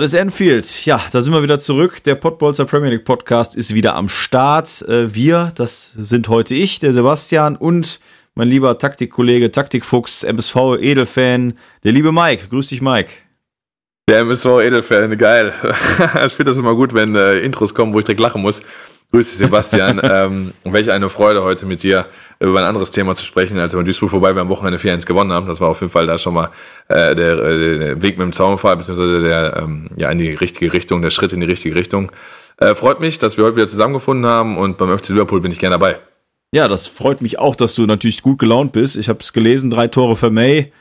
[0.00, 0.86] Das ist Enfield.
[0.86, 2.04] Ja, da sind wir wieder zurück.
[2.04, 4.82] Der Podbolzer Premier League Podcast ist wieder am Start.
[4.82, 7.98] Äh, wir, das sind heute ich, der Sebastian und
[8.36, 12.46] mein lieber Taktikkollege, Taktikfuchs, MSV Edelfan, der liebe Mike.
[12.48, 13.10] Grüß dich, Mike.
[14.08, 15.52] Der MSV Edelfan, geil.
[16.26, 18.62] ich finde das immer gut, wenn äh, Intros kommen, wo ich direkt lachen muss.
[19.10, 20.00] Grüß dich, Sebastian.
[20.04, 22.06] ähm, welch eine Freude heute mit dir
[22.40, 25.06] über ein anderes Thema zu sprechen, als wir in Duisburg vorbei wir am Wochenende 4-1
[25.06, 25.48] gewonnen haben.
[25.48, 26.50] Das war auf jeden Fall da schon mal
[26.88, 30.72] äh, der, äh, der Weg mit dem Zaunfall, beziehungsweise der ähm, ja in die richtige
[30.72, 32.12] Richtung, der Schritt in die richtige Richtung.
[32.58, 35.58] Äh, freut mich, dass wir heute wieder zusammengefunden haben und beim FC Liverpool bin ich
[35.58, 35.98] gerne dabei.
[36.52, 38.96] Ja, das freut mich auch, dass du natürlich gut gelaunt bist.
[38.96, 40.72] Ich habe es gelesen, drei Tore für May.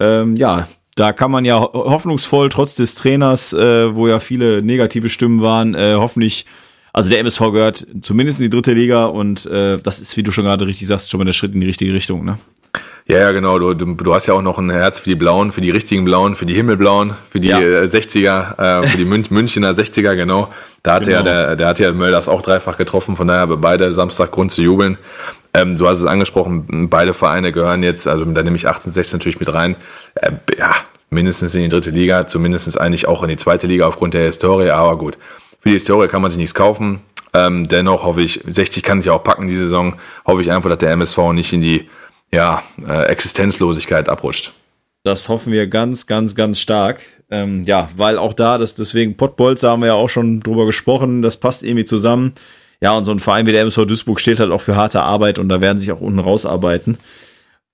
[0.00, 5.08] Ähm, ja, da kann man ja hoffnungsvoll trotz des Trainers, äh, wo ja viele negative
[5.08, 6.46] Stimmen waren, äh, hoffentlich
[6.92, 10.30] also der MSV gehört zumindest in die dritte Liga und äh, das ist, wie du
[10.30, 12.38] schon gerade richtig sagst, schon mal der Schritt in die richtige Richtung, ne?
[13.06, 13.58] Ja, ja, genau.
[13.58, 16.04] Du, du, du hast ja auch noch ein Herz für die Blauen, für die richtigen
[16.04, 17.58] Blauen, für die Himmelblauen, für die ja.
[17.58, 20.52] 60er, äh, für die Mün Münchner 60er, genau.
[20.82, 21.18] Da hatte genau.
[21.18, 24.60] ja der, der hat ja Mölders auch dreifach getroffen, von daher beide Samstag Grund zu
[24.60, 24.98] jubeln.
[25.54, 29.40] Ähm, du hast es angesprochen, beide Vereine gehören jetzt, also da nehme ich 68 natürlich
[29.40, 29.76] mit rein.
[30.14, 30.74] Äh, ja,
[31.08, 34.68] mindestens in die dritte Liga, zumindest eigentlich auch in die zweite Liga aufgrund der Historie,
[34.68, 35.16] aber gut.
[35.68, 37.00] Für die Historie kann man sich nichts kaufen.
[37.34, 40.78] Ähm, dennoch hoffe ich, 60 kann ich auch packen die Saison, hoffe ich einfach, dass
[40.78, 41.90] der MSV nicht in die
[42.32, 44.54] ja, äh, Existenzlosigkeit abrutscht.
[45.04, 47.00] Das hoffen wir ganz, ganz, ganz stark.
[47.30, 51.20] Ähm, ja, weil auch da, das, deswegen Pottbolzer haben wir ja auch schon drüber gesprochen,
[51.20, 52.32] das passt irgendwie zusammen.
[52.80, 55.38] Ja, und so ein Verein wie der MSV Duisburg steht halt auch für harte Arbeit
[55.38, 56.96] und da werden sich auch unten rausarbeiten.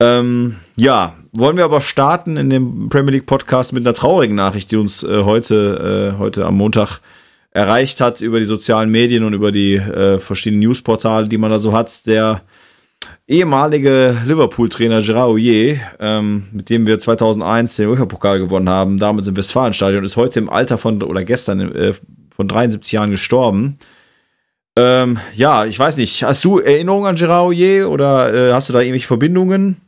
[0.00, 4.72] Ähm, ja, wollen wir aber starten in dem Premier League Podcast mit einer traurigen Nachricht,
[4.72, 7.00] die uns äh, heute, äh, heute am Montag
[7.54, 11.59] erreicht hat über die sozialen Medien und über die äh, verschiedenen Newsportale, die man da
[11.59, 12.04] so hat.
[12.04, 12.42] Der
[13.26, 19.37] ehemalige Liverpool-Trainer Gerard Ouye, ähm, mit dem wir 2001 den UEFA-Pokal gewonnen haben, damals im
[19.37, 21.94] Westfalenstadion, ist heute im Alter von, oder gestern äh,
[22.34, 23.78] von 73 Jahren gestorben.
[24.76, 28.72] Ähm, ja, ich weiß nicht, hast du Erinnerungen an Gerard Ouye oder äh, hast du
[28.72, 29.81] da irgendwelche Verbindungen?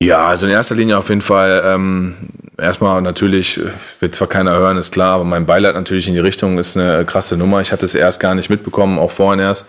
[0.00, 2.14] Ja, also in erster Linie auf jeden Fall ähm,
[2.58, 3.60] erstmal natürlich,
[4.00, 7.04] wird zwar keiner hören, ist klar, aber mein Beileid natürlich in die Richtung ist eine
[7.04, 7.60] krasse Nummer.
[7.60, 9.66] Ich hatte es erst gar nicht mitbekommen, auch vorhin erst.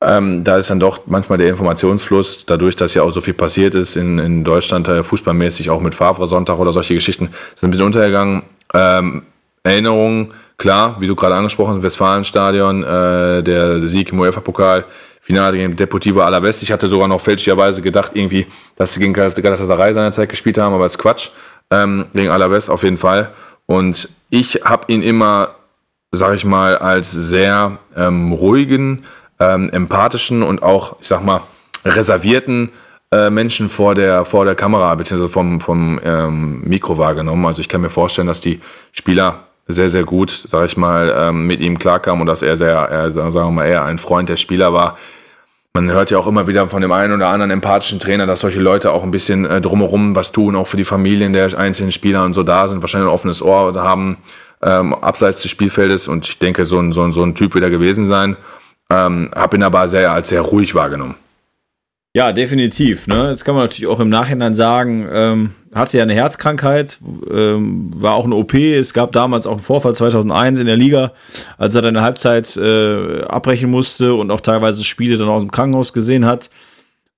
[0.00, 3.74] Ähm, da ist dann doch manchmal der Informationsfluss, dadurch, dass ja auch so viel passiert
[3.74, 7.70] ist in, in Deutschland, äh, fußballmäßig, auch mit Favre Sonntag oder solche Geschichten, sind ein
[7.70, 8.42] bisschen untergegangen.
[8.74, 9.22] Ähm,
[9.62, 14.84] Erinnerungen, klar, wie du gerade angesprochen hast, Westfalenstadion, äh, der Sieg im UEFA-Pokal,
[15.26, 16.62] Finale gegen Deportivo Alavés.
[16.62, 20.84] Ich hatte sogar noch fälschlicherweise gedacht, irgendwie, dass sie gegen Galatasaray seinerzeit gespielt haben, aber
[20.84, 21.30] es ist Quatsch.
[21.68, 23.32] Ähm, gegen Alavés auf jeden Fall.
[23.66, 25.56] Und ich habe ihn immer,
[26.12, 29.04] sag ich mal, als sehr ähm, ruhigen,
[29.40, 31.40] ähm, empathischen und auch, ich sag mal,
[31.84, 32.70] reservierten
[33.10, 35.26] äh, Menschen vor der, vor der Kamera bzw.
[35.26, 37.44] vom, vom ähm, Mikro wahrgenommen.
[37.46, 38.60] Also ich kann mir vorstellen, dass die
[38.92, 42.74] Spieler sehr, sehr gut, sag ich mal, ähm, mit ihm klarkamen und dass er sehr,
[42.74, 44.96] er, sagen wir mal, eher ein Freund der Spieler war,
[45.76, 48.60] man hört ja auch immer wieder von dem einen oder anderen empathischen Trainer, dass solche
[48.60, 52.24] Leute auch ein bisschen äh, drumherum was tun, auch für die Familien der einzelnen Spieler
[52.24, 54.16] und so da sind, wahrscheinlich ein offenes Ohr haben,
[54.62, 56.08] ähm, abseits des Spielfeldes.
[56.08, 58.38] Und ich denke, so ein, so ein, so ein Typ wird er gewesen sein.
[58.88, 61.16] Ähm, habe ihn aber sehr als sehr ruhig wahrgenommen.
[62.14, 63.06] Ja, definitiv.
[63.06, 63.28] Ne?
[63.28, 66.98] Jetzt kann man natürlich auch im Nachhinein sagen, ähm, hatte ja eine Herzkrankheit,
[67.30, 68.54] ähm, war auch eine OP.
[68.54, 71.12] Es gab damals auch einen Vorfall 2001 in der Liga,
[71.58, 75.50] als er dann eine Halbzeit äh, abbrechen musste und auch teilweise Spiele dann aus dem
[75.50, 76.50] Krankenhaus gesehen hat.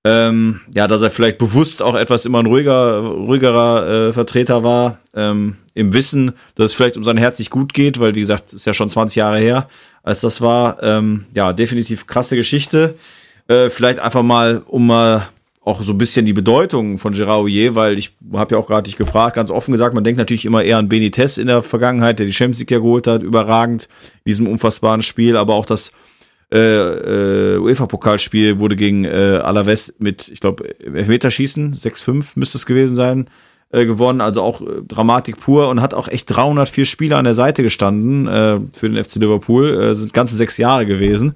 [0.05, 4.99] Ähm, ja, dass er vielleicht bewusst auch etwas immer ein ruhiger, ruhigerer äh, Vertreter war,
[5.13, 8.53] ähm, im Wissen, dass es vielleicht um sein Herz nicht gut geht, weil wie gesagt,
[8.53, 9.67] ist ja schon 20 Jahre her,
[10.01, 10.81] als das war.
[10.81, 12.95] Ähm, ja, definitiv krasse Geschichte.
[13.47, 15.27] Äh, vielleicht einfach mal, um mal
[15.69, 18.83] auch so ein bisschen die Bedeutung von Gerard Ouye, weil ich habe ja auch gerade
[18.83, 22.19] dich gefragt, ganz offen gesagt, man denkt natürlich immer eher an Benitez in der Vergangenheit,
[22.19, 23.87] der die Champions League ja geholt hat, überragend
[24.25, 25.91] in diesem unfassbaren Spiel, aber auch das
[26.51, 32.95] äh, äh, UEFA-Pokalspiel wurde gegen äh, Alaves mit, ich glaube, Elfmeterschießen, 6-5 müsste es gewesen
[32.95, 33.29] sein,
[33.71, 37.35] äh, gewonnen, also auch äh, Dramatik pur und hat auch echt 304 Spieler an der
[37.35, 41.35] Seite gestanden äh, für den FC Liverpool, äh, sind ganze sechs Jahre gewesen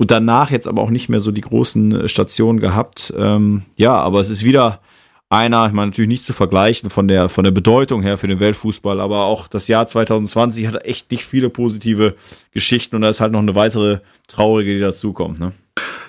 [0.00, 3.12] und danach jetzt aber auch nicht mehr so die großen äh, Stationen gehabt.
[3.18, 4.80] Ähm, ja, aber es ist wieder
[5.28, 8.40] einer, ich meine natürlich nicht zu vergleichen von der von der Bedeutung her für den
[8.40, 12.14] Weltfußball, aber auch das Jahr 2020 hat echt nicht viele positive
[12.50, 15.38] Geschichten und da ist halt noch eine weitere traurige, die dazukommt.
[15.38, 15.52] Ne?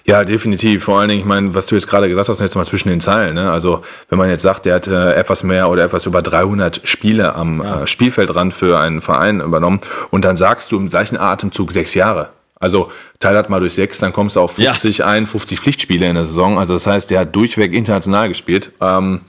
[0.06, 0.86] Ja, definitiv.
[0.86, 3.02] Vor allen Dingen, ich meine, was du jetzt gerade gesagt hast, jetzt mal zwischen den
[3.02, 3.36] Zeilen.
[3.36, 3.52] Ne?
[3.52, 7.36] Also wenn man jetzt sagt, der hat äh, etwas mehr oder etwas über 300 Spiele
[7.36, 7.82] am ja.
[7.82, 12.30] äh, Spielfeldrand für einen Verein übernommen und dann sagst du im gleichen Atemzug sechs Jahre.
[12.62, 15.08] Also teil mal durch sechs, dann kommst du auf 50 ja.
[15.08, 16.58] 51 Pflichtspiele in der Saison.
[16.58, 18.72] Also das heißt, der hat durchweg international gespielt.
[18.80, 19.22] Ähm,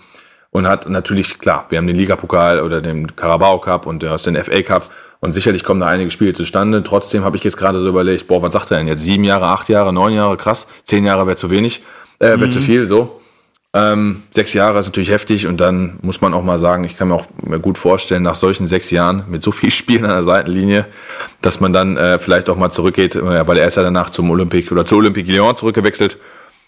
[0.53, 4.37] und hat natürlich, klar, wir haben den Ligapokal oder den Carabao Cup und aus den
[4.37, 4.91] FA Cup
[5.21, 6.83] und sicherlich kommen da einige Spiele zustande.
[6.83, 9.03] Trotzdem habe ich jetzt gerade so überlegt, boah, was sagt er denn jetzt?
[9.03, 10.69] Sieben Jahre, acht Jahre, neun Jahre, krass.
[10.85, 11.83] Zehn Jahre wäre zu wenig,
[12.19, 12.51] äh, wäre mhm.
[12.51, 13.22] zu viel, so.
[13.75, 17.09] Ähm, sechs Jahre ist natürlich heftig und dann muss man auch mal sagen, ich kann
[17.09, 17.27] mir auch
[17.63, 20.87] gut vorstellen, nach solchen sechs Jahren mit so viel Spielen an der Seitenlinie,
[21.41, 24.31] dass man dann äh, vielleicht auch mal zurückgeht, äh, weil er ist ja danach zum
[24.31, 26.19] Olympique oder zu Olympique Lyon zurückgewechselt.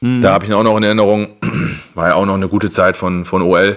[0.01, 0.23] Mhm.
[0.23, 1.29] Da habe ich ihn auch noch in Erinnerung.
[1.95, 3.77] War ja auch noch eine gute Zeit von, von OL.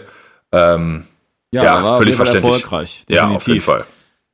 [0.54, 1.04] Ähm,
[1.52, 2.56] ja, ja war völlig verständlich.
[2.56, 3.30] Erfolgreich, definitiv.
[3.30, 3.86] Ja, auf jeden Fall.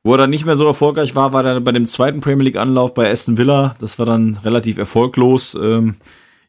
[0.04, 2.56] Wo er dann nicht mehr so erfolgreich war, war dann bei dem zweiten Premier League
[2.56, 3.74] Anlauf bei Aston Villa.
[3.80, 5.54] Das war dann relativ erfolglos.
[5.54, 5.96] Ähm,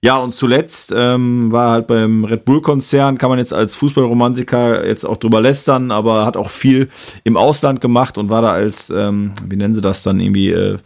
[0.06, 5.04] ja, und zuletzt ähm, war halt beim Red Bull-Konzern, kann man jetzt als Fußballromantiker jetzt
[5.04, 6.90] auch drüber lästern, aber hat auch viel
[7.24, 10.78] im Ausland gemacht und war da als, ähm, wie nennen sie das dann irgendwie, äh,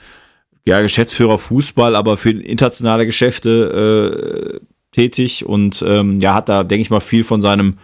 [0.66, 4.60] ja, Geschäftsführer Fußball, aber für internationale Geschäfte äh,
[4.94, 7.78] tätig und ähm, ja, hat da, denke ich mal, viel von seinem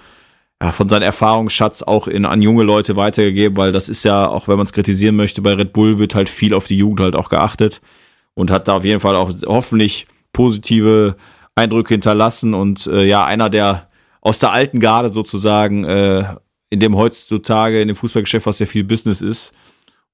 [0.63, 4.47] ja, von seinem Erfahrungsschatz auch in, an junge Leute weitergegeben, weil das ist ja, auch
[4.47, 7.17] wenn man es kritisieren möchte, bei Red Bull wird halt viel auf die Jugend halt
[7.17, 7.81] auch geachtet
[8.35, 11.15] und hat da auf jeden Fall auch hoffentlich positive
[11.55, 13.89] Eindrücke hinterlassen und äh, ja, einer der
[14.19, 16.25] aus der alten Garde sozusagen, äh,
[16.69, 19.53] in dem heutzutage in dem Fußballgeschäft, was ja viel Business ist.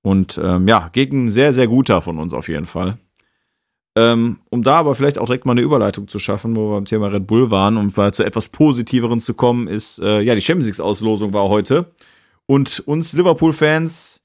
[0.03, 2.97] Und ähm, ja, gegen sehr, sehr guter von uns auf jeden Fall.
[3.95, 6.85] Ähm, um da aber vielleicht auch direkt mal eine Überleitung zu schaffen, wo wir beim
[6.85, 10.41] Thema Red Bull waren, um mal zu etwas Positiveren zu kommen, ist, äh, ja, die
[10.41, 11.91] Champions League-Auslosung war heute.
[12.45, 14.21] Und uns Liverpool-Fans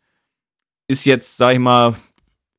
[0.89, 1.97] ist jetzt, sag ich mal,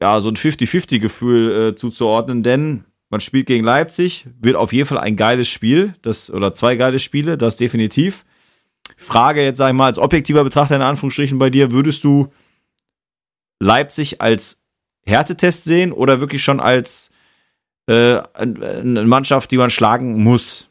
[0.01, 4.97] ja, so ein 50-50-Gefühl äh, zuzuordnen, denn man spielt gegen Leipzig, wird auf jeden Fall
[4.97, 8.25] ein geiles Spiel, das, oder zwei geile Spiele, das definitiv.
[8.97, 12.31] Frage jetzt, sag ich mal, als objektiver Betrachter in Anführungsstrichen bei dir, würdest du
[13.59, 14.61] Leipzig als
[15.05, 17.11] Härtetest sehen oder wirklich schon als
[17.87, 20.69] äh, eine Mannschaft, die man schlagen muss?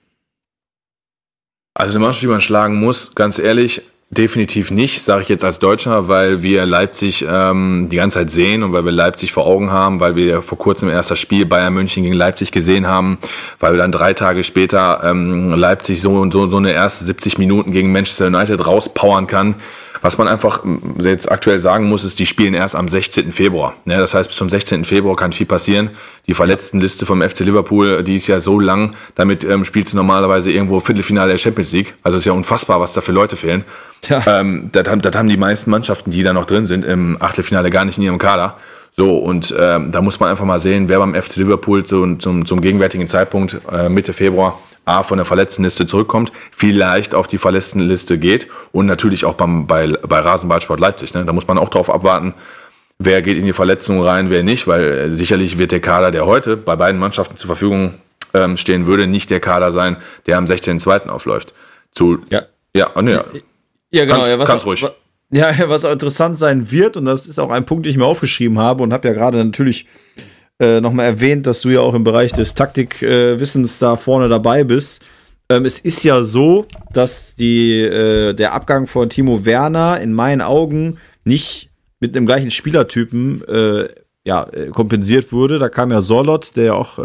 [1.75, 3.83] Also eine Mannschaft, die man schlagen muss, ganz ehrlich,
[4.17, 8.63] Definitiv nicht, sage ich jetzt als Deutscher, weil wir Leipzig ähm, die ganze Zeit sehen
[8.63, 11.75] und weil wir Leipzig vor Augen haben, weil wir vor kurzem erst das Spiel Bayern
[11.75, 13.19] München gegen Leipzig gesehen haben,
[13.61, 17.37] weil wir dann drei Tage später ähm, Leipzig so und so, so eine erste 70
[17.37, 19.57] Minuten gegen Manchester United rauspowern kann.
[20.07, 20.61] Was man einfach
[21.01, 23.33] jetzt aktuell sagen muss, ist, die spielen erst am 16.
[23.33, 23.75] Februar.
[23.87, 24.85] Ja, das heißt, bis zum 16.
[24.85, 25.91] Februar kann viel passieren.
[26.29, 28.95] Die Verletztenliste vom FC Liverpool, die ist ja so lang.
[29.17, 31.95] Damit ähm, spielst du normalerweise irgendwo Viertelfinale der Champions League.
[32.05, 33.65] Also ist ja unfassbar, was da für Leute fehlen.
[34.01, 34.23] Tja.
[34.29, 37.85] Ähm, das, das haben die meisten Mannschaften, die da noch drin sind, im Achtelfinale gar
[37.85, 38.59] nicht in ihrem Kader.
[38.93, 42.47] So, und ähm, da muss man einfach mal sehen, wer beim FC Liverpool zu, zum,
[42.47, 44.57] zum gegenwärtigen Zeitpunkt äh, Mitte Februar
[44.87, 49.89] A, von der Verletztenliste zurückkommt, vielleicht auf die Verletztenliste geht und natürlich auch beim, bei,
[49.89, 51.13] bei Rasenballsport Leipzig.
[51.13, 51.25] Ne?
[51.25, 52.35] Da muss man auch drauf abwarten,
[52.99, 56.25] wer geht in die Verletzung rein, wer nicht, weil äh, sicherlich wird der Kader, der
[56.25, 57.95] heute bei beiden Mannschaften zur Verfügung
[58.33, 59.97] ähm, stehen würde, nicht der Kader sein,
[60.27, 61.09] der am 16.02.
[61.09, 61.53] aufläuft.
[61.91, 62.43] Zu, ja,
[62.75, 63.25] ja, oh, ne,
[63.91, 64.19] ja, genau.
[64.19, 64.87] Ganz, ja, was, ganz ruhig.
[65.31, 68.05] Ja, was auch interessant sein wird, und das ist auch ein Punkt, den ich mir
[68.05, 69.87] aufgeschrieben habe und habe ja gerade natürlich
[70.59, 74.65] äh, nochmal erwähnt, dass du ja auch im Bereich des Taktikwissens äh, da vorne dabei
[74.65, 75.05] bist.
[75.49, 80.41] Ähm, es ist ja so, dass die, äh, der Abgang von Timo Werner in meinen
[80.41, 81.71] Augen nicht
[82.01, 83.89] mit dem gleichen Spielertypen äh,
[84.25, 85.59] ja, äh, kompensiert wurde.
[85.59, 86.99] Da kam ja Solot, der ja auch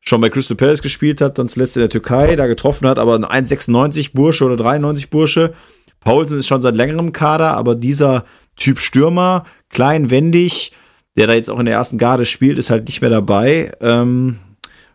[0.00, 3.16] schon bei Crystal Palace gespielt hat, dann zuletzt in der Türkei, da getroffen hat, aber
[3.16, 5.52] ein 1,96 Bursche oder 93 Bursche.
[6.00, 8.24] Paulsen ist schon seit längerem Kader, aber dieser
[8.56, 10.72] Typ Stürmer, klein, wendig,
[11.18, 13.72] der da jetzt auch in der ersten Garde spielt, ist halt nicht mehr dabei.
[13.80, 14.38] Ähm,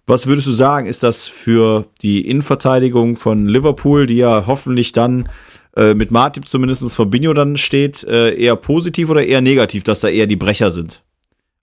[0.05, 5.27] was würdest du sagen, ist das für die Innenverteidigung von Liverpool, die ja hoffentlich dann
[5.75, 10.07] äh, mit Martip zumindest Fabinho dann steht, äh, eher positiv oder eher negativ, dass da
[10.07, 11.03] eher die Brecher sind?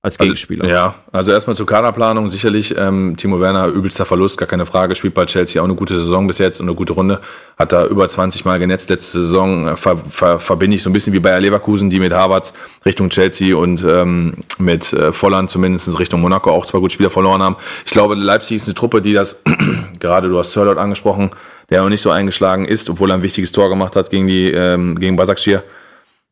[0.02, 0.64] Als also, Gegenspieler.
[0.64, 2.30] Also, ja, also erstmal zur Kaderplanung.
[2.30, 4.95] Sicherlich, ähm, Timo Werner, übelster Verlust, gar keine Frage.
[4.95, 7.21] Spielt bei Chelsea auch eine gute Saison bis jetzt und eine gute Runde.
[7.59, 9.69] Hat da über 20 Mal genetzt letzte Saison.
[9.69, 12.54] Äh, ver, ver, verbinde ich so ein bisschen wie bei Leverkusen, die mit Harvards
[12.87, 17.42] Richtung Chelsea und ähm, mit äh, Volland zumindest Richtung Monaco auch zwei gute Spieler verloren
[17.42, 17.57] haben.
[17.85, 19.42] Ich glaube, Leipzig ist eine Truppe, die das,
[20.00, 21.30] gerade du hast Sörlot angesprochen,
[21.69, 24.50] der noch nicht so eingeschlagen ist, obwohl er ein wichtiges Tor gemacht hat gegen die
[24.50, 25.62] ähm, gegen Basakshir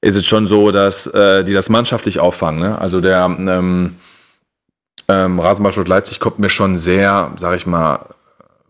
[0.00, 2.60] ist es schon so, dass äh, die das mannschaftlich auffangen.
[2.60, 2.78] Ne?
[2.80, 3.96] Also der ähm,
[5.08, 8.06] ähm, Rasenballsport Leipzig kommt mir schon sehr, sag ich mal,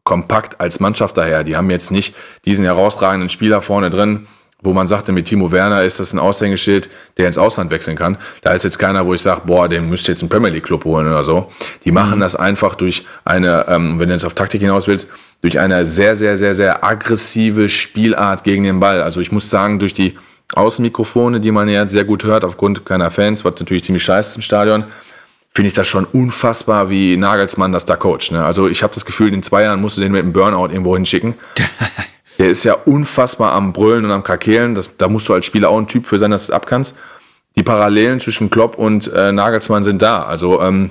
[0.05, 1.45] kompakt als Mannschaft daher.
[1.45, 2.15] Die haben jetzt nicht
[2.47, 4.27] diesen herausragenden Spieler vorne drin,
[4.63, 8.17] wo man sagte, mit Timo Werner ist das ein Aushängeschild, der ins Ausland wechseln kann.
[8.43, 10.65] Da ist jetzt keiner, wo ich sage, boah, den müsst ihr jetzt einen Premier League
[10.65, 11.53] Club holen oder so.
[11.85, 12.21] Die machen mhm.
[12.21, 15.09] das einfach durch eine, ähm, wenn du jetzt auf Taktik hinaus willst,
[15.43, 19.03] durch eine sehr, sehr, sehr, sehr aggressive Spielart gegen den Ball.
[19.03, 20.17] Also ich muss sagen, durch die
[20.55, 24.37] Außenmikrofone, die man ja sehr gut hört, aufgrund keiner Fans, was natürlich ziemlich scheiße ist
[24.37, 24.85] im Stadion,
[25.55, 28.33] finde ich das schon unfassbar, wie Nagelsmann das da coacht.
[28.33, 28.45] Ne?
[28.45, 30.95] Also ich habe das Gefühl, in zwei Jahren musst du den mit einem Burnout irgendwo
[30.95, 31.35] hinschicken.
[32.39, 34.77] Der ist ja unfassbar am Brüllen und am Krakehlen.
[34.77, 36.97] Das, da musst du als Spieler auch ein Typ für sein, dass du es abkannst.
[37.57, 40.23] Die Parallelen zwischen Klopp und äh, Nagelsmann sind da.
[40.23, 40.91] Also ähm,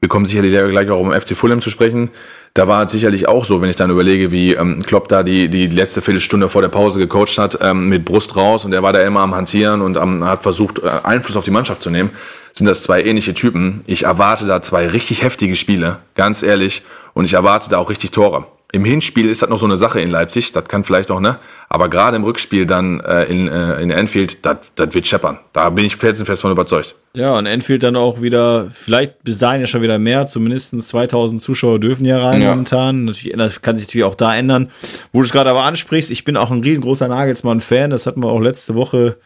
[0.00, 2.10] wir kommen sicherlich gleich auch um FC Fulham zu sprechen.
[2.56, 5.50] Da war es sicherlich auch so, wenn ich dann überlege, wie ähm, Klopp da die,
[5.50, 8.94] die letzte Viertelstunde vor der Pause gecoacht hat, ähm, mit Brust raus und er war
[8.94, 12.10] da immer am Hantieren und am, hat versucht, äh, Einfluss auf die Mannschaft zu nehmen
[12.56, 13.82] sind das zwei ähnliche Typen.
[13.86, 16.84] Ich erwarte da zwei richtig heftige Spiele, ganz ehrlich.
[17.12, 18.46] Und ich erwarte da auch richtig Tore.
[18.72, 21.38] Im Hinspiel ist das noch so eine Sache in Leipzig, das kann vielleicht noch, ne?
[21.68, 25.38] Aber gerade im Rückspiel dann äh, in, äh, in Anfield, das wird scheppern.
[25.52, 26.96] Da bin ich felsenfest von überzeugt.
[27.14, 31.40] Ja, und Anfield dann auch wieder, vielleicht bis dahin ja schon wieder mehr, zumindest 2000
[31.40, 32.50] Zuschauer dürfen ja rein ja.
[32.50, 33.04] momentan.
[33.06, 34.70] Natürlich, das kann sich natürlich auch da ändern.
[35.12, 38.28] Wo du es gerade aber ansprichst, ich bin auch ein riesengroßer Nagelsmann-Fan, das hatten wir
[38.28, 39.16] auch letzte Woche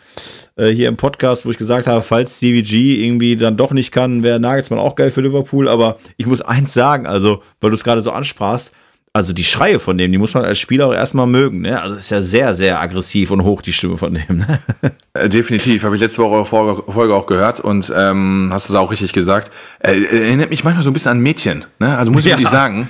[0.56, 4.22] äh, hier im Podcast, wo ich gesagt habe, falls CVG irgendwie dann doch nicht kann,
[4.22, 5.66] wäre Nagelsmann auch geil für Liverpool.
[5.66, 8.74] Aber ich muss eins sagen, also, weil du es gerade so ansprachst,
[9.12, 11.62] also die Schreie von dem, die muss man als Spieler auch erstmal mögen.
[11.62, 11.80] Ne?
[11.80, 14.38] Also ist ja sehr, sehr aggressiv und hoch die Stimme von dem.
[14.38, 14.60] Ne?
[15.12, 18.92] Äh, definitiv, habe ich letzte Woche Folge auch gehört und ähm, hast du es auch
[18.92, 19.50] richtig gesagt.
[19.80, 21.64] Äh, erinnert mich manchmal so ein bisschen an Mädchen.
[21.80, 21.98] Ne?
[21.98, 22.36] Also muss ich ja.
[22.36, 22.88] wirklich sagen.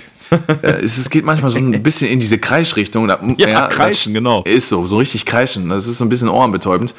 [0.63, 3.09] Äh, es, es, geht manchmal so ein bisschen in diese Kreischrichtung.
[3.09, 4.43] Ja, ja kreischen, genau.
[4.43, 5.71] Ist so, so richtig kreischen.
[5.71, 6.95] Das ist so ein bisschen ohrenbetäubend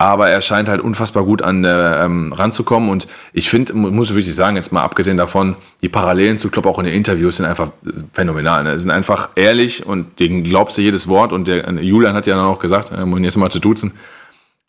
[0.00, 4.16] aber er scheint halt unfassbar gut an äh, ähm, ranzukommen und ich finde, muss ich
[4.16, 7.44] wirklich sagen, jetzt mal abgesehen davon, die Parallelen zu Klopp auch in den Interviews sind
[7.44, 7.70] einfach
[8.14, 8.64] phänomenal.
[8.64, 8.78] Ne?
[8.78, 12.34] sind einfach ehrlich und denen glaubst du jedes Wort und der äh, Julian hat ja
[12.34, 13.92] dann auch gesagt, äh, um jetzt mal zu duzen,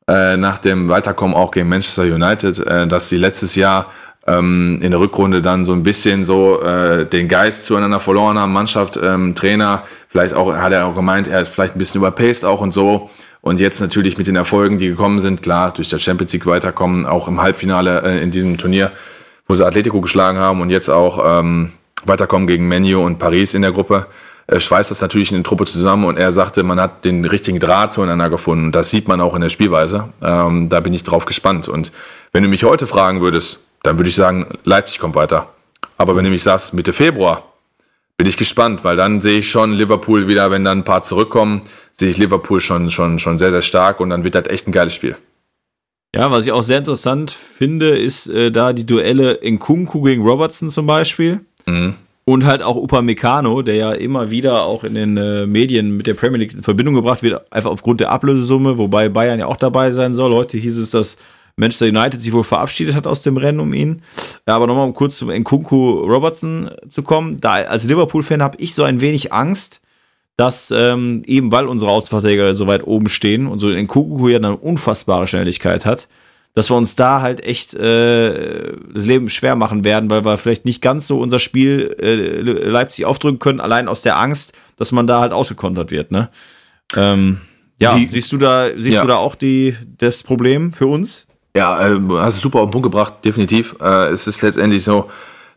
[0.06, 3.86] äh, nach dem Weiterkommen auch gegen Manchester United, äh, dass sie letztes Jahr
[4.28, 8.52] ähm, in der Rückrunde dann so ein bisschen so äh, den Geist zueinander verloren haben,
[8.52, 12.44] Mannschaft, ähm, Trainer, vielleicht auch, hat er auch gemeint, er hat vielleicht ein bisschen überpaced
[12.44, 13.10] auch und so
[13.42, 17.06] und jetzt natürlich mit den Erfolgen, die gekommen sind, klar, durch das Champions League weiterkommen,
[17.06, 18.92] auch im Halbfinale äh, in diesem Turnier,
[19.48, 21.72] wo sie Atletico geschlagen haben und jetzt auch ähm,
[22.06, 24.06] weiterkommen gegen Menu und Paris in der Gruppe,
[24.48, 27.60] äh, schweißt das natürlich in eine Truppe zusammen und er sagte, man hat den richtigen
[27.60, 28.66] Draht zueinander gefunden.
[28.66, 30.10] Und das sieht man auch in der Spielweise.
[30.22, 31.68] Ähm, da bin ich drauf gespannt.
[31.68, 31.92] Und
[32.34, 35.48] wenn du mich heute fragen würdest, dann würde ich sagen, Leipzig kommt weiter.
[35.98, 37.51] Aber wenn du mich sagst, Mitte Februar,
[38.18, 41.64] bin ich gespannt, weil dann sehe ich schon Liverpool wieder, wenn dann ein paar zurückkommen,
[41.92, 44.72] sehe ich Liverpool schon, schon, schon sehr, sehr stark und dann wird das echt ein
[44.72, 45.18] geiles Spiel.
[46.14, 50.24] Ja, was ich auch sehr interessant finde, ist äh, da die Duelle in Kunku gegen
[50.24, 51.40] Robertson zum Beispiel.
[51.66, 51.96] Mhm.
[52.26, 56.14] Und halt auch Upamecano, der ja immer wieder auch in den äh, Medien mit der
[56.14, 59.92] Premier League in Verbindung gebracht wird, einfach aufgrund der Ablösesumme, wobei Bayern ja auch dabei
[59.92, 60.34] sein soll.
[60.34, 61.18] Heute hieß es, dass
[61.56, 64.02] Manchester United sich wohl verabschiedet hat aus dem Rennen um ihn.
[64.46, 67.40] Aber nochmal um kurz zum Nkunku Robertson zu kommen.
[67.40, 69.82] Da als Liverpool-Fan habe ich so ein wenig Angst,
[70.38, 74.58] dass ähm, eben weil unsere Außenverteidiger so weit oben stehen und so Nkunku ja eine
[74.58, 76.08] unfassbare Schnelligkeit hat,
[76.54, 80.66] dass wir uns da halt echt äh, das Leben schwer machen werden, weil wir vielleicht
[80.66, 85.08] nicht ganz so unser Spiel äh, Leipzig aufdrücken können, allein aus der Angst, dass man
[85.08, 86.12] da halt ausgekontert wird.
[86.12, 86.30] Ne?
[86.96, 87.42] Ähm,
[87.80, 89.02] ja, die, siehst du da, siehst ja.
[89.02, 91.28] du da auch die, das Problem für uns?
[91.56, 93.76] Ja, äh, hast du super auf den Punkt gebracht, definitiv.
[93.82, 95.10] Äh, es ist letztendlich so,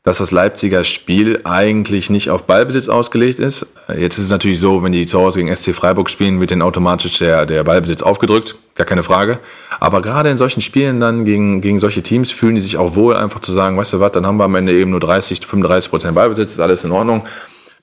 [0.02, 3.72] dass das Leipziger Spiel eigentlich nicht auf Ballbesitz ausgelegt ist.
[3.88, 6.50] Äh, jetzt ist es natürlich so, wenn die zu Hause gegen SC Freiburg spielen, wird
[6.50, 9.38] dann automatisch der, der Ballbesitz aufgedrückt, gar keine Frage.
[9.80, 13.16] Aber gerade in solchen Spielen dann gegen, gegen solche Teams fühlen die sich auch wohl,
[13.16, 15.90] einfach zu sagen, weißt du was, dann haben wir am Ende eben nur 30, 35
[15.90, 17.24] Prozent Ballbesitz, ist alles in Ordnung.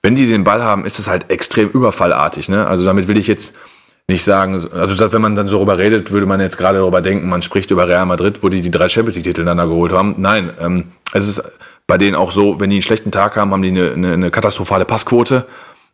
[0.03, 2.49] Wenn die den Ball haben, ist es halt extrem überfallartig.
[2.49, 2.67] Ne?
[2.67, 3.55] Also damit will ich jetzt
[4.07, 7.29] nicht sagen, also wenn man dann so darüber redet, würde man jetzt gerade darüber denken,
[7.29, 10.15] man spricht über Real Madrid, wo die die drei Champions League Titel dann geholt haben.
[10.17, 11.43] Nein, ähm, es ist
[11.87, 14.31] bei denen auch so, wenn die einen schlechten Tag haben, haben die eine, eine, eine
[14.31, 15.45] katastrophale Passquote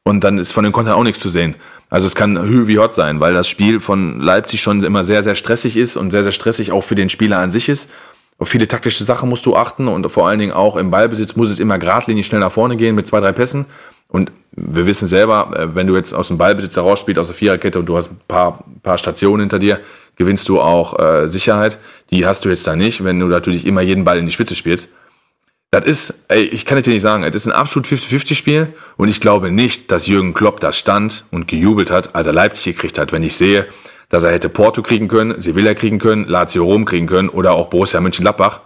[0.03, 1.55] und dann ist von den Kontern auch nichts zu sehen.
[1.89, 5.23] Also es kann Hü wie Hot sein, weil das Spiel von Leipzig schon immer sehr,
[5.23, 7.91] sehr stressig ist und sehr, sehr stressig auch für den Spieler an sich ist.
[8.39, 11.49] Auf viele taktische Sachen musst du achten und vor allen Dingen auch im Ballbesitz muss
[11.49, 13.65] es immer geradlinig schnell nach vorne gehen mit zwei, drei Pässen.
[14.07, 17.35] Und wir wissen selber, äh, wenn du jetzt aus dem Ballbesitz heraus spielst, aus der
[17.35, 19.79] Viererkette und du hast ein paar, paar Stationen hinter dir,
[20.15, 21.77] gewinnst du auch äh, Sicherheit.
[22.09, 24.55] Die hast du jetzt da nicht, wenn du natürlich immer jeden Ball in die Spitze
[24.55, 24.89] spielst.
[25.69, 29.19] Das ist, ey, ich kann dir nicht sagen, das ist ein absolut 50-50-Spiel und ich
[29.19, 33.11] glaube nicht, dass Jürgen Klopp da stand und gejubelt hat, als er Leipzig gekriegt hat.
[33.11, 33.67] Wenn ich sehe,
[34.07, 37.69] dass er hätte Porto kriegen können, Sevilla kriegen können, Lazio Rom kriegen können oder auch
[37.69, 38.61] Borussia Mönchengladbach,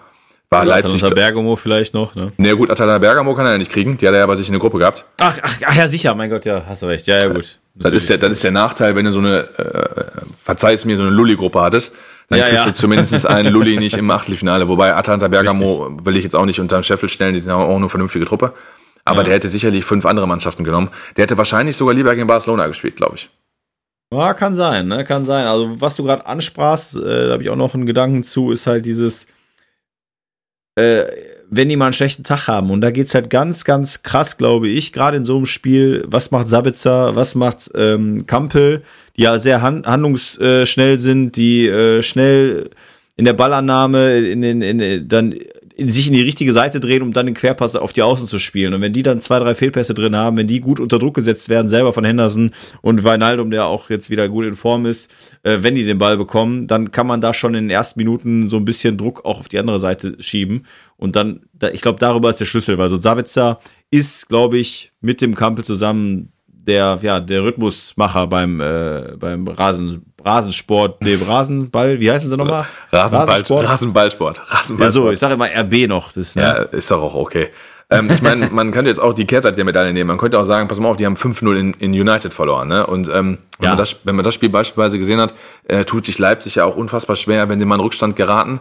[0.53, 0.95] War Oder Leipzig.
[0.95, 2.33] Atalanta Bergamo vielleicht noch, ne?
[2.35, 3.97] Na nee, gut, Atalanta Bergamo kann er ja nicht kriegen.
[3.97, 5.05] Die hat er ja bei sich in der Gruppe gehabt.
[5.21, 7.07] Ach, ach, ach ja, sicher, mein Gott, ja, hast du recht.
[7.07, 7.59] Ja, ja, gut.
[7.75, 10.97] Das, ist, der, das ist der Nachteil, wenn du so eine, äh, verzeih es mir,
[10.97, 11.95] so eine Lulli-Gruppe hattest.
[12.27, 12.71] Dann ja, kriegst ja.
[12.71, 14.67] du zumindest einen Lulli nicht im Achtelfinale.
[14.67, 16.05] Wobei Atalanta Bergamo Richtig.
[16.05, 18.53] will ich jetzt auch nicht unter den Scheffel stellen, die sind auch eine vernünftige Truppe.
[19.05, 19.23] Aber ja.
[19.23, 20.89] der hätte sicherlich fünf andere Mannschaften genommen.
[21.15, 23.29] Der hätte wahrscheinlich sogar lieber gegen Barcelona gespielt, glaube ich.
[24.13, 25.05] Ja, kann sein, ne?
[25.05, 25.47] Kann sein.
[25.47, 28.67] Also, was du gerade ansprachst, äh, da habe ich auch noch einen Gedanken zu, ist
[28.67, 29.27] halt dieses,
[30.75, 31.03] äh,
[31.49, 32.71] wenn die mal einen schlechten Tag haben.
[32.71, 36.31] Und da geht's halt ganz, ganz krass, glaube ich, gerade in so einem Spiel, was
[36.31, 38.83] macht Sabitzer, was macht ähm, Kampel,
[39.17, 42.69] die ja sehr hand handlungsschnell sind, die äh, schnell
[43.17, 45.35] in der Ballannahme, in den, in, dann
[45.89, 48.73] sich in die richtige Seite drehen, um dann den Querpass auf die Außen zu spielen.
[48.73, 51.49] Und wenn die dann zwei, drei Fehlpässe drin haben, wenn die gut unter Druck gesetzt
[51.49, 55.11] werden, selber von Henderson und Weinaldum, der auch jetzt wieder gut in Form ist,
[55.43, 58.49] äh, wenn die den Ball bekommen, dann kann man da schon in den ersten Minuten
[58.49, 60.65] so ein bisschen Druck auch auf die andere Seite schieben.
[60.97, 63.59] Und dann, da, ich glaube, darüber ist der Schlüssel, weil so Savitzer
[63.89, 66.31] ist, glaube ich, mit dem Kampel zusammen
[66.67, 72.67] der, ja, der Rhythmusmacher beim, äh, beim Rasen, Rasensport, dem Rasenball, wie heißen sie nochmal?
[72.91, 73.67] Rasenball, Rasensport?
[73.67, 74.41] Rasenballsport.
[74.51, 74.79] Rasenballsport.
[74.79, 76.11] Ja, so, ich sage immer RB noch.
[76.11, 76.41] Das, ne?
[76.41, 77.49] Ja, ist doch auch okay.
[77.89, 80.07] ähm, ich meine, man könnte jetzt auch die Kehrseite der Medaille nehmen.
[80.07, 82.67] Man könnte auch sagen, pass mal auf, die haben 5-0 in, in United verloren.
[82.67, 82.85] Ne?
[82.85, 83.69] Und ähm, wenn, ja.
[83.69, 85.33] man das, wenn man das Spiel beispielsweise gesehen hat,
[85.67, 88.59] äh, tut sich Leipzig ja auch unfassbar schwer, wenn sie mal in Rückstand geraten,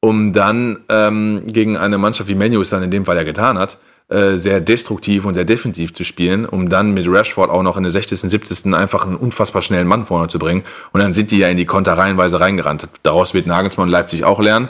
[0.00, 3.58] um dann ähm, gegen eine Mannschaft wie Menu es dann in dem Fall ja getan
[3.58, 3.78] hat,
[4.12, 7.82] äh, sehr destruktiv und sehr defensiv zu spielen, um dann mit Rashford auch noch in
[7.82, 8.74] der 60., 70.
[8.74, 10.64] einfach einen unfassbar schnellen Mann vorne zu bringen.
[10.92, 12.88] Und dann sind die ja in die Konter reihenweise reingerannt.
[13.02, 14.68] Daraus wird Nagelsmann und Leipzig auch lernen.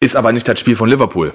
[0.00, 1.34] Ist aber nicht das Spiel von Liverpool.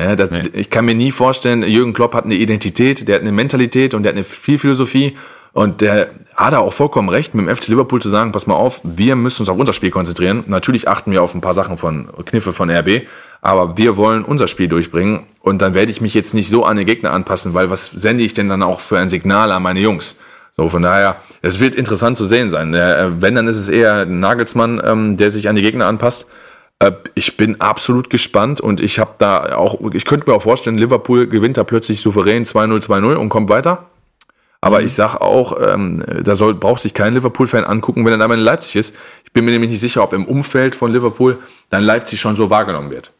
[0.00, 0.42] Ja, das, nee.
[0.54, 4.02] Ich kann mir nie vorstellen, Jürgen Klopp hat eine Identität, der hat eine Mentalität und
[4.02, 5.16] der hat eine Spielphilosophie.
[5.52, 8.80] Und der hat auch vollkommen recht, mit dem FC Liverpool zu sagen, pass mal auf,
[8.84, 10.44] wir müssen uns auf unser Spiel konzentrieren.
[10.46, 13.02] Natürlich achten wir auf ein paar Sachen von Kniffe von RB,
[13.42, 15.24] aber wir wollen unser Spiel durchbringen.
[15.40, 18.24] Und dann werde ich mich jetzt nicht so an den Gegner anpassen, weil was sende
[18.24, 20.18] ich denn dann auch für ein Signal an meine Jungs?
[20.56, 22.74] So, von daher, es wird interessant zu sehen sein.
[22.74, 26.26] Äh, wenn, dann ist es eher Nagelsmann, ähm, der sich an die Gegner anpasst.
[26.78, 30.76] Äh, ich bin absolut gespannt und ich habe da auch, ich könnte mir auch vorstellen,
[30.76, 33.86] Liverpool gewinnt da plötzlich souverän 2-0, 2-0 und kommt weiter.
[34.64, 38.38] Aber ich sag auch, ähm, da soll, braucht sich kein Liverpool-Fan angucken, wenn er einmal
[38.38, 38.94] in Leipzig ist.
[39.24, 42.48] Ich bin mir nämlich nicht sicher, ob im Umfeld von Liverpool dann Leipzig schon so
[42.48, 43.12] wahrgenommen wird.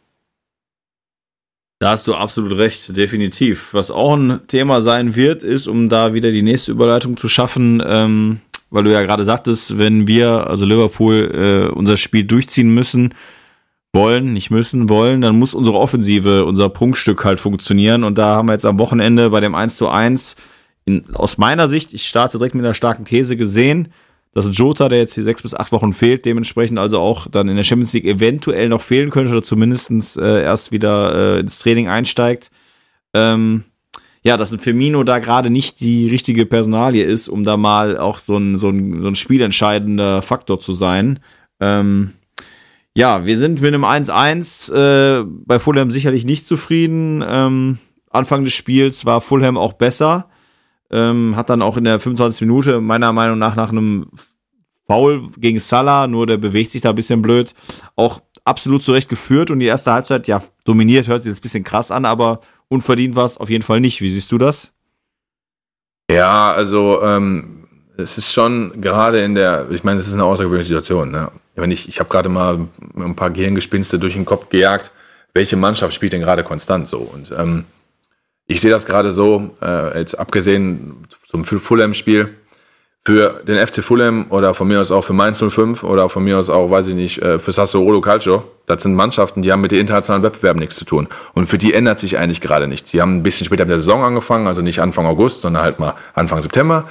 [1.81, 3.75] Da hast du absolut recht, definitiv.
[3.75, 7.83] Was auch ein Thema sein wird, ist, um da wieder die nächste Überleitung zu schaffen,
[7.85, 13.15] ähm, weil du ja gerade sagtest, wenn wir, also Liverpool, äh, unser Spiel durchziehen müssen,
[13.93, 18.05] wollen, nicht müssen, wollen, dann muss unsere Offensive, unser Prunkstück halt funktionieren.
[18.05, 20.37] Und da haben wir jetzt am Wochenende bei dem 1 zu 1
[20.85, 23.93] in, aus meiner Sicht, ich starte direkt mit einer starken These gesehen,
[24.35, 27.57] dass Jota, der jetzt hier sechs bis acht Wochen fehlt, dementsprechend also auch dann in
[27.57, 31.89] der Champions League eventuell noch fehlen könnte oder zumindestens äh, erst wieder äh, ins Training
[31.89, 32.51] einsteigt.
[33.13, 33.65] Ähm,
[34.23, 38.21] ja, dass ein Firmino da gerade nicht die richtige Personalie ist, um da mal auch
[38.21, 41.19] so ein, so ein, so ein spielentscheidender Faktor zu sein.
[41.61, 42.13] Ähm,
[42.95, 47.25] ja, wir sind mit einem 1-1 äh, bei Fulham sicherlich nicht zufrieden.
[47.27, 47.79] Ähm,
[48.11, 50.29] Anfang des Spiels war Fulham auch besser.
[50.93, 52.43] Ähm, hat dann auch in der 25.
[52.43, 54.11] Minute meiner Meinung nach nach einem
[54.87, 57.55] Foul gegen Salah, nur der bewegt sich da ein bisschen blöd,
[57.97, 61.65] auch absolut zurecht geführt und die erste Halbzeit, ja, dominiert, hört sich jetzt ein bisschen
[61.65, 64.01] krass an, aber unverdient war es auf jeden Fall nicht.
[64.01, 64.73] Wie siehst du das?
[66.11, 70.69] Ja, also ähm, es ist schon gerade in der, ich meine, es ist eine außergewöhnliche
[70.69, 71.11] Situation.
[71.11, 71.31] Ne?
[71.55, 74.93] Wenn ich, ich habe gerade mal ein paar Gehirngespinste durch den Kopf gejagt,
[75.35, 76.99] welche Mannschaft spielt denn gerade konstant so?
[76.99, 77.65] Und ähm,
[78.53, 82.31] ich sehe das gerade so, äh, jetzt abgesehen zum Fulham-Spiel,
[83.05, 86.39] für den FC Fulham oder von mir aus auch für Mainz 05 oder von mir
[86.39, 88.45] aus auch, weiß ich nicht, äh, für Sassuolo Calcio.
[88.67, 91.09] Das sind Mannschaften, die haben mit den internationalen Wettbewerben nichts zu tun.
[91.35, 92.93] Und für die ändert sich eigentlich gerade nichts.
[92.93, 95.81] Sie haben ein bisschen später mit der Saison angefangen, also nicht Anfang August, sondern halt
[95.81, 96.85] mal Anfang September.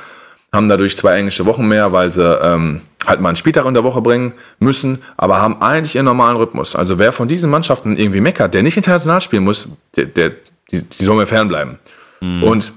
[0.52, 3.86] Haben dadurch zwei englische Wochen mehr, weil sie ähm, halt mal einen Spieltag in der
[3.86, 6.76] Woche bringen müssen, aber haben eigentlich ihren normalen Rhythmus.
[6.76, 10.34] Also wer von diesen Mannschaften irgendwie meckert, der nicht international spielen muss, der, der
[10.72, 11.80] die, die sollen mir fernbleiben.
[12.22, 12.44] Mhm.
[12.44, 12.74] Und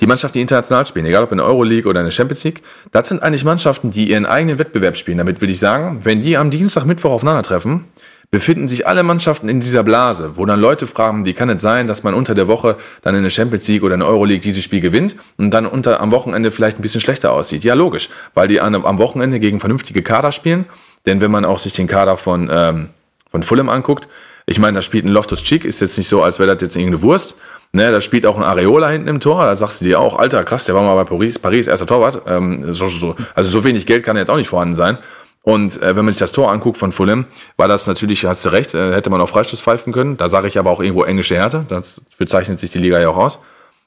[0.00, 2.62] die Mannschaften, die international spielen, egal ob in der Euroleague oder in der Champions League,
[2.92, 5.18] das sind eigentlich Mannschaften, die ihren eigenen Wettbewerb spielen.
[5.18, 7.84] Damit will ich sagen, wenn die am Dienstag, Mittwoch aufeinandertreffen,
[8.30, 11.86] befinden sich alle Mannschaften in dieser Blase, wo dann Leute fragen, wie kann es sein,
[11.86, 14.64] dass man unter der Woche dann in der Champions League oder in der Euroleague dieses
[14.64, 17.62] Spiel gewinnt und dann unter, am Wochenende vielleicht ein bisschen schlechter aussieht.
[17.62, 20.64] Ja, logisch, weil die an, am Wochenende gegen vernünftige Kader spielen.
[21.04, 22.88] Denn wenn man auch sich den Kader von, ähm,
[23.30, 24.08] von Fulham anguckt,
[24.46, 26.76] ich meine, da spielt ein Loftus Cheek, ist jetzt nicht so, als wäre das jetzt
[26.76, 27.38] irgendeine Wurst.
[27.74, 29.46] Ne, da spielt auch ein Areola hinten im Tor.
[29.46, 32.22] Da sagst du dir auch, Alter, krass, der war mal bei Paris, Paris erster Torwart.
[32.26, 34.98] Ähm, so, so, also so wenig Geld kann jetzt auch nicht vorhanden sein.
[35.42, 37.24] Und äh, wenn man sich das Tor anguckt von Fulham,
[37.56, 40.16] war das natürlich, hast du recht, äh, hätte man auch Freistoß pfeifen können.
[40.16, 41.64] Da sage ich aber auch irgendwo englische Härte.
[41.68, 43.38] Das bezeichnet sich die Liga ja auch aus.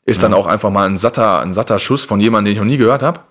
[0.05, 0.27] Ist ja.
[0.27, 2.77] dann auch einfach mal ein satter, ein satter Schuss von jemandem, den ich noch nie
[2.77, 3.21] gehört habe.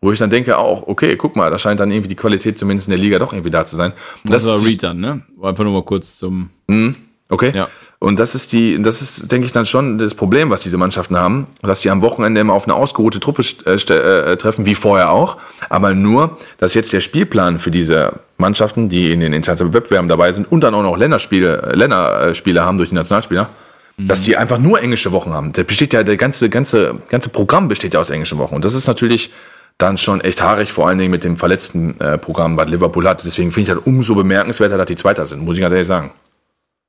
[0.00, 2.88] Wo ich dann denke, auch, okay, guck mal, da scheint dann irgendwie die Qualität zumindest
[2.88, 3.92] in der Liga doch irgendwie da zu sein.
[4.24, 5.22] Das, das war Reed dann, ne?
[5.40, 6.50] Einfach nur mal kurz zum.
[6.72, 6.96] Mhm.
[7.28, 7.52] Okay.
[7.54, 7.68] Ja.
[7.98, 11.16] Und das ist die, das ist, denke ich, dann schon das Problem, was diese Mannschaften
[11.16, 15.10] haben, dass sie am Wochenende immer auf eine ausgeruhte Truppe äh, äh, treffen, wie vorher
[15.10, 15.38] auch.
[15.68, 20.32] Aber nur, dass jetzt der Spielplan für diese Mannschaften, die in den internationalen Wettbewerben dabei
[20.32, 23.48] sind und dann auch noch Länderspiele, äh, Länderspiele haben durch die Nationalspieler,
[23.96, 24.08] mhm.
[24.08, 25.52] dass die einfach nur englische Wochen haben.
[25.52, 28.56] Da besteht ja der ganze, ganze, ganze Programm besteht ja aus englischen Wochen.
[28.56, 29.32] Und das ist natürlich
[29.78, 33.24] dann schon echt haarig, vor allen Dingen mit dem verletzten äh, Programm, was Liverpool hat.
[33.24, 36.10] Deswegen finde ich halt umso bemerkenswerter, dass die Zweiter sind, muss ich ganz ehrlich sagen.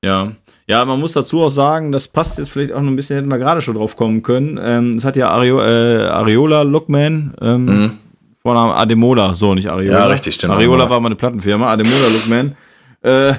[0.03, 0.33] Ja.
[0.65, 3.31] Ja, man muss dazu auch sagen, das passt jetzt vielleicht auch noch ein bisschen, hätten
[3.31, 4.57] wir gerade schon drauf kommen können.
[4.63, 7.91] Ähm, das hat ja Ario, äh, Ariola Lookman, ähm, mhm.
[8.41, 9.99] Vorname Ademola, so nicht Ariola.
[9.99, 10.53] Ja, richtig, stimmt.
[10.53, 12.55] Ariola war mal eine Plattenfirma, Ademola Lookman.
[13.01, 13.33] Äh,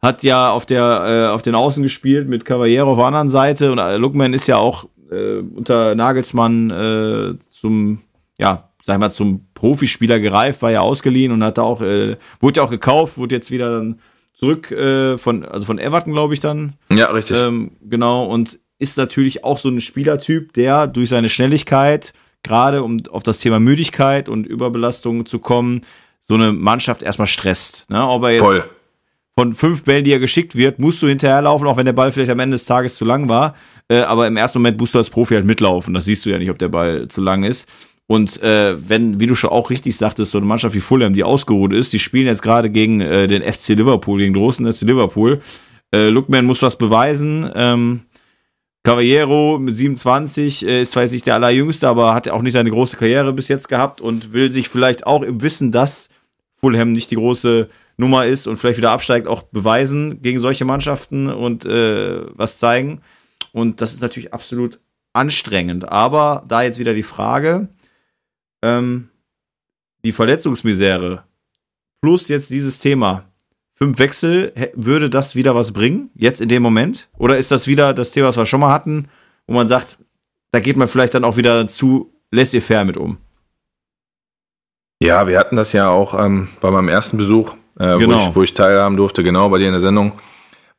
[0.00, 3.70] hat ja auf der äh, auf den Außen gespielt mit Cavallero auf der anderen Seite
[3.70, 8.00] und äh, Lookman ist ja auch äh, unter Nagelsmann äh, zum
[8.38, 12.16] ja sag ich mal zum Profispieler gereift, war ja ausgeliehen und hat da auch äh,
[12.40, 14.00] wurde ja auch gekauft, wurde jetzt wieder dann
[14.32, 16.74] zurück äh, von, also von Everton, glaube ich, dann.
[16.90, 17.38] Ja, richtig.
[17.38, 23.00] Ähm, genau, und ist natürlich auch so ein Spielertyp, der durch seine Schnelligkeit, gerade um
[23.10, 25.82] auf das Thema Müdigkeit und Überbelastung zu kommen,
[26.20, 27.88] so eine Mannschaft erstmal stresst.
[27.88, 28.04] Ne?
[28.06, 28.64] Ob er jetzt Voll.
[29.36, 32.30] von fünf Bällen, die er geschickt wird, musst du hinterherlaufen, auch wenn der Ball vielleicht
[32.30, 33.54] am Ende des Tages zu lang war.
[33.88, 35.94] Äh, aber im ersten Moment musst du als Profi halt mitlaufen.
[35.94, 37.70] Das siehst du ja nicht, ob der Ball zu lang ist.
[38.06, 41.24] Und äh, wenn, wie du schon auch richtig sagtest, so eine Mannschaft wie Fulham, die
[41.24, 44.82] ausgeruht ist, die spielen jetzt gerade gegen äh, den FC Liverpool, gegen den großen FC
[44.82, 45.40] Liverpool.
[45.92, 47.50] Äh, Lookman muss was beweisen.
[47.54, 48.02] Ähm,
[48.82, 52.70] Cavallero mit 27 äh, ist zwar jetzt nicht der allerjüngste, aber hat auch nicht seine
[52.70, 56.10] große Karriere bis jetzt gehabt und will sich vielleicht auch im Wissen, dass
[56.60, 61.28] Fulham nicht die große Nummer ist und vielleicht wieder absteigt, auch beweisen gegen solche Mannschaften
[61.28, 63.02] und äh, was zeigen.
[63.52, 64.80] Und das ist natürlich absolut
[65.12, 65.88] anstrengend.
[65.88, 67.68] Aber da jetzt wieder die Frage,
[68.62, 69.08] ähm,
[70.04, 71.24] die Verletzungsmisere
[72.00, 73.24] plus jetzt dieses Thema,
[73.72, 77.08] fünf Wechsel, würde das wieder was bringen, jetzt in dem Moment?
[77.16, 79.08] Oder ist das wieder das Thema, was wir schon mal hatten,
[79.46, 79.98] wo man sagt,
[80.50, 83.18] da geht man vielleicht dann auch wieder zu laissez-faire mit um?
[85.00, 88.26] Ja, wir hatten das ja auch ähm, bei meinem ersten Besuch, äh, genau.
[88.26, 90.12] wo, ich, wo ich teilhaben durfte, genau bei dir in der Sendung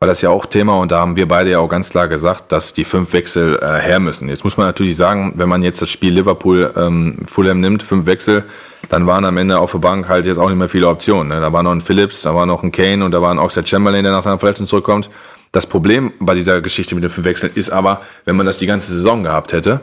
[0.04, 2.52] war das ja auch Thema und da haben wir beide ja auch ganz klar gesagt,
[2.52, 4.28] dass die fünf Wechsel äh, her müssen.
[4.28, 8.06] Jetzt muss man natürlich sagen, wenn man jetzt das Spiel Liverpool ähm, Fulham nimmt, fünf
[8.06, 8.44] Wechsel,
[8.90, 11.30] dann waren am Ende auf der Bank halt jetzt auch nicht mehr viele Optionen.
[11.30, 11.40] Ne?
[11.40, 13.70] Da war noch ein Phillips, da war noch ein Kane und da war ein Oxford
[13.70, 15.10] Chamberlain, der nach seiner Verletzung zurückkommt.
[15.54, 18.66] Das Problem bei dieser Geschichte mit den fünf Wechseln ist aber, wenn man das die
[18.66, 19.80] ganze Saison gehabt hätte,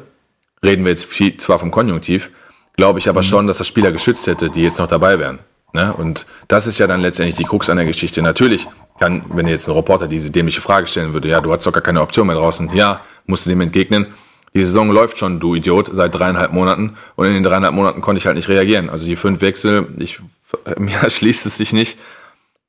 [0.63, 2.31] reden wir jetzt viel, zwar vom Konjunktiv,
[2.77, 3.25] glaube ich aber mhm.
[3.25, 5.39] schon, dass das Spieler geschützt hätte, die jetzt noch dabei wären.
[5.73, 5.95] Ne?
[5.95, 8.21] Und das ist ja dann letztendlich die Krux an der Geschichte.
[8.23, 8.67] Natürlich
[9.01, 11.83] kann, wenn jetzt ein Reporter diese dämliche Frage stellen würde, ja, du hast doch gar
[11.83, 12.71] keine Option mehr draußen.
[12.75, 14.07] Ja, musst du dem entgegnen.
[14.55, 16.97] Die Saison läuft schon, du Idiot, seit dreieinhalb Monaten.
[17.17, 18.91] Und in den dreieinhalb Monaten konnte ich halt nicht reagieren.
[18.91, 20.21] Also die fünf Wechsel, ich,
[20.77, 21.99] mir schließt es sich nicht.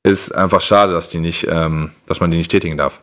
[0.04, 3.00] Ist einfach schade, dass die nicht, ähm, dass man die nicht tätigen darf.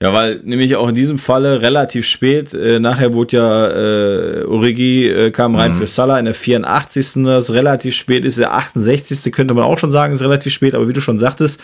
[0.00, 5.08] Ja, weil nämlich auch in diesem Falle relativ spät, äh, nachher wurde ja äh, Origi
[5.08, 5.76] äh, kam rein mhm.
[5.76, 7.24] für Salah in der 84.
[7.24, 9.32] Das relativ spät ist, der 68.
[9.32, 11.60] könnte man auch schon sagen, ist relativ spät, aber wie du schon sagtest,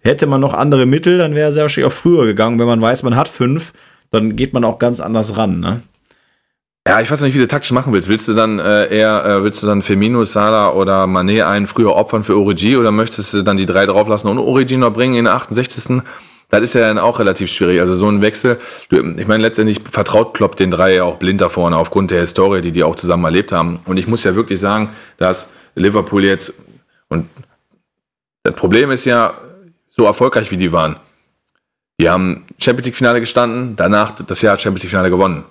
[0.00, 2.58] hätte man noch andere Mittel, dann wäre er sehr wahrscheinlich auch früher gegangen.
[2.58, 3.72] Wenn man weiß, man hat fünf,
[4.10, 5.80] dann geht man auch ganz anders ran, ne?
[6.88, 8.08] Ja, ich weiß nicht, wie du taktisch machen willst.
[8.08, 11.94] Willst du dann äh, eher, äh, willst du dann Firmino, Salah oder Mané einen früher
[11.96, 15.24] opfern für Origi oder möchtest du dann die drei drauflassen und Origi noch bringen in
[15.24, 16.00] der 68
[16.48, 17.80] das ist ja dann auch relativ schwierig.
[17.80, 18.58] Also so ein Wechsel,
[18.90, 22.60] ich meine, letztendlich vertraut Klopp den drei ja auch blind da vorne aufgrund der Historie,
[22.60, 23.80] die die auch zusammen erlebt haben.
[23.84, 26.54] Und ich muss ja wirklich sagen, dass Liverpool jetzt,
[27.08, 27.28] und
[28.44, 29.34] das Problem ist ja,
[29.88, 30.96] so erfolgreich wie die waren.
[31.98, 35.44] Die haben Champions League Finale gestanden, danach das Jahr Champions League Finale gewonnen.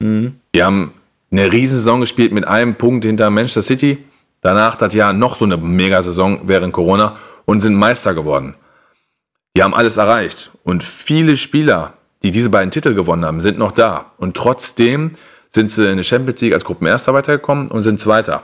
[0.00, 0.40] Mhm.
[0.54, 0.92] Die haben
[1.30, 3.98] eine Riesensaison gespielt mit einem Punkt hinter Manchester City.
[4.40, 8.54] Danach das Jahr noch so eine Megasaison während Corona und sind Meister geworden.
[9.56, 10.50] Die haben alles erreicht.
[10.64, 14.06] Und viele Spieler, die diese beiden Titel gewonnen haben, sind noch da.
[14.18, 15.12] Und trotzdem
[15.48, 18.42] sind sie in der Champions League als Gruppenerster weitergekommen und sind Zweiter.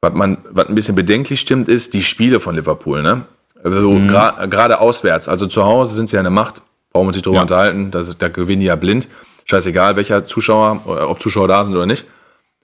[0.00, 3.02] Was, man, was ein bisschen bedenklich stimmt, ist die Spiele von Liverpool.
[3.02, 3.24] Ne?
[3.62, 4.08] Also mhm.
[4.08, 5.28] gerade gra auswärts.
[5.28, 6.62] Also zu Hause sind sie ja eine Macht.
[6.92, 7.42] Brauchen wir sich darüber ja.
[7.42, 7.90] unterhalten.
[7.90, 9.08] Das, da gewinnen die ja blind.
[9.44, 12.06] Scheißegal, welcher Zuschauer, ob Zuschauer da sind oder nicht.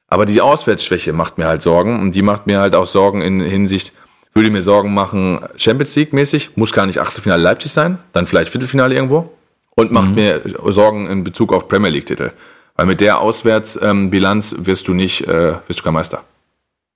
[0.09, 2.01] Aber die Auswärtsschwäche macht mir halt Sorgen.
[2.01, 3.93] Und die macht mir halt auch Sorgen in Hinsicht,
[4.35, 8.51] würde mir Sorgen machen, Champions League mäßig, muss gar nicht Achtelfinale Leipzig sein, dann vielleicht
[8.51, 9.31] Viertelfinale irgendwo.
[9.77, 10.15] Und macht mhm.
[10.15, 12.31] mir Sorgen in Bezug auf Premier League Titel.
[12.77, 16.25] Weil mit der Auswärtsbilanz ähm, wirst du nicht, äh, wirst du kein Meister.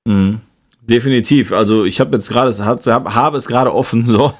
[0.05, 0.40] Mhm.
[0.81, 1.53] Definitiv.
[1.53, 4.05] Also ich habe jetzt gerade, hab, habe es gerade offen.
[4.09, 4.33] So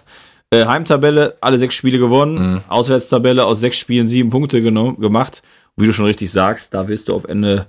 [0.51, 2.53] äh, Heimtabelle, alle sechs Spiele gewonnen.
[2.53, 2.61] Mhm.
[2.69, 5.43] Auswärtstabelle aus sechs Spielen sieben Punkte gemacht.
[5.77, 7.67] Wie du schon richtig sagst, da wirst du auf Ende,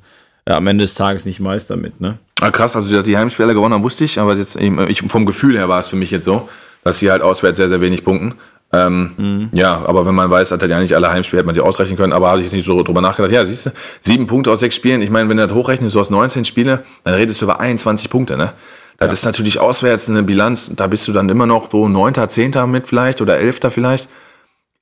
[0.49, 2.01] äh, am Ende des Tages nicht Meister mit.
[2.01, 2.17] Ne?
[2.41, 5.69] Ah, krass, also die Heimspiele gewonnen haben, wusste ich, aber jetzt ich, vom Gefühl her
[5.69, 6.49] war es für mich jetzt so,
[6.83, 8.33] dass sie halt auswärts sehr, sehr wenig punkten.
[8.71, 9.49] Ähm, mhm.
[9.51, 11.97] Ja, aber wenn man weiß, hat er ja nicht alle Heimspiele, hätte man sie ausrechnen
[11.97, 13.31] können, aber habe ich jetzt nicht so drüber nachgedacht.
[13.31, 15.01] Ja, siehst du, sieben Punkte aus sechs Spielen.
[15.01, 18.09] Ich meine, wenn du das hochrechnest, du hast 19 Spiele, dann redest du über 21
[18.09, 18.53] Punkte, ne?
[18.97, 19.13] Das ja.
[19.13, 22.87] ist natürlich auswärts eine Bilanz, da bist du dann immer noch so neunter, zehnter mit
[22.87, 24.09] vielleicht oder elfter vielleicht.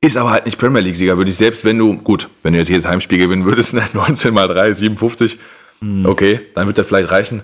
[0.02, 2.70] Ist aber halt nicht Premier League-Sieger, würde ich selbst, wenn du, gut, wenn du jetzt
[2.70, 5.40] jedes Heimspiel gewinnen würdest, 19 ne, mal 3, 57,
[5.80, 6.06] mhm.
[6.06, 7.42] okay, dann wird das vielleicht reichen.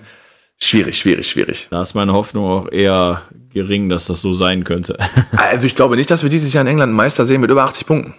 [0.58, 1.68] Schwierig, schwierig, schwierig.
[1.70, 4.98] Da ist meine Hoffnung auch eher gering, dass das so sein könnte.
[5.36, 7.64] also ich glaube nicht, dass wir dieses Jahr in England einen Meister sehen mit über
[7.64, 8.14] 80 Punkten.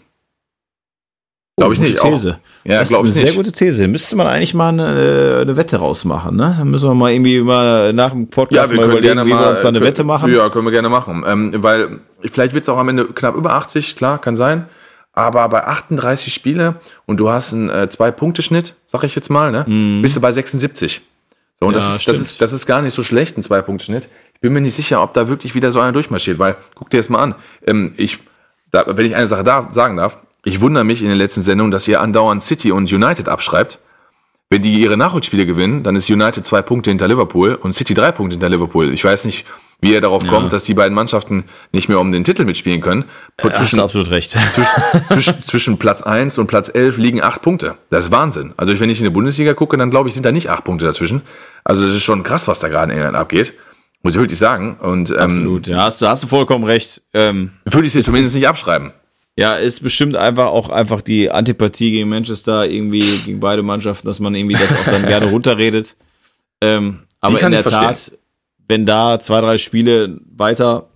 [1.58, 1.97] Glaube ich nicht.
[1.97, 2.34] These.
[2.34, 2.69] Auch.
[2.69, 3.28] Ja, glaube ich nicht.
[3.28, 3.88] Sehr gute These.
[3.88, 6.56] Müsste man eigentlich mal eine, eine Wette rausmachen, ne?
[6.58, 9.62] Dann müssen wir mal irgendwie mal nach dem Podcast ja, mal überlegen, wie wir uns
[9.62, 10.34] da eine können, Wette machen.
[10.34, 11.23] Ja, können wir gerne machen.
[11.25, 14.65] Ähm, weil vielleicht wird es auch am Ende knapp über 80, klar, kann sein.
[15.15, 16.75] Aber bei 38 Spiele
[17.06, 19.63] und du hast einen äh, Zwei-Punkte-Schnitt, sag ich jetzt mal, ne?
[19.65, 20.01] Mm.
[20.01, 21.01] Bist du bei 76.
[21.60, 24.10] So, und ja, das, ist, das, ist, das ist gar nicht so schlecht, ein Zwei-Punkte-Schnitt.
[24.34, 26.97] Ich bin mir nicht sicher, ob da wirklich wieder so einer durchmarschiert, weil, guck dir
[26.97, 27.36] das mal an.
[27.65, 28.19] Ähm, ich,
[28.71, 31.71] da, wenn ich eine Sache da, sagen darf, ich wundere mich in den letzten Sendungen,
[31.71, 33.80] dass ihr andauernd City und United abschreibt.
[34.49, 38.12] Wenn die ihre Nachholspiele gewinnen, dann ist United zwei Punkte hinter Liverpool und City drei
[38.12, 38.93] Punkte hinter Liverpool.
[38.93, 39.45] Ich weiß nicht,
[39.81, 40.29] wie ihr darauf ja.
[40.29, 43.05] kommt, dass die beiden Mannschaften nicht mehr um den Titel mitspielen können.
[43.43, 44.31] Ja, zwischen, hast absolut recht.
[44.53, 47.75] Zwischen, zwischen, zwischen Platz 1 und Platz 11 liegen acht Punkte.
[47.89, 48.53] Das ist Wahnsinn.
[48.57, 50.85] Also wenn ich in die Bundesliga gucke, dann glaube ich, sind da nicht acht Punkte
[50.85, 51.21] dazwischen.
[51.63, 53.53] Also das ist schon krass, was da gerade in England abgeht.
[54.01, 54.77] Muss ich wirklich sagen.
[54.79, 57.01] Und, ähm, Absolut, ja, hast, hast du vollkommen recht.
[57.13, 58.91] Ähm, würde ich sie zumindest nicht abschreiben.
[59.38, 64.19] Ja, ist bestimmt einfach auch einfach die Antipathie gegen Manchester, irgendwie gegen beide Mannschaften, dass
[64.19, 65.97] man irgendwie das auch dann gerne runterredet.
[66.61, 68.11] Ähm, aber in der Tat,
[68.67, 70.89] wenn da zwei, drei Spiele weiter,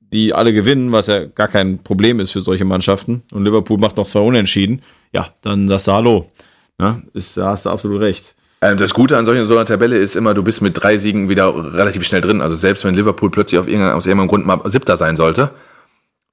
[0.00, 3.96] die alle gewinnen, was ja gar kein Problem ist für solche Mannschaften, und Liverpool macht
[3.96, 6.30] noch zwei Unentschieden, ja, dann sagst du Hallo.
[6.78, 8.34] Ja, ist, da hast du absolut recht.
[8.60, 11.28] Ähm, das Gute an solchen so einer Tabelle ist immer, du bist mit drei Siegen
[11.28, 12.40] wieder relativ schnell drin.
[12.40, 15.50] Also selbst wenn Liverpool plötzlich auf irgendein, aus irgendeinem Grund mal Siebter sein sollte,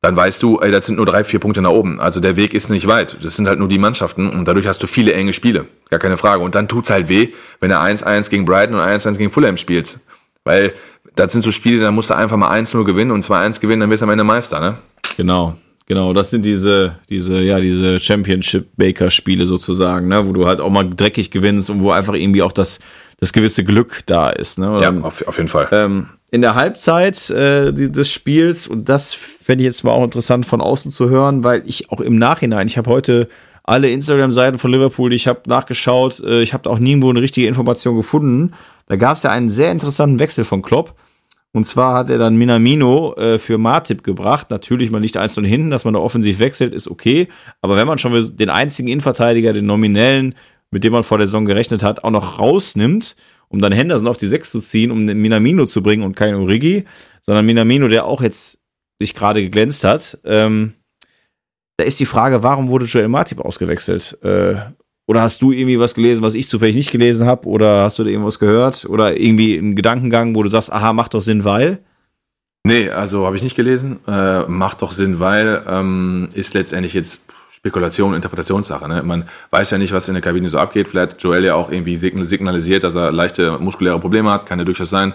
[0.01, 2.01] dann weißt du, ey, das sind nur drei, vier Punkte nach oben.
[2.01, 3.17] Also der Weg ist nicht weit.
[3.23, 5.65] Das sind halt nur die Mannschaften und dadurch hast du viele enge Spiele.
[5.89, 6.43] Gar keine Frage.
[6.43, 7.29] Und dann tut's halt weh,
[7.61, 10.01] wenn du 1-1 gegen Brighton und 1-1 gegen Fulham spielst.
[10.43, 10.73] Weil
[11.15, 13.89] das sind so Spiele, da musst du einfach mal 1-0 gewinnen und 2-1 gewinnen, dann
[13.89, 14.77] wirst du am Ende Meister, ne?
[15.17, 15.55] Genau.
[15.85, 20.89] Genau, das sind diese, diese, ja, diese Championship-Baker-Spiele sozusagen, ne, wo du halt auch mal
[20.89, 22.79] dreckig gewinnst und wo einfach irgendwie auch das,
[23.19, 24.79] das gewisse Glück da ist, ne?
[24.81, 25.67] ja, auf, auf jeden Fall.
[25.71, 30.45] Ähm, in der Halbzeit äh, des Spiels, und das fände ich jetzt mal auch interessant
[30.45, 33.27] von außen zu hören, weil ich auch im Nachhinein, ich habe heute
[33.63, 37.95] alle Instagram-Seiten von Liverpool, ich habe nachgeschaut, äh, ich habe auch nirgendwo eine richtige Information
[37.95, 38.53] gefunden.
[38.87, 40.95] Da gab es ja einen sehr interessanten Wechsel von Klopp.
[41.53, 44.49] Und zwar hat er dann Minamino äh, für Martip gebracht.
[44.49, 47.27] Natürlich, man liegt eins und hinten, dass man da offensiv wechselt, ist okay.
[47.61, 50.35] Aber wenn man schon den einzigen Innenverteidiger, den nominellen,
[50.71, 53.15] mit dem man vor der Saison gerechnet hat, auch noch rausnimmt,
[53.49, 56.33] um dann Henderson auf die Sechs zu ziehen, um den Minamino zu bringen und kein
[56.33, 56.85] Origi,
[57.21, 58.57] sondern Minamino, der auch jetzt
[58.99, 60.19] sich gerade geglänzt hat.
[60.25, 60.73] Ähm,
[61.77, 64.17] da ist die Frage, warum wurde Joel Martip ausgewechselt?
[64.23, 64.55] Äh,
[65.05, 67.47] oder hast du irgendwie was gelesen, was ich zufällig nicht gelesen habe?
[67.47, 68.85] Oder hast du da irgendwas gehört?
[68.85, 71.79] Oder irgendwie einen Gedankengang, wo du sagst, aha, macht doch Sinn, weil?
[72.63, 73.99] Nee, also habe ich nicht gelesen.
[74.07, 78.87] Äh, macht doch Sinn, weil ähm, ist letztendlich jetzt Spekulation, Interpretationssache.
[78.87, 79.03] Ne?
[79.03, 80.87] Man weiß ja nicht, was in der Kabine so abgeht.
[80.87, 84.45] Vielleicht hat Joel ja auch irgendwie signalisiert, dass er leichte muskuläre Probleme hat.
[84.45, 85.13] Kann ja durchaus sein.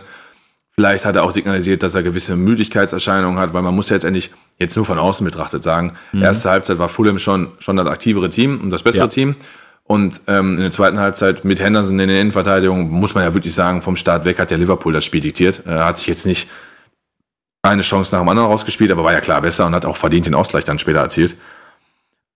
[0.78, 4.30] Vielleicht hat er auch signalisiert, dass er gewisse Müdigkeitserscheinungen hat, weil man muss ja letztendlich
[4.60, 6.22] jetzt nur von außen betrachtet sagen, mhm.
[6.22, 9.08] erste Halbzeit war Fulham schon, schon das aktivere Team und das bessere ja.
[9.08, 9.34] Team.
[9.82, 13.54] Und ähm, in der zweiten Halbzeit mit Henderson in der Innenverteidigung, muss man ja wirklich
[13.54, 15.64] sagen, vom Start weg hat der Liverpool das Spiel diktiert.
[15.66, 16.48] Er hat sich jetzt nicht
[17.62, 20.26] eine Chance nach dem anderen rausgespielt, aber war ja klar besser und hat auch verdient
[20.26, 21.34] den Ausgleich dann später erzielt.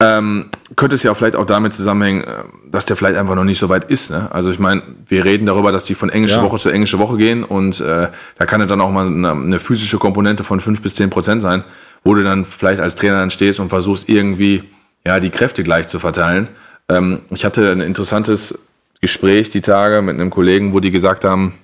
[0.03, 3.61] Ähm, könnte es ja vielleicht auch damit zusammenhängen, äh, dass der vielleicht einfach noch nicht
[3.61, 4.11] so weit ist.
[4.11, 4.29] Ne?
[4.33, 6.43] Also ich meine, wir reden darüber, dass die von englische ja.
[6.43, 9.61] Woche zu englische Woche gehen und äh, da kann ja dann auch mal eine, eine,
[9.61, 11.63] physische Komponente von fünf bis zehn Prozent sein,
[12.03, 14.65] wo du dann vielleicht als Trainer dann stehst und versuchst irgendwie
[15.07, 16.49] ja die Kräfte gleich zu verteilen.
[16.89, 18.67] Ähm, ich hatte ein interessantes
[19.01, 21.55] Gespräch die Tage mit einem Kollegen, wo die gesagt haben,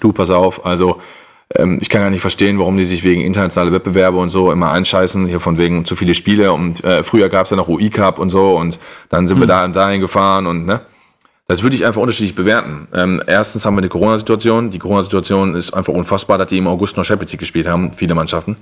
[0.00, 1.00] du pass auf, also
[1.56, 4.70] ähm, ich kann gar nicht verstehen, warum die sich wegen internationale Wettbewerbe und so immer
[4.70, 7.90] einscheißen, hier von wegen zu viele Spiele und äh, früher gab es ja noch UI
[7.90, 9.42] Cup und so und dann sind mhm.
[9.42, 10.80] wir da und dahin gefahren und ne.
[11.50, 12.88] Das würde ich einfach unterschiedlich bewerten.
[12.92, 14.68] Ähm, erstens haben wir eine Corona-Situation.
[14.68, 18.14] Die Corona-Situation ist einfach unfassbar, dass die im August noch Champions League gespielt haben, viele
[18.14, 18.58] Mannschaften.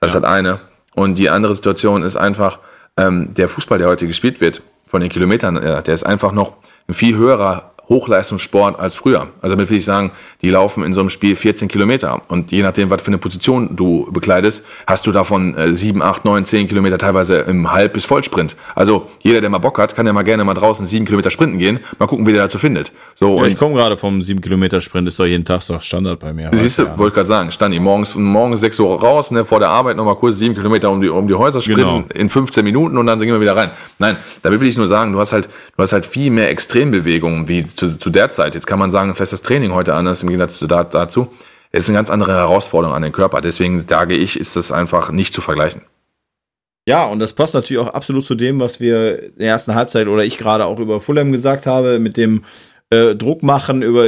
[0.00, 0.18] Das ja.
[0.18, 0.60] ist halt eine.
[0.94, 2.58] Und die andere Situation ist einfach,
[2.96, 6.56] ähm, der Fußball, der heute gespielt wird, von den Kilometern, äh, der ist einfach noch
[6.88, 9.28] ein viel höherer Hochleistungssport als früher.
[9.42, 12.22] Also damit will ich sagen, die laufen in so einem Spiel 14 Kilometer.
[12.28, 16.24] Und je nachdem, was für eine Position du bekleidest, hast du davon äh, 7, 8,
[16.24, 18.56] 9, 10 Kilometer teilweise im Halb- bis Vollsprint.
[18.74, 21.58] Also jeder, der mal Bock hat, kann ja mal gerne mal draußen 7 Kilometer sprinten
[21.58, 21.80] gehen.
[21.98, 22.92] Mal gucken, wie der dazu findet.
[23.16, 26.20] So, Ja, ich komme gerade vom 7 Kilometer Sprint, ist doch jeden Tag so Standard
[26.20, 26.48] bei mir.
[26.52, 29.68] Siehst du, wollte gerade sagen, stand ich morgens, morgens 6 Uhr raus, ne, vor der
[29.68, 32.04] Arbeit nochmal kurz sieben Kilometer um die, um die Häuser sprinten Genau.
[32.14, 33.70] in 15 Minuten und dann gehen wir wieder rein.
[33.98, 37.48] Nein, damit will ich nur sagen, du hast halt, du hast halt viel mehr Extrembewegungen
[37.48, 38.54] wie zu, zu der Zeit.
[38.54, 41.32] Jetzt kann man sagen, vielleicht ist das Training heute anders im Gegensatz zu da, dazu.
[41.72, 43.40] Es ist eine ganz andere Herausforderung an den Körper.
[43.40, 45.82] Deswegen sage ich, ist das einfach nicht zu vergleichen.
[46.86, 50.08] Ja, und das passt natürlich auch absolut zu dem, was wir in der ersten Halbzeit
[50.08, 52.44] oder ich gerade auch über Fulham gesagt habe, mit dem
[52.90, 54.06] äh, Druck machen, über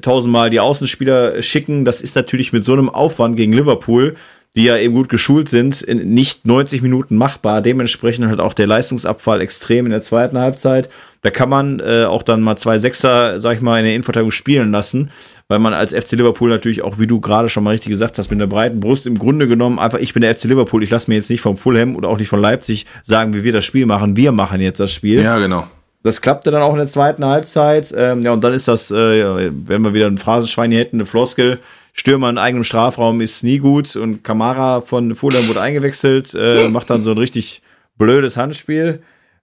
[0.00, 1.84] tausendmal die Außenspieler schicken.
[1.84, 4.16] Das ist natürlich mit so einem Aufwand gegen Liverpool,
[4.56, 7.60] die ja eben gut geschult sind, in nicht 90 Minuten machbar.
[7.60, 10.88] Dementsprechend halt auch der Leistungsabfall extrem in der zweiten Halbzeit.
[11.22, 14.30] Da kann man äh, auch dann mal zwei Sechser, sag ich mal, in der Innenverteidigung
[14.30, 15.10] spielen lassen,
[15.48, 18.30] weil man als FC Liverpool natürlich auch, wie du gerade schon mal richtig gesagt hast,
[18.30, 21.10] mit einer breiten Brust im Grunde genommen einfach, ich bin der FC Liverpool, ich lasse
[21.10, 23.86] mir jetzt nicht vom Fulham oder auch nicht von Leipzig sagen, wie wir das Spiel
[23.86, 24.16] machen.
[24.16, 25.20] Wir machen jetzt das Spiel.
[25.20, 25.66] Ja, genau.
[26.04, 27.92] Das klappte dann auch in der zweiten Halbzeit.
[27.96, 31.06] Ähm, ja, und dann ist das, äh, wenn wir wieder ein Phrasenschwein hier hätten, eine
[31.06, 31.58] Floskel.
[31.96, 36.90] Stürmer in eigenem Strafraum ist nie gut und Kamara von Fulham wurde eingewechselt, äh, macht
[36.90, 37.62] dann so ein richtig
[37.96, 39.00] blödes Handspiel.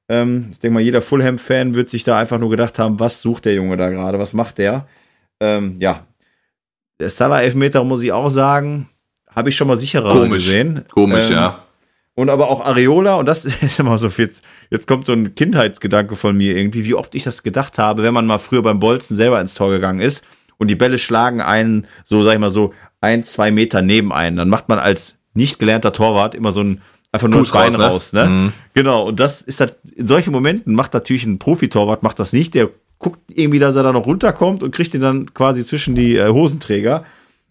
[0.09, 3.45] Ähm, ich denke mal, jeder Fulham-Fan wird sich da einfach nur gedacht haben, was sucht
[3.45, 4.85] der Junge da gerade, was macht der?
[5.39, 6.05] Ähm, ja,
[6.99, 8.89] der Salah-Elfmeter, muss ich auch sagen,
[9.33, 10.43] habe ich schon mal sicherer Komisch.
[10.43, 10.83] gesehen.
[10.93, 11.63] Komisch, Ähm, ja.
[12.15, 15.35] und aber auch Areola, und das ist immer so viel, jetzt, jetzt kommt so ein
[15.35, 18.81] Kindheitsgedanke von mir irgendwie, wie oft ich das gedacht habe, wenn man mal früher beim
[18.81, 20.25] Bolzen selber ins Tor gegangen ist
[20.61, 22.71] und die Bälle schlagen einen, so sag ich mal so,
[23.01, 26.83] ein, zwei Meter neben einen, dann macht man als nicht gelernter Torwart immer so ein,
[27.11, 28.21] einfach nur Fuß ein Bein raus, ne?
[28.21, 28.29] raus, ne?
[28.29, 28.53] Mhm.
[28.75, 32.53] Genau, und das ist halt, in solchen Momenten macht natürlich ein Profitorwart, macht das nicht,
[32.53, 32.69] der
[32.99, 36.29] guckt irgendwie, dass er da noch runterkommt und kriegt ihn dann quasi zwischen die äh,
[36.29, 37.05] Hosenträger.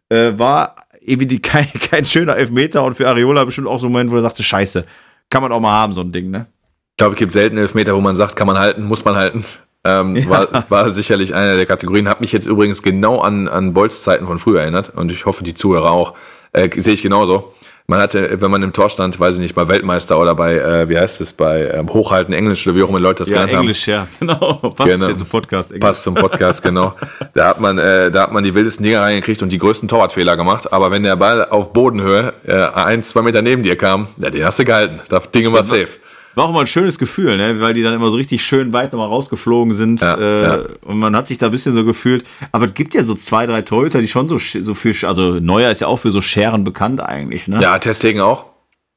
[0.09, 3.93] Äh, war irgendwie die, kein, kein schöner Elfmeter und für Areola bestimmt auch so ein
[3.93, 4.85] Moment, wo er sagte, scheiße,
[5.31, 6.47] kann man auch mal haben, so ein Ding, ne?
[6.93, 9.45] Ich glaube, es gibt selten Elfmeter, wo man sagt, kann man halten, muss man halten.
[9.85, 12.09] Ähm, war, war sicherlich eine der Kategorien.
[12.09, 15.43] Hat mich jetzt übrigens genau an, an Bolts Zeiten von früher erinnert und ich hoffe,
[15.45, 16.15] die Zuhörer auch.
[16.53, 17.55] Äh, Sehe ich genauso.
[17.87, 20.89] Man hatte, wenn man im Tor stand, weiß ich nicht, bei Weltmeister oder bei, äh,
[20.89, 23.53] wie heißt es, bei ähm, Hochhalten Englisch oder wie auch immer Leute das Ja, genannt
[23.55, 23.61] haben.
[23.63, 24.55] Englisch, ja, genau.
[24.77, 25.09] Passt Genau.
[25.09, 25.71] im Podcast.
[25.73, 25.81] Englisch.
[25.89, 26.95] Passt zum Podcast, genau.
[27.35, 30.37] Da hat man, äh, da hat man die wildesten Dinger reingekriegt und die größten Torwartfehler
[30.37, 30.73] gemacht.
[30.73, 34.45] Aber wenn der Ball auf Bodenhöhe äh, ein, zwei Meter neben dir kam, ja, den
[34.45, 35.01] hast du gehalten.
[35.09, 35.89] Das Ding war safe.
[36.35, 37.61] War auch mal ein schönes Gefühl, ne?
[37.61, 40.01] weil die dann immer so richtig schön weit nochmal rausgeflogen sind.
[40.01, 40.59] Ja, äh, ja.
[40.83, 42.25] Und man hat sich da ein bisschen so gefühlt.
[42.53, 45.71] Aber es gibt ja so zwei, drei Torhüter, die schon so, so für, also Neuer
[45.71, 47.49] ist ja auch für so Scheren bekannt eigentlich.
[47.49, 47.61] Ne?
[47.61, 48.45] Ja, Testegen auch.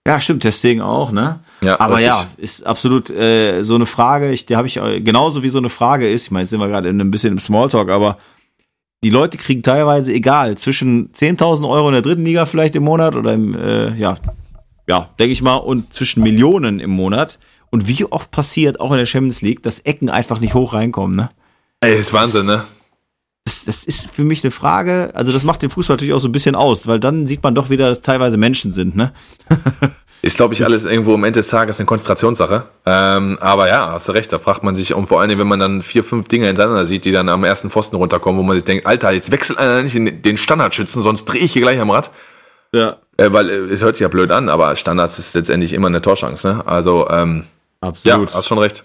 [0.06, 1.39] Ja, stimmt, Testegen auch, ne?
[1.62, 5.43] Ja, Aber ja, ist absolut äh, so eine Frage, ich, die habe ich äh, genauso
[5.43, 7.39] wie so eine Frage ist, ich meine, jetzt sind wir gerade in ein bisschen im
[7.39, 8.17] Smalltalk, aber
[9.02, 13.15] die Leute kriegen teilweise egal, zwischen 10.000 Euro in der dritten Liga vielleicht im Monat
[13.15, 14.17] oder im, äh, ja,
[14.88, 17.39] ja, denke ich mal, und zwischen Millionen im Monat.
[17.69, 21.15] Und wie oft passiert, auch in der Champions League, dass Ecken einfach nicht hoch reinkommen,
[21.15, 21.30] ne?
[21.80, 22.65] Ey, ist Wahnsinn, ne?
[23.46, 26.30] Das, das ist für mich eine Frage, also das macht den Fußball natürlich auch so
[26.30, 29.12] ein bisschen aus, weil dann sieht man doch wieder, dass teilweise Menschen sind, ne?
[30.24, 32.63] Ist, glaube ich, alles irgendwo am Ende des Tages eine Konzentrationssache.
[32.86, 35.50] Ähm, aber ja, hast du recht, da fragt man sich, und vor allen Dingen, wenn
[35.50, 38.56] man dann vier, fünf Dinge hintereinander sieht, die dann am ersten Pfosten runterkommen, wo man
[38.56, 41.78] sich denkt, Alter, jetzt wechselt einer nicht in den Standardschützen, sonst drehe ich hier gleich
[41.78, 42.10] am Rad.
[42.74, 45.88] Ja, Äh, weil äh, es hört sich ja blöd an, aber Standards ist letztendlich immer
[45.88, 46.64] eine Torchance, ne?
[46.68, 47.44] Also, ähm,
[47.82, 48.34] ja, absolut.
[48.34, 48.84] hast schon recht.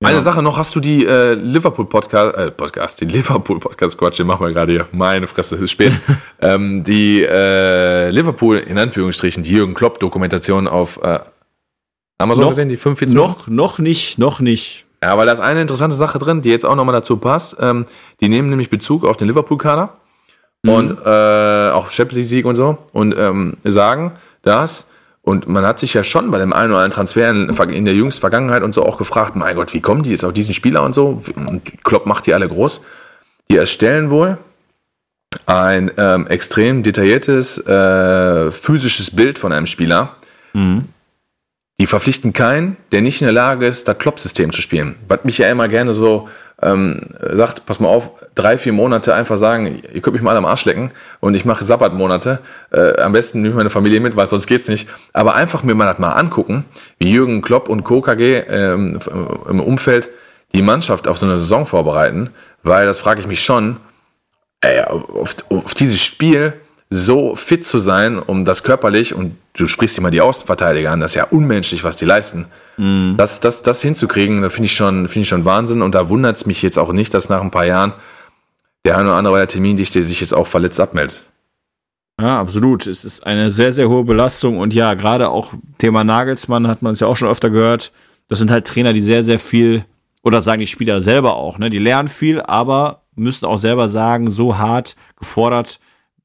[0.00, 0.08] Ja.
[0.08, 4.18] Eine Sache noch, hast du die äh, Liverpool Podcast, äh, Podcast, die Liverpool Podcast, Quatsch,
[4.18, 4.88] den machen wir gerade hier.
[4.90, 5.92] Meine Fresse, ist spät.
[6.40, 11.20] ähm, die äh, Liverpool, in Anführungsstrichen, die Jürgen Klopp Dokumentation auf äh,
[12.18, 13.32] Amazon Noch- gesehen, die 45 Minuten?
[13.38, 14.86] Noch, noch nicht, noch nicht.
[15.00, 17.56] Ja, weil da ist eine interessante Sache drin, die jetzt auch nochmal dazu passt.
[17.60, 17.86] Ähm,
[18.20, 19.28] die nehmen nämlich Bezug auf den
[20.62, 22.78] Liverpool-Kader und äh, auch Champions League-Sieg und so.
[22.92, 24.88] Und ähm, sagen, dass,
[25.22, 28.20] und man hat sich ja schon bei dem einen oder anderen Transfer in, der jüngsten
[28.20, 30.94] Vergangenheit und so auch gefragt, mein Gott, wie kommen die jetzt auf diesen Spieler und
[30.94, 31.22] so?
[31.34, 32.84] Und Klopp macht die alle groß.
[33.50, 34.38] Die erstellen wohl
[35.46, 40.16] ein ähm, extrem detailliertes äh, physisches Bild von einem Spieler,
[41.82, 44.94] die verpflichten keinen, der nicht in der Lage ist, das Klopp-System zu spielen.
[45.08, 46.28] Was mich ja immer gerne so
[46.62, 50.44] ähm, sagt, pass mal auf, drei, vier Monate einfach sagen, ihr könnt mich mal am
[50.44, 52.38] Arsch lecken und ich mache Sabbatmonate.
[52.70, 54.88] Äh, am besten nehme ich meine Familie mit, weil sonst geht's nicht.
[55.12, 56.66] Aber einfach mir mal das mal angucken,
[56.98, 58.00] wie Jürgen Klopp und Co.
[58.00, 59.00] KG ähm,
[59.50, 60.08] im Umfeld
[60.54, 62.30] die Mannschaft auf so eine Saison vorbereiten,
[62.62, 63.78] weil das frage ich mich schon,
[64.60, 66.52] ey, auf, auf dieses Spiel
[66.90, 71.12] so fit zu sein, um das körperlich und du sprichst immer die Außenverteidiger an, das
[71.12, 72.46] ist ja unmenschlich, was die leisten.
[72.76, 73.14] Mhm.
[73.16, 75.82] Das, das, das hinzukriegen, da finde ich, schon, find ich schon Wahnsinn.
[75.82, 77.92] Und da wundert es mich jetzt auch nicht, dass nach ein paar Jahren
[78.84, 81.22] der eine oder andere der Termindichte sich jetzt auch verletzt abmeldet.
[82.20, 82.86] Ja, absolut.
[82.86, 84.58] Es ist eine sehr, sehr hohe Belastung.
[84.58, 87.92] Und ja, gerade auch Thema Nagelsmann hat man es ja auch schon öfter gehört.
[88.28, 89.84] Das sind halt Trainer, die sehr, sehr viel,
[90.22, 91.68] oder sagen die Spieler selber auch, ne?
[91.68, 95.80] Die lernen viel, aber müssen auch selber sagen, so hart gefordert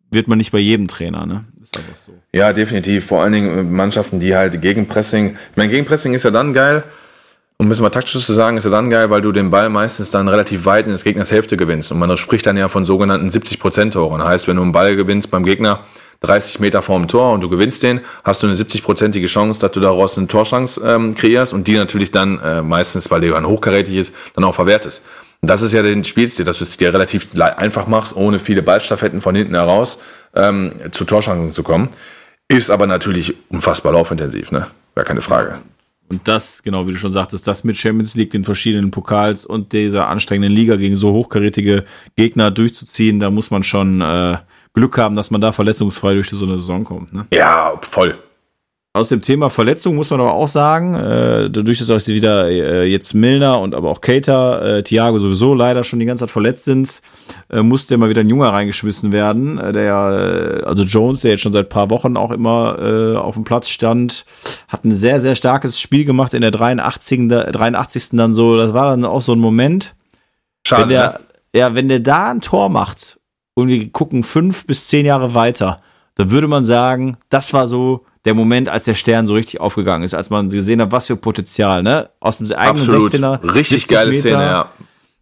[0.09, 1.45] wird man nicht bei jedem Trainer, ne?
[1.67, 2.13] Ist einfach so.
[2.31, 3.05] Ja, definitiv.
[3.05, 5.37] Vor allen Dingen Mannschaften, die halt Gegenpressing.
[5.51, 6.83] Ich meine, Gegenpressing ist ja dann geil,
[7.57, 9.67] um ein bisschen mal taktisch zu sagen, ist ja dann geil, weil du den Ball
[9.67, 11.91] meistens dann relativ weit in des Gegners Hälfte gewinnst.
[11.91, 14.23] Und man spricht dann ja von sogenannten 70%-Toren.
[14.23, 15.81] Heißt, wenn du einen Ball gewinnst beim Gegner
[16.21, 19.81] 30 Meter vorm Tor und du gewinnst den, hast du eine 70-prozentige Chance, dass du
[19.81, 23.95] daraus eine Torchance ähm, kreierst und die natürlich dann äh, meistens, weil der dann hochkarätig
[23.95, 25.05] ist, dann auch verwertest.
[25.41, 28.63] Und das ist ja den Spielstil, dass du es dir relativ einfach machst, ohne viele
[28.63, 29.99] Ballstaffetten von hinten heraus
[30.35, 31.89] ähm, zu Torchancen zu kommen.
[32.47, 34.67] Ist aber natürlich unfassbar laufintensiv, ne?
[34.95, 35.59] Gar keine Frage.
[36.09, 39.73] Und das, genau wie du schon sagtest, das mit Champions League, den verschiedenen Pokals und
[39.73, 41.83] dieser anstrengenden Liga gegen so hochkarätige
[42.15, 44.37] Gegner durchzuziehen, da muss man schon äh,
[44.73, 47.13] Glück haben, dass man da verletzungsfrei durch so eine Saison kommt.
[47.13, 47.25] Ne?
[47.33, 48.17] Ja, voll.
[48.93, 52.85] Aus dem Thema Verletzung muss man aber auch sagen, äh, dadurch, dass auch wieder äh,
[52.85, 56.65] jetzt Milner und aber auch Cater, äh, Thiago sowieso leider schon die ganze Zeit verletzt
[56.65, 57.03] sind,
[57.51, 61.41] äh, musste immer wieder ein Junger reingeschmissen werden, äh, der äh, also Jones, der jetzt
[61.41, 64.25] schon seit paar Wochen auch immer äh, auf dem Platz stand,
[64.67, 67.29] hat ein sehr, sehr starkes Spiel gemacht in der 83.
[67.29, 68.09] 83.
[68.13, 69.93] dann so, das war dann auch so ein Moment.
[70.65, 71.19] Schade, wenn der, ne?
[71.53, 73.19] Ja, wenn der da ein Tor macht
[73.53, 75.81] und wir gucken fünf bis zehn Jahre weiter,
[76.15, 80.03] dann würde man sagen, das war so der Moment, als der Stern so richtig aufgegangen
[80.03, 82.09] ist, als man gesehen hat, was für Potenzial, ne?
[82.19, 83.13] Aus dem eigenen Absolut.
[83.13, 83.53] 16er.
[83.55, 84.19] Richtig geile Meter.
[84.19, 84.71] Szene, ja.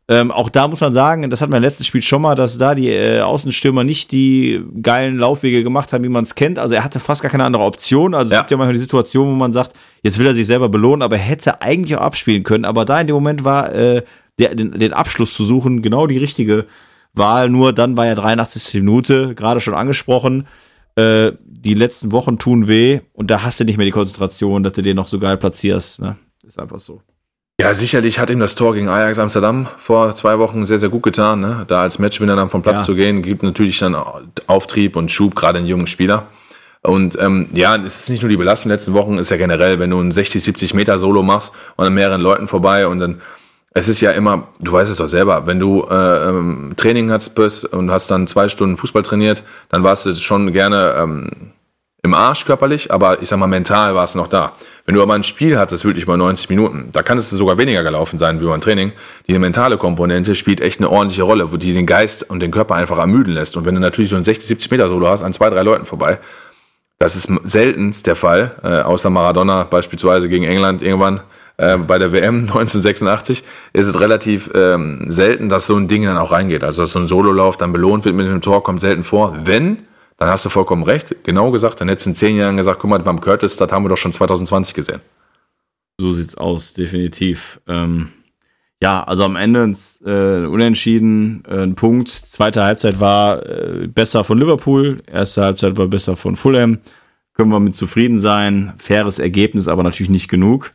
[0.08, 2.58] Ähm, auch da muss man sagen, das hat man im letzten Spiel schon mal, dass
[2.58, 6.58] da die äh, Außenstürmer nicht die geilen Laufwege gemacht haben, wie man es kennt.
[6.58, 8.16] Also er hatte fast gar keine andere Option.
[8.16, 8.38] Also ja.
[8.38, 11.04] es gibt ja manchmal die Situation, wo man sagt, jetzt will er sich selber belohnen,
[11.04, 12.66] aber er hätte eigentlich auch abspielen können.
[12.66, 14.02] Aber da in dem Moment war äh,
[14.40, 16.66] der, den, den Abschluss zu suchen genau die richtige
[17.14, 17.50] Wahl.
[17.50, 18.74] Nur dann war ja 83.
[18.82, 20.48] Minute, gerade schon angesprochen.
[20.96, 24.74] Äh, die letzten Wochen tun weh und da hast du nicht mehr die Konzentration, dass
[24.74, 26.00] du den noch so geil platzierst.
[26.00, 26.16] Ne?
[26.46, 27.02] Ist einfach so.
[27.60, 31.04] Ja, sicherlich hat ihm das Tor gegen Ajax Amsterdam vor zwei Wochen sehr, sehr gut
[31.04, 31.40] getan.
[31.40, 31.64] Ne?
[31.68, 32.84] Da als Matchwinner dann vom Platz ja.
[32.84, 33.96] zu gehen, gibt natürlich dann
[34.48, 36.28] Auftrieb und Schub, gerade in jungen Spieler.
[36.82, 39.90] Und ähm, ja, es ist nicht nur die Belastung letzten Wochen, ist ja generell, wenn
[39.90, 43.22] du ein 60, 70 Meter Solo machst und an mehreren Leuten vorbei und dann
[43.78, 47.36] es ist ja immer, du weißt es doch selber, wenn du äh, ähm, Training hast
[47.36, 51.52] bist und hast dann zwei Stunden Fußball trainiert, dann warst du schon gerne ähm,
[52.02, 54.54] im Arsch körperlich, aber ich sag mal, mental warst du noch da.
[54.86, 57.84] Wenn du aber ein Spiel hattest, wirklich über 90 Minuten, da kann es sogar weniger
[57.84, 58.94] gelaufen sein wie beim Training.
[59.28, 62.76] Die mentale Komponente spielt echt eine ordentliche Rolle, wo die den Geist und den Körper
[62.76, 63.58] einfach ermüden lässt.
[63.58, 65.84] Und wenn du natürlich so ein 60, 70 Meter Solo hast, an zwei, drei Leuten
[65.84, 66.20] vorbei,
[66.98, 71.20] das ist seltenst der Fall, äh, außer Maradona beispielsweise gegen England irgendwann,
[71.58, 73.44] äh, bei der WM 1986
[73.74, 76.64] ist es relativ ähm, selten, dass so ein Ding dann auch reingeht.
[76.64, 79.36] Also dass so ein Sololauf dann belohnt wird mit einem Tor, kommt selten vor.
[79.44, 79.80] Wenn,
[80.18, 81.16] dann hast du vollkommen recht.
[81.24, 83.84] Genau gesagt, dann hättest du in zehn Jahren gesagt, guck mal, beim Curtis, das haben
[83.84, 85.02] wir doch schon 2020 gesehen.
[86.00, 87.62] So sieht's aus, definitiv.
[87.68, 88.10] Ähm,
[88.82, 89.74] ja, also am Ende
[90.06, 92.10] äh, unentschieden, äh, ein Punkt.
[92.10, 96.80] Zweite Halbzeit war äh, besser von Liverpool, erste Halbzeit war besser von Fulham.
[97.34, 98.74] Können wir mit zufrieden sein.
[98.78, 100.74] Faires Ergebnis, aber natürlich nicht genug.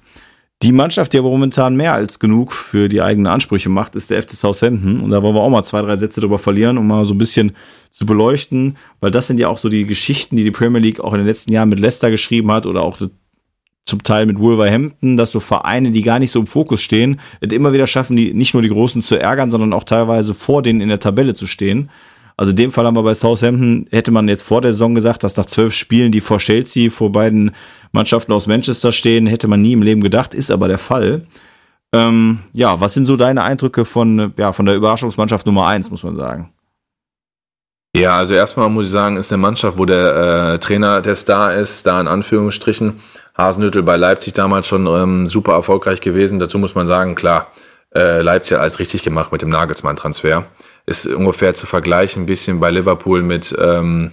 [0.62, 4.22] Die Mannschaft, die aber momentan mehr als genug für die eigenen Ansprüche macht, ist der
[4.22, 5.00] FC Southampton.
[5.00, 7.18] Und da wollen wir auch mal zwei, drei Sätze drüber verlieren, um mal so ein
[7.18, 7.52] bisschen
[7.90, 11.14] zu beleuchten, weil das sind ja auch so die Geschichten, die die Premier League auch
[11.14, 12.98] in den letzten Jahren mit Leicester geschrieben hat oder auch
[13.86, 17.72] zum Teil mit Wolverhampton, dass so Vereine, die gar nicht so im Fokus stehen, immer
[17.72, 20.90] wieder schaffen, die nicht nur die Großen zu ärgern, sondern auch teilweise vor denen in
[20.90, 21.88] der Tabelle zu stehen.
[22.40, 25.24] Also in dem Fall haben wir bei Southampton, hätte man jetzt vor der Saison gesagt,
[25.24, 27.54] dass nach zwölf Spielen, die vor Chelsea, vor beiden
[27.92, 31.26] Mannschaften aus Manchester stehen, hätte man nie im Leben gedacht, ist aber der Fall.
[31.92, 36.02] Ähm, ja, was sind so deine Eindrücke von, ja, von der Überraschungsmannschaft Nummer eins, muss
[36.02, 36.50] man sagen?
[37.94, 41.52] Ja, also erstmal muss ich sagen, ist eine Mannschaft, wo der äh, Trainer der Star
[41.52, 43.00] ist, da in Anführungsstrichen.
[43.36, 46.38] Hasenhüttel bei Leipzig damals schon ähm, super erfolgreich gewesen.
[46.38, 47.48] Dazu muss man sagen, klar,
[47.94, 50.46] äh, Leipzig hat alles richtig gemacht mit dem Nagelsmann-Transfer
[50.90, 54.10] ist ungefähr zu vergleichen, ein bisschen bei Liverpool mit, ähm,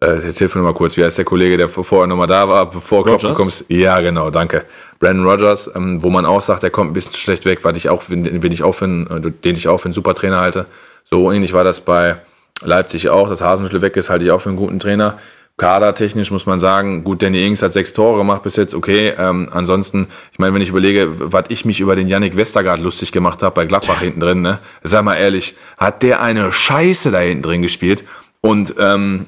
[0.00, 2.70] äh, jetzt hilf mir mal kurz, wie heißt der Kollege, der vorher nochmal da war,
[2.70, 3.66] bevor Klopp kommst?
[3.68, 4.64] Ja, genau, danke.
[5.00, 7.88] Brandon Rogers, ähm, wo man auch sagt, der kommt ein bisschen schlecht weg, weil ich
[7.88, 10.66] auch, den ich auch für, den ich auch für einen super Trainer halte.
[11.02, 12.18] So ähnlich war das bei
[12.62, 15.18] Leipzig auch, dass Hasenhüttl weg ist, halte ich auch für einen guten Trainer.
[15.60, 19.12] Kadertechnisch muss man sagen, gut, Danny Ings hat sechs Tore gemacht bis jetzt, okay.
[19.18, 23.12] Ähm, ansonsten, ich meine, wenn ich überlege, was ich mich über den Yannick Westergaard lustig
[23.12, 24.60] gemacht habe bei Gladbach hinten drin, ne?
[24.84, 28.04] Sag mal ehrlich, hat der eine Scheiße da hinten drin gespielt.
[28.40, 29.26] Und ähm,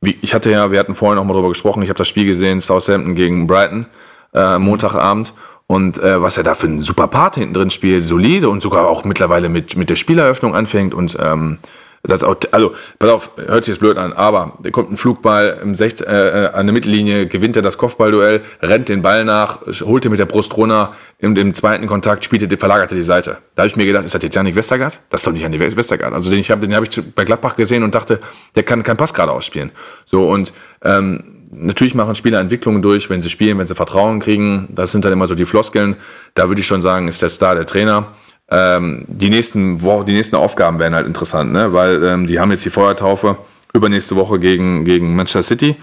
[0.00, 2.26] wie, ich hatte ja, wir hatten vorhin auch mal drüber gesprochen, ich habe das Spiel
[2.26, 3.86] gesehen, Southampton gegen Brighton,
[4.34, 5.34] äh, Montagabend.
[5.66, 8.86] Und äh, was er da für einen super Part hinten drin spielt, solide und sogar
[8.86, 11.58] auch mittlerweile mit, mit der Spieleröffnung anfängt und ähm,
[12.04, 15.76] das also, pass auf, hört sich jetzt blöd an, aber da kommt ein Flugball im
[15.76, 20.10] 16, äh, an der Mittellinie, gewinnt er das Kopfballduell, rennt den Ball nach, holt ihn
[20.10, 23.38] mit der Brust runter, im, im zweiten Kontakt spielt er, verlagert er die Seite.
[23.54, 24.98] Da habe ich mir gedacht, ist das jetzt Janik Westergaard?
[25.10, 26.12] Das ist doch nicht Janik Westergaard.
[26.12, 28.18] Also den habe den hab ich bei Gladbach gesehen und dachte,
[28.56, 29.70] der kann keinen Pass gerade ausspielen.
[30.04, 34.66] So und ähm, natürlich machen Spieler Entwicklungen durch, wenn sie spielen, wenn sie Vertrauen kriegen.
[34.70, 35.94] Das sind dann immer so die Floskeln.
[36.34, 38.08] Da würde ich schon sagen, ist der Star der Trainer
[38.52, 41.72] ähm, die nächsten Wochen, die nächsten Aufgaben werden halt interessant, ne?
[41.72, 43.38] weil ähm, die haben jetzt die Feuertaufe
[43.72, 45.76] übernächste Woche gegen, gegen Manchester City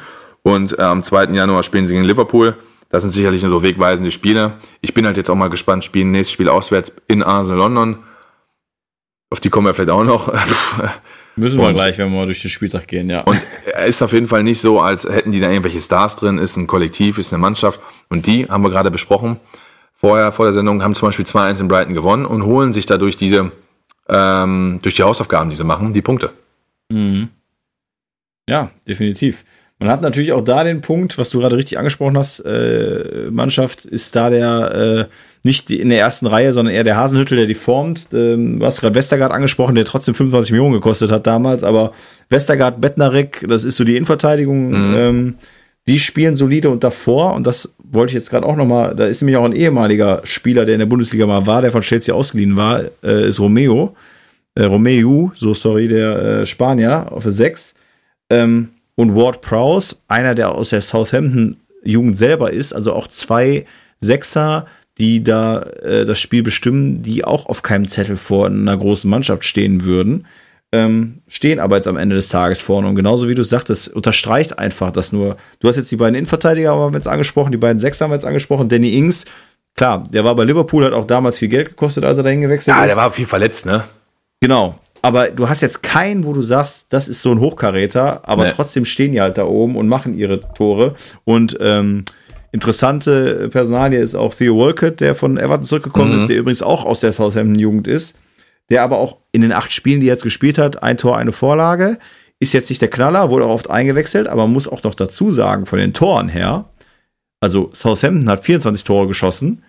[0.43, 1.25] und äh, am 2.
[1.31, 2.55] Januar spielen sie gegen Liverpool.
[2.89, 4.53] Das sind sicherlich nur so wegweisende Spiele.
[4.81, 7.97] Ich bin halt jetzt auch mal gespannt, spielen nächstes Spiel auswärts in Arsenal London.
[9.31, 10.31] Auf die kommen wir vielleicht auch noch.
[11.35, 13.21] Müssen wir gleich, wenn wir mal durch den Spieltag gehen, ja.
[13.21, 16.37] Und er ist auf jeden Fall nicht so, als hätten die da irgendwelche Stars drin,
[16.37, 17.79] ist ein Kollektiv, ist eine Mannschaft.
[18.09, 19.39] Und die haben wir gerade besprochen
[19.99, 23.17] vorher, vor der Sendung, haben zum Beispiel 2-1 in Brighton gewonnen und holen sich dadurch
[23.17, 23.51] diese,
[24.07, 26.31] ähm, durch die Hausaufgaben, die sie machen, die Punkte.
[26.89, 27.27] Mhm.
[28.47, 29.43] Ja, definitiv.
[29.77, 33.85] Man hat natürlich auch da den Punkt, was du gerade richtig angesprochen hast, äh, Mannschaft
[33.85, 37.53] ist da der äh, nicht in der ersten Reihe, sondern eher der Hasenhüttel, der die
[37.53, 38.07] formt.
[38.13, 41.93] Ähm, du hast gerade Westergaard angesprochen, der trotzdem 25 Millionen gekostet hat damals, aber
[42.29, 44.69] Westergaard, Bettnarek, das ist so die Innenverteidigung.
[44.69, 44.95] Mhm.
[44.97, 45.35] Ähm,
[45.87, 49.21] die spielen solide und davor, und das wollte ich jetzt gerade auch nochmal, da ist
[49.21, 52.55] nämlich auch ein ehemaliger Spieler, der in der Bundesliga mal war, der von Chelsea ausgeliehen
[52.55, 53.95] war, äh, ist Romeo.
[54.55, 57.75] Äh, Romeo, so sorry, der äh, Spanier auf der 6.
[58.29, 63.65] Ähm, und Ward Prowse, einer, der aus der Southampton-Jugend selber ist, also auch zwei
[63.99, 64.67] Sechser,
[64.97, 69.45] die da äh, das Spiel bestimmen, die auch auf keinem Zettel vor einer großen Mannschaft
[69.45, 70.25] stehen würden
[70.71, 72.87] ähm, stehen aber jetzt am Ende des Tages vorne.
[72.87, 75.37] Und genauso wie du sagtest, unterstreicht einfach das nur.
[75.59, 78.15] Du hast jetzt die beiden Innenverteidiger haben wir jetzt angesprochen, die beiden Sechser haben wir
[78.15, 78.69] jetzt angesprochen.
[78.69, 79.25] Danny Ings,
[79.75, 82.75] klar, der war bei Liverpool, hat auch damals viel Geld gekostet, als er dahin gewechselt
[82.75, 82.89] ja, ist.
[82.89, 83.85] Ja, der war viel verletzt, ne?
[84.41, 84.79] Genau.
[85.01, 88.51] Aber du hast jetzt keinen, wo du sagst, das ist so ein Hochkaräter, aber nee.
[88.53, 90.95] trotzdem stehen die halt da oben und machen ihre Tore.
[91.23, 92.03] Und ähm,
[92.51, 96.17] interessante Personalie ist auch Theo Walcott, der von Everton zurückgekommen mhm.
[96.17, 98.17] ist, der übrigens auch aus der Southampton-Jugend ist
[98.69, 101.31] der aber auch in den acht Spielen, die er jetzt gespielt hat, ein Tor, eine
[101.31, 101.99] Vorlage.
[102.39, 105.31] Ist jetzt nicht der Knaller, wurde auch oft eingewechselt, aber man muss auch noch dazu
[105.31, 106.69] sagen, von den Toren her,
[107.41, 109.63] also Southampton hat 24 Tore geschossen,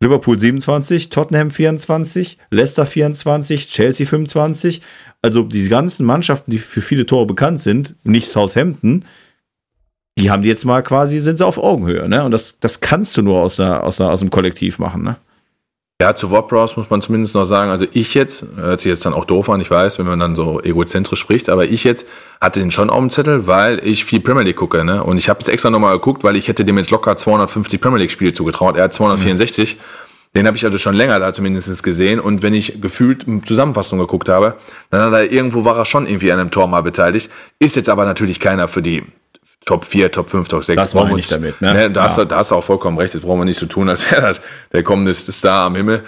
[0.00, 4.82] Liverpool 27, Tottenham 24, Leicester 24, Chelsea 25.
[5.22, 9.04] Also diese ganzen Mannschaften, die für viele Tore bekannt sind, nicht Southampton,
[10.18, 12.24] die haben die jetzt mal quasi, sind sie auf Augenhöhe, ne?
[12.24, 15.16] Und das, das kannst du nur aus, einer, aus, einer, aus einem Kollektiv machen, ne?
[15.98, 19.14] Ja, zu Wordbrowse muss man zumindest noch sagen, also ich jetzt, hört sich jetzt dann
[19.14, 22.06] auch doof an, ich weiß, wenn man dann so egozentrisch spricht, aber ich jetzt
[22.38, 25.02] hatte den schon auf dem Zettel, weil ich viel Premier League gucke, ne?
[25.02, 28.00] Und ich habe es extra nochmal geguckt, weil ich hätte dem jetzt locker 250 Premier
[28.00, 28.76] League Spiele zugetraut.
[28.76, 29.76] Er hat 264.
[29.76, 29.80] Mhm.
[30.36, 32.20] Den habe ich also schon länger da zumindest gesehen.
[32.20, 34.56] Und wenn ich gefühlt Zusammenfassung geguckt habe,
[34.90, 37.30] dann hat er irgendwo war er schon irgendwie an einem Tor mal beteiligt.
[37.58, 39.02] Ist jetzt aber natürlich keiner für die
[39.66, 40.80] Top 4, Top 5, Top 6.
[40.80, 41.74] Das war nicht damit, ne?
[41.74, 42.06] ne da, ja.
[42.06, 43.14] hast du, da hast du auch vollkommen recht.
[43.14, 44.40] Das brauchen wir nicht so tun, als wäre das
[44.72, 46.04] der kommende Star am Himmel.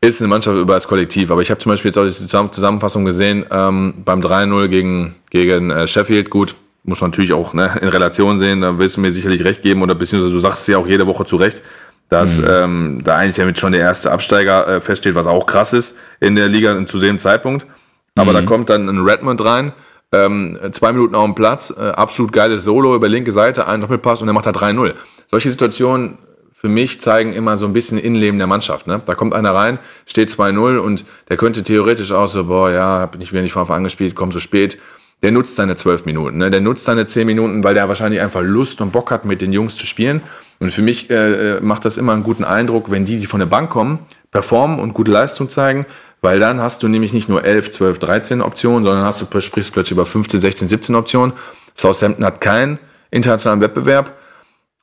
[0.00, 1.30] Ist eine Mannschaft über das Kollektiv.
[1.30, 5.70] Aber ich habe zum Beispiel jetzt auch die Zusammenfassung gesehen ähm, beim 3-0 gegen, gegen
[5.70, 6.30] äh, Sheffield.
[6.30, 8.62] Gut, muss man natürlich auch ne, in Relation sehen.
[8.62, 9.82] Da wirst du mir sicherlich recht geben.
[9.82, 11.62] Oder beziehungsweise du sagst es ja auch jede Woche zu Recht,
[12.08, 12.46] dass mhm.
[12.48, 16.36] ähm, da eigentlich damit schon der erste Absteiger äh, feststeht, was auch krass ist in
[16.36, 17.66] der Liga zu dem Zeitpunkt.
[18.14, 18.36] Aber mhm.
[18.36, 19.72] da kommt dann ein Redmond rein
[20.12, 24.22] ähm, zwei Minuten auf dem Platz, äh, absolut geiles Solo über linke Seite, ein Doppelpass
[24.22, 24.94] und er macht da 3-0.
[25.26, 26.18] Solche Situationen
[26.62, 28.86] für mich zeigen immer so ein bisschen Innenleben der Mannschaft.
[28.86, 29.02] Ne?
[29.04, 33.20] Da kommt einer rein, steht 2-0 und der könnte theoretisch auch so, boah, ja, hab
[33.20, 34.78] ich wieder nicht von Anfang an gespielt, komm so spät.
[35.24, 36.52] Der nutzt seine zwölf Minuten, ne?
[36.52, 39.52] der nutzt seine zehn Minuten, weil der wahrscheinlich einfach Lust und Bock hat, mit den
[39.52, 40.20] Jungs zu spielen.
[40.60, 43.40] Und für mich äh, äh macht das immer einen guten Eindruck, wenn die, die von
[43.40, 44.00] der Bank kommen,
[44.30, 45.86] performen und gute Leistung zeigen,
[46.22, 49.72] weil dann hast du nämlich nicht nur 11, 12, 13 Optionen, sondern hast du sprichst
[49.72, 51.34] plötzlich über 15, 16, 17 Optionen.
[51.74, 52.78] Southampton hat keinen
[53.10, 54.16] internationalen Wettbewerb.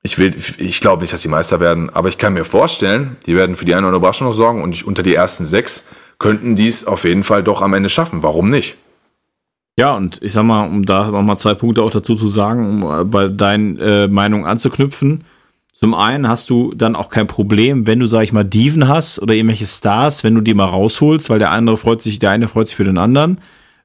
[0.02, 3.56] Ich ich glaube nicht, dass die Meister werden, aber ich kann mir vorstellen, die werden
[3.56, 6.86] für die eine oder andere Überraschung noch sorgen und unter die ersten sechs könnten dies
[6.86, 8.22] auf jeden Fall doch am Ende schaffen.
[8.22, 8.78] Warum nicht?
[9.78, 13.02] Ja, und ich sag mal, um da nochmal zwei Punkte auch dazu zu sagen, um
[13.02, 15.24] äh, bei deinen äh, Meinungen anzuknüpfen.
[15.80, 19.22] Zum einen hast du dann auch kein Problem, wenn du, sag ich mal, Diven hast
[19.22, 22.50] oder irgendwelche Stars, wenn du die mal rausholst, weil der andere freut sich, der eine
[22.50, 23.40] freut sich für den anderen.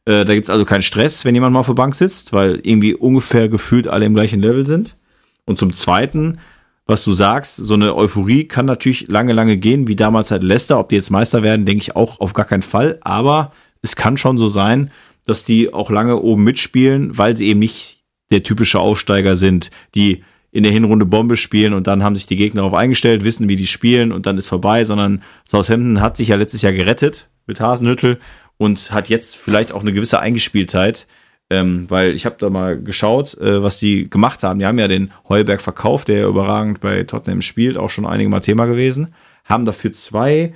[0.05, 2.95] Äh, da gibt's also keinen Stress, wenn jemand mal auf der Bank sitzt, weil irgendwie
[2.95, 4.97] ungefähr gefühlt alle im gleichen Level sind.
[5.45, 6.41] Und zum zweiten,
[6.85, 10.81] was du sagst, so eine Euphorie kann natürlich lange, lange gehen, wie damals halt Leicester.
[10.81, 12.99] Ob die jetzt Meister werden, denke ich auch auf gar keinen Fall.
[13.03, 14.91] Aber es kann schon so sein,
[15.27, 20.25] dass die auch lange oben mitspielen, weil sie eben nicht der typische Aufsteiger sind, die
[20.55, 23.57] in der Hinrunde Bombe spielen und dann haben sich die Gegner darauf eingestellt, wissen, wie
[23.57, 27.61] die spielen und dann ist vorbei, sondern Southampton hat sich ja letztes Jahr gerettet mit
[27.61, 28.21] Hasenhüttel
[28.57, 31.09] und hat jetzt vielleicht auch eine gewisse Eingespieltheit,
[31.51, 34.61] ähm, weil ich habe da mal geschaut, äh, was die gemacht haben.
[34.61, 38.31] Die haben ja den Heuberg verkauft, der ja überragend bei Tottenham spielt, auch schon einige
[38.31, 39.13] Mal Thema gewesen,
[39.45, 40.55] haben dafür zwei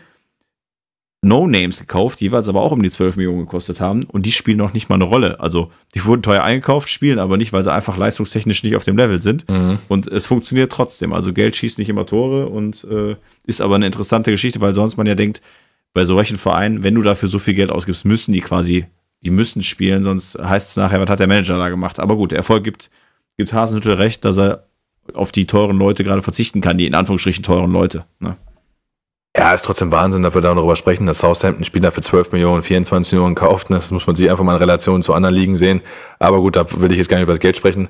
[1.21, 4.59] No-Names gekauft, die jeweils aber auch um die 12 Millionen gekostet haben und die spielen
[4.59, 5.41] noch nicht mal eine Rolle.
[5.41, 8.97] Also die wurden teuer eingekauft, spielen aber nicht, weil sie einfach leistungstechnisch nicht auf dem
[8.97, 9.79] Level sind mhm.
[9.89, 11.13] und es funktioniert trotzdem.
[11.13, 13.17] Also Geld schießt nicht immer Tore und äh,
[13.47, 15.43] ist aber eine interessante Geschichte, weil sonst man ja denkt,
[15.93, 18.87] bei solchen Vereinen, wenn du dafür so viel Geld ausgibst, müssen die quasi,
[19.23, 21.99] die müssen spielen, sonst heißt es nachher, was hat der Manager da gemacht.
[21.99, 22.91] Aber gut, der Erfolg gibt,
[23.37, 24.69] gibt Hasenhüttel recht, dass er
[25.15, 28.05] auf die teuren Leute gerade verzichten kann, die in Anführungsstrichen teuren Leute.
[28.21, 28.37] Ne?
[29.39, 33.13] Ja, ist trotzdem Wahnsinn, dass wir darüber sprechen, dass Southampton Spieler für 12 Millionen, 24
[33.13, 33.71] Millionen kauft.
[33.71, 35.81] Das muss man sich einfach mal in Relation zu anderen Ligen sehen.
[36.19, 37.89] Aber gut, da will ich jetzt gar nicht über das Geld sprechen.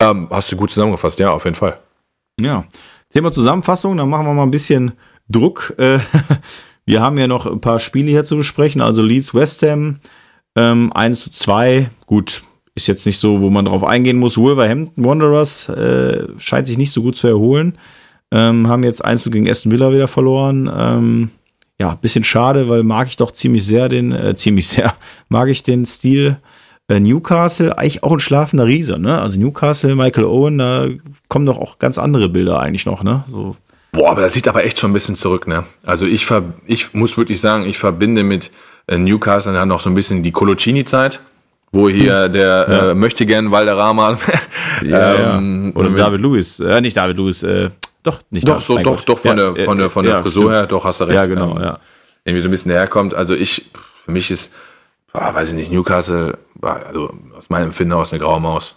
[0.00, 1.78] Ähm, hast du gut zusammengefasst, ja, auf jeden Fall.
[2.40, 2.64] Ja.
[3.10, 4.92] Thema Zusammenfassung, dann machen wir mal ein bisschen
[5.28, 5.74] Druck.
[5.76, 5.98] Äh,
[6.86, 8.80] wir haben ja noch ein paar Spiele hier zu besprechen.
[8.80, 10.00] Also Leeds West Ham,
[10.56, 11.90] ähm, 1 zu 2.
[12.06, 12.40] Gut,
[12.74, 14.38] ist jetzt nicht so, wo man drauf eingehen muss.
[14.38, 17.76] Wolverhampton Wanderers äh, scheint sich nicht so gut zu erholen.
[18.30, 20.70] Ähm, haben jetzt 1 gegen Aston Villa wieder verloren.
[20.74, 21.30] Ähm,
[21.78, 24.94] ja, bisschen schade, weil mag ich doch ziemlich sehr den, äh, ziemlich sehr,
[25.28, 26.36] mag ich den Stil.
[26.88, 29.20] Äh, Newcastle, eigentlich auch ein schlafender Riese, ne?
[29.20, 30.88] Also Newcastle, Michael Owen, da
[31.28, 33.24] kommen doch auch ganz andere Bilder eigentlich noch, ne?
[33.30, 33.56] So.
[33.92, 35.64] Boah, aber das sieht aber echt schon ein bisschen zurück, ne?
[35.84, 38.50] Also ich, ver ich muss wirklich sagen, ich verbinde mit
[38.86, 41.20] äh, Newcastle dann noch so ein bisschen die Coloccini-Zeit
[41.72, 42.32] wo hier hm.
[42.32, 42.90] der ja.
[42.90, 44.18] äh, möchte gern Valderrama
[44.82, 45.80] ja, ähm, ja.
[45.80, 47.70] oder David Lewis, äh, nicht David Lewis, äh,
[48.10, 49.08] doch, nicht Doch, so, doch, Gott.
[49.08, 50.54] doch, von ja, der, von der, von der ja, Frisur stimmt.
[50.54, 51.20] her, doch, hast du recht.
[51.20, 51.78] Ja, genau, ähm, ja.
[52.24, 53.14] Irgendwie so ein bisschen herkommt.
[53.14, 53.70] Also ich,
[54.04, 54.54] für mich ist,
[55.12, 58.76] boah, weiß ich nicht, Newcastle, also aus meinem Empfinden aus eine graue Maus.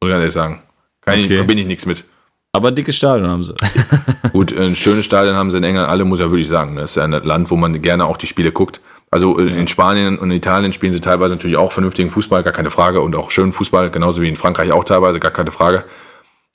[0.00, 0.62] Muss ich ehrlich sagen.
[1.02, 1.24] Kann okay.
[1.24, 2.04] ich, verbinde ich nichts mit.
[2.52, 3.54] Aber ein dickes Stadion haben sie.
[4.32, 6.76] Gut, ein schönes Stadion haben sie in England alle, muss ich ja wirklich sagen.
[6.76, 8.80] Das ist ja ein Land, wo man gerne auch die Spiele guckt.
[9.10, 12.70] Also in Spanien und in Italien spielen sie teilweise natürlich auch vernünftigen Fußball, gar keine
[12.70, 15.84] Frage, und auch schönen Fußball, genauso wie in Frankreich auch teilweise, gar keine Frage.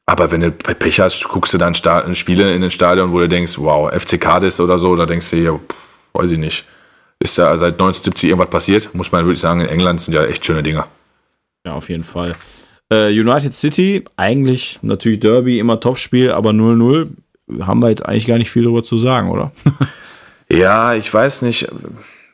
[0.06, 3.58] Aber wenn du Pech hast, guckst du dann Spiele in den Stadion, wo du denkst,
[3.58, 5.60] wow, FC Cadiz oder so, da denkst du hier,
[6.14, 6.66] weiß ich nicht.
[7.20, 8.94] Ist da seit 1970 irgendwas passiert?
[8.94, 10.88] Muss man wirklich sagen, in England sind ja echt schöne Dinger.
[11.66, 12.36] Ja, auf jeden Fall.
[12.92, 17.08] Äh, United City, eigentlich natürlich Derby, immer Topspiel, aber 0-0.
[17.62, 19.54] Haben wir jetzt eigentlich gar nicht viel darüber zu sagen, oder?
[20.50, 21.68] ja, ich weiß nicht.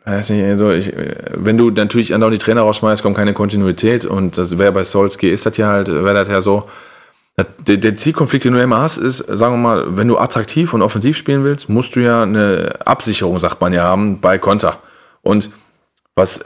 [0.06, 0.92] Weiß nicht, also ich,
[1.34, 5.34] wenn du natürlich andauernd die Trainer rausschmeißt, kommt keine Kontinuität und das wäre bei Solskjaer
[5.34, 6.68] ist das ja halt, wäre das ja so.
[7.68, 10.82] Der, der, Zielkonflikt, den du immer hast, ist, sagen wir mal, wenn du attraktiv und
[10.82, 14.80] offensiv spielen willst, musst du ja eine Absicherung, sagt man ja, haben bei Konter.
[15.22, 15.50] Und
[16.16, 16.44] was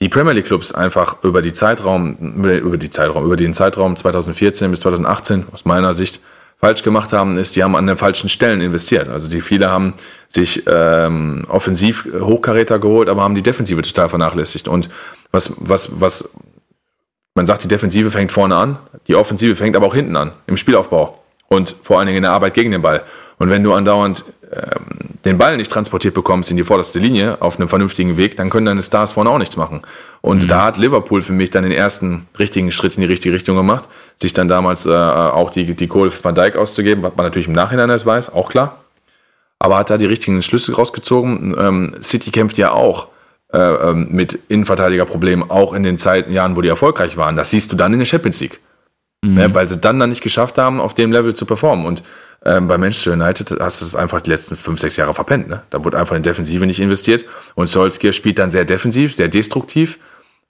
[0.00, 4.70] die Premier League Clubs einfach über die Zeitraum, über die Zeitraum, über den Zeitraum 2014
[4.70, 6.20] bis 2018 aus meiner Sicht
[6.58, 9.08] falsch gemacht haben, ist, die haben an den falschen Stellen investiert.
[9.08, 9.94] Also die viele haben
[10.28, 14.68] sich ähm, offensiv Hochkaräter geholt, aber haben die Defensive total vernachlässigt.
[14.68, 14.88] Und
[15.32, 16.30] was, was, was
[17.36, 20.56] man sagt, die Defensive fängt vorne an, die Offensive fängt aber auch hinten an, im
[20.56, 23.04] Spielaufbau und vor allen Dingen in der Arbeit gegen den Ball.
[23.38, 27.58] Und wenn du andauernd ähm, den Ball nicht transportiert bekommst in die vorderste Linie auf
[27.58, 29.82] einem vernünftigen Weg, dann können deine Stars vorne auch nichts machen.
[30.22, 30.48] Und mhm.
[30.48, 33.88] da hat Liverpool für mich dann den ersten richtigen Schritt in die richtige Richtung gemacht,
[34.16, 37.54] sich dann damals äh, auch die, die Kohle Van Dijk auszugeben, was man natürlich im
[37.54, 38.78] Nachhinein erst weiß, auch klar.
[39.58, 41.54] Aber hat da die richtigen Schlüsse rausgezogen.
[41.58, 43.08] Ähm, City kämpft ja auch
[43.52, 47.36] äh, ähm, mit Innenverteidigerproblemen, auch in den Zeiten, Jahren, wo die erfolgreich waren.
[47.36, 48.60] Das siehst du dann in der Champions League.
[49.22, 49.38] Mhm.
[49.38, 51.86] Ja, weil sie dann dann nicht geschafft haben, auf dem Level zu performen.
[51.86, 52.02] Und
[52.44, 55.48] ähm, bei Manchester United hast du es einfach die letzten fünf, sechs Jahre verpennt.
[55.48, 55.62] Ne?
[55.70, 57.24] Da wurde einfach in Defensive nicht investiert.
[57.54, 59.98] Und Solskjaer spielt dann sehr defensiv, sehr destruktiv,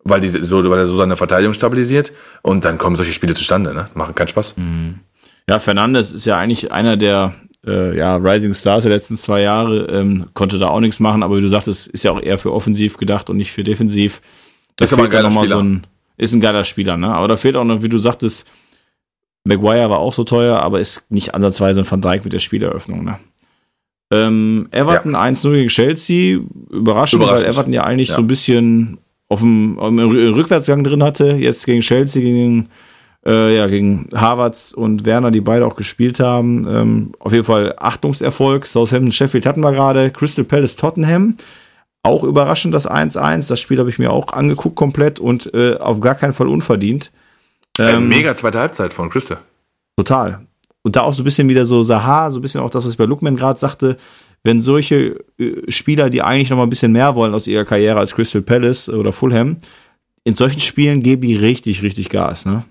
[0.04, 2.12] weil, die so, weil er so seine Verteidigung stabilisiert.
[2.42, 3.72] Und dann kommen solche Spiele zustande.
[3.72, 3.88] Ne?
[3.94, 4.56] Machen keinen Spaß.
[4.56, 5.00] Mhm.
[5.48, 7.34] Ja, Fernandes ist ja eigentlich einer der
[7.66, 11.36] äh, ja, Rising Stars der letzten zwei Jahre, ähm, konnte da auch nichts machen, aber
[11.36, 14.22] wie du sagtest, ist ja auch eher für offensiv gedacht und nicht für defensiv.
[14.76, 15.46] Das ist aber ein geiler Spieler.
[15.46, 15.86] So ein,
[16.16, 17.14] ist ein geiler Spieler, ne?
[17.14, 18.48] Aber da fehlt auch noch, wie du sagtest,
[19.44, 23.04] Maguire war auch so teuer, aber ist nicht ansatzweise ein Van Dijk mit der Spieleröffnung,
[23.04, 23.18] ne?
[24.12, 25.22] Ähm, Everton ja.
[25.22, 26.40] 1-0 gegen Chelsea,
[26.70, 28.14] überraschend, weil Everton ja eigentlich ja.
[28.14, 28.98] so ein bisschen
[29.28, 32.68] auf dem, auf dem Rückwärtsgang drin hatte, jetzt gegen Chelsea, gegen
[33.26, 36.66] äh, ja, gegen Harvards und Werner, die beide auch gespielt haben.
[36.68, 38.66] Ähm, auf jeden Fall Achtungserfolg.
[38.66, 40.10] Southampton, Sheffield hatten wir gerade.
[40.10, 41.36] Crystal Palace, Tottenham.
[42.02, 43.48] Auch überraschend das 1-1.
[43.48, 47.10] Das Spiel habe ich mir auch angeguckt komplett und äh, auf gar keinen Fall unverdient.
[47.78, 49.38] Ähm, mega zweite Halbzeit von Crystal.
[49.96, 50.46] Total.
[50.82, 52.92] Und da auch so ein bisschen wieder so Saha, so ein bisschen auch das, was
[52.92, 53.96] ich bei Lookman gerade sagte,
[54.44, 57.98] wenn solche äh, Spieler, die eigentlich noch mal ein bisschen mehr wollen aus ihrer Karriere
[57.98, 59.56] als Crystal Palace oder Fulham,
[60.26, 62.64] in solchen Spielen geben die richtig, richtig Gas, ne?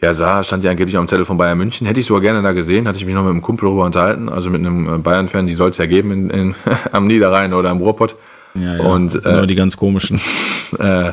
[0.00, 1.84] Ja, Saar stand ja angeblich am Zettel von Bayern München.
[1.84, 2.86] Hätte ich sogar gerne da gesehen.
[2.86, 4.28] Hatte ich mich noch mit einem Kumpel darüber unterhalten.
[4.28, 6.54] Also mit einem äh, Bayern-Fan, die soll es ja geben in, in,
[6.92, 8.14] am Niederrhein oder im Ruhrpott.
[8.54, 8.82] Ja, ja.
[8.84, 10.20] Und, das sind äh, die ganz komischen.
[10.78, 11.10] äh,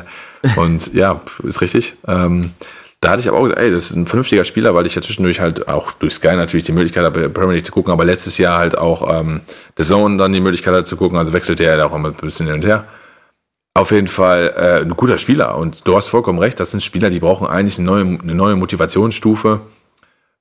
[0.54, 1.96] und ja, ist richtig.
[2.06, 2.52] Ähm,
[3.00, 5.02] da hatte ich aber auch gesagt, ey, das ist ein vernünftiger Spieler, weil ich ja
[5.02, 8.38] zwischendurch halt auch durch Sky natürlich die Möglichkeit habe, Premier League zu gucken, aber letztes
[8.38, 9.40] Jahr halt auch ähm,
[9.76, 12.14] The Zone dann die Möglichkeit hatte zu gucken, also wechselte er ja auch immer ein
[12.14, 12.86] bisschen hin und her.
[13.78, 17.10] Auf jeden Fall äh, ein guter Spieler und du hast vollkommen recht, das sind Spieler,
[17.10, 19.60] die brauchen eigentlich eine neue, eine neue Motivationsstufe,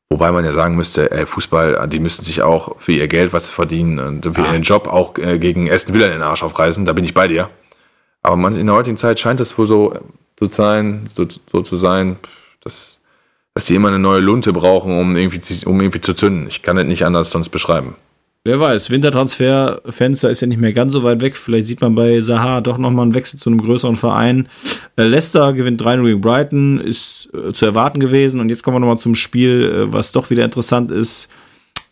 [0.09, 3.45] wobei man ja sagen müsste, ey, Fußball, die müssten sich auch für ihr Geld, was
[3.45, 4.53] sie verdienen und für ah.
[4.53, 7.51] ihren Job auch äh, gegen Aston Villa den Arsch aufreißen, da bin ich bei dir.
[8.23, 9.93] Aber man, in der heutigen Zeit scheint es wohl so,
[10.39, 12.17] so, sein, so, so zu sein,
[12.63, 12.97] dass,
[13.53, 16.47] dass die immer eine neue Lunte brauchen, um irgendwie, um irgendwie zu zünden.
[16.47, 17.97] Ich kann das nicht anders sonst beschreiben.
[18.43, 21.35] Wer weiß, Wintertransferfenster ist ja nicht mehr ganz so weit weg.
[21.35, 24.47] Vielleicht sieht man bei Sahar doch nochmal einen Wechsel zu einem größeren Verein.
[24.95, 28.39] Äh, Leicester gewinnt 3-0 gegen Brighton, ist äh, zu erwarten gewesen.
[28.39, 31.29] Und jetzt kommen wir nochmal zum Spiel, äh, was doch wieder interessant ist.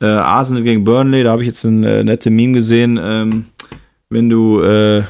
[0.02, 3.00] Arsenal gegen Burnley, da habe ich jetzt ein nette Meme gesehen.
[3.02, 3.46] Ähm,
[4.10, 5.04] wenn du äh,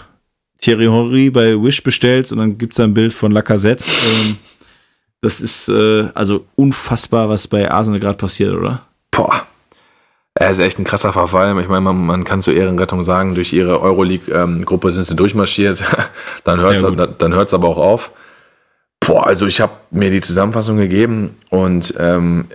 [0.60, 3.84] Thierry Henry bei Wish bestellst und dann gibt es ein Bild von Lacazette.
[3.84, 4.38] Ähm,
[5.22, 8.82] das ist äh, also unfassbar, was bei Arsenal gerade passiert, oder?
[9.12, 9.48] Boah.
[10.38, 11.58] Er ist echt ein krasser Verfall.
[11.62, 15.82] Ich meine, man, man kann zur Ehrenrettung sagen, durch ihre Euroleague-Gruppe sind sie durchmarschiert.
[16.44, 18.12] dann hört es ja, dann hört's aber auch auf.
[19.00, 22.48] Boah, also ich habe mir die Zusammenfassung gegeben und ähm,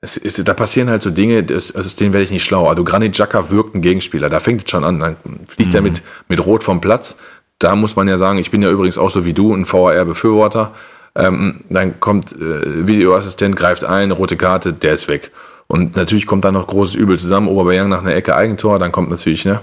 [0.00, 2.68] es ist, da passieren halt so Dinge, das, aus denen werde ich nicht schlau.
[2.68, 5.76] Also Granit Xhaka wirkt ein Gegenspieler, da fängt es schon an, dann fliegt mhm.
[5.76, 7.18] er mit, mit Rot vom Platz.
[7.58, 10.72] Da muss man ja sagen, ich bin ja übrigens auch so wie du, ein VAR-Befürworter.
[11.14, 15.30] Ähm, dann kommt äh, Videoassistent, greift ein, rote Karte, der ist weg.
[15.68, 17.48] Und natürlich kommt dann noch großes Übel zusammen.
[17.48, 19.60] Oberbayern nach einer Ecke Eigentor, dann kommt natürlich, ne,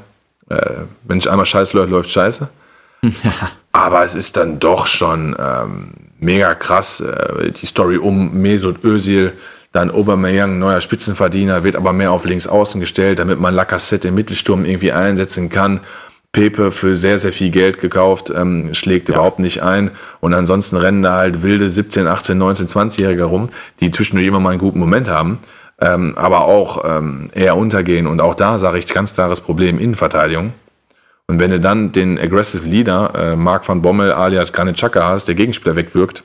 [0.49, 2.49] äh, wenn es einmal scheiße läuft, läuft scheiße.
[3.24, 3.34] Ja.
[3.74, 5.89] Aber es ist dann doch schon ähm,
[6.20, 9.34] mega krass, äh, die Story um Mesut Özil,
[9.74, 14.16] dann Aubameyang, neuer Spitzenverdiener, wird aber mehr auf links außen gestellt, damit man Lacassette im
[14.16, 15.82] Mittelsturm irgendwie einsetzen kann.
[16.32, 19.16] Pepe für sehr, sehr viel Geld gekauft, ähm, schlägt ja.
[19.16, 19.91] überhaupt nicht ein.
[20.20, 23.49] Und ansonsten rennen da halt wilde 17, 18, 19, 20-Jährige rum,
[23.80, 25.39] die zwischendurch immer mal einen guten Moment haben,
[25.80, 28.07] ähm, aber auch ähm, eher untergehen.
[28.07, 30.53] Und auch da sage ich ganz klares Problem Innenverteidigung.
[31.28, 35.28] Und wenn du dann den Aggressive Leader, äh, Mark van Bommel alias Granit Xhaka hast,
[35.28, 36.24] der Gegenspieler wegwirkt,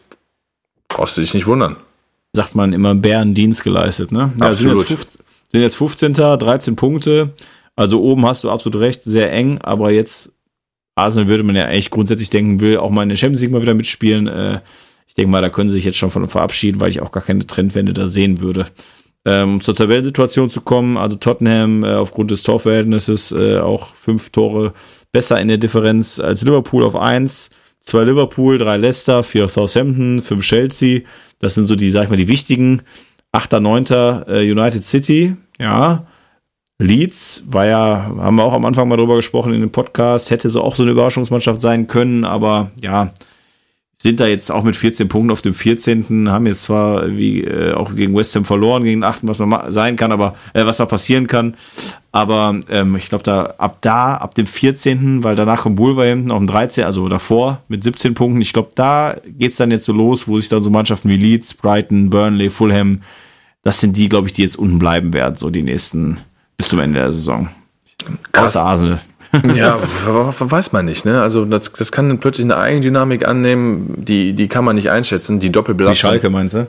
[0.88, 1.76] brauchst du dich nicht wundern.
[2.34, 4.32] Sagt man immer Bärendienst geleistet, ne?
[4.40, 4.78] Ja, Absolut.
[4.78, 5.20] Sind jetzt, 15,
[5.50, 6.14] sind jetzt 15.
[6.14, 7.30] 13 Punkte.
[7.76, 10.32] Also oben hast du absolut recht, sehr eng, aber jetzt
[10.96, 13.62] Arsenal würde man ja eigentlich grundsätzlich denken, will auch mal in der Champions League mal
[13.62, 14.26] wieder mitspielen.
[14.26, 14.60] Äh,
[15.06, 17.22] ich denke mal, da können sie sich jetzt schon von verabschieden, weil ich auch gar
[17.22, 18.66] keine Trendwende da sehen würde.
[19.24, 24.30] Ähm, um zur Tabellensituation zu kommen, also Tottenham äh, aufgrund des Torverhältnisses äh, auch fünf
[24.30, 24.72] Tore
[25.12, 27.50] besser in der Differenz als Liverpool auf eins.
[27.80, 31.00] Zwei Liverpool, drei Leicester, vier Southampton, fünf Chelsea.
[31.38, 32.82] Das sind so die, sag ich mal, die wichtigen.
[33.32, 36.06] Achter, neunter äh, United City, ja.
[36.78, 40.48] Leeds war ja, haben wir auch am Anfang mal drüber gesprochen in dem Podcast, hätte
[40.48, 43.12] so auch so eine Überraschungsmannschaft sein können, aber ja,
[44.00, 46.30] sind da jetzt auch mit 14 Punkten auf dem 14.
[46.30, 49.96] haben jetzt zwar wie äh, auch gegen West Ham verloren, gegen 8., was man sein
[49.96, 51.54] kann, aber äh, was mal passieren kann.
[52.12, 56.38] Aber ähm, ich glaube, da ab da, ab dem 14., weil danach kommt Wolverhampton auf
[56.38, 58.40] dem 13., also davor mit 17 Punkten.
[58.40, 61.54] Ich glaube, da geht's dann jetzt so los, wo sich dann so Mannschaften wie Leeds,
[61.54, 63.02] Brighton, Burnley, Fulham,
[63.64, 66.20] das sind die, glaube ich, die jetzt unten bleiben werden, so die nächsten
[66.56, 67.48] bis zum Ende der Saison.
[68.30, 68.54] Krass.
[68.54, 69.00] Außer Arsenal.
[69.54, 71.20] Ja, weiß man nicht, ne?
[71.20, 75.50] Also das, das kann plötzlich eine Eigendynamik annehmen, die, die kann man nicht einschätzen, die
[75.50, 76.10] Doppelbelastung.
[76.10, 76.66] Wie Schalke meinst du?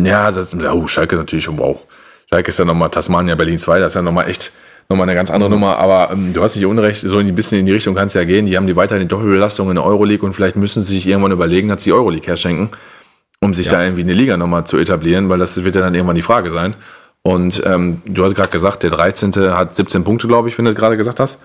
[0.00, 1.80] Ja, das, oh, Schalke natürlich, wow.
[2.30, 4.52] Schalke ist ja nochmal Tasmania, Berlin 2, das ist ja nochmal echt
[4.88, 5.54] nochmal eine ganz andere mhm.
[5.54, 8.14] Nummer, aber ähm, du hast nicht Unrecht, so ein bisschen in die Richtung kann es
[8.14, 8.46] ja gehen.
[8.46, 11.32] Die haben die weiterhin die Doppelbelastung in der Euroleague und vielleicht müssen sie sich irgendwann
[11.32, 12.70] überlegen, dass sie Euroleague herschenken,
[13.40, 13.72] um sich ja.
[13.72, 16.50] da irgendwie eine Liga nochmal zu etablieren, weil das wird ja dann irgendwann die Frage
[16.50, 16.76] sein.
[17.22, 19.34] Und ähm, du hast gerade gesagt, der 13.
[19.52, 21.40] hat 17 Punkte, glaube ich, wenn du es gerade gesagt hast.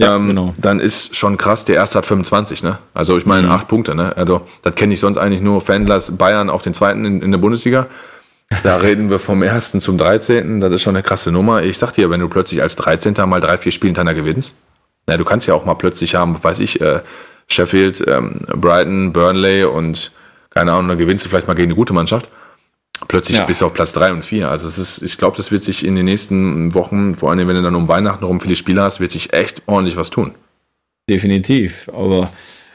[0.00, 0.54] Ja, ähm, genau.
[0.58, 2.78] Dann ist schon krass, der erste hat 25, ne?
[2.94, 3.52] Also ich meine, mhm.
[3.52, 4.16] acht Punkte, ne?
[4.16, 7.38] Also das kenne ich sonst eigentlich nur Fendlers Bayern auf den zweiten in, in der
[7.38, 7.86] Bundesliga.
[8.62, 10.60] Da reden wir vom ersten zum 13.
[10.60, 11.62] Das ist schon eine krasse Nummer.
[11.62, 13.14] Ich sag dir, wenn du plötzlich als 13.
[13.26, 14.56] mal drei, vier Spiele hintereinander gewinnst,
[15.06, 17.00] na, du kannst ja auch mal plötzlich haben, weiß ich, äh,
[17.48, 20.12] Sheffield, ähm, Brighton, Burnley und
[20.50, 22.28] keine Ahnung, dann gewinnst du vielleicht mal gegen eine gute Mannschaft
[23.06, 23.44] plötzlich ja.
[23.44, 24.48] bis auf Platz 3 und 4.
[24.48, 27.56] Also es ist, ich glaube, das wird sich in den nächsten Wochen, vor allem wenn
[27.56, 30.34] du dann um Weihnachten herum viele Spiele hast, wird sich echt ordentlich was tun.
[31.08, 31.88] Definitiv.
[31.92, 32.30] Aber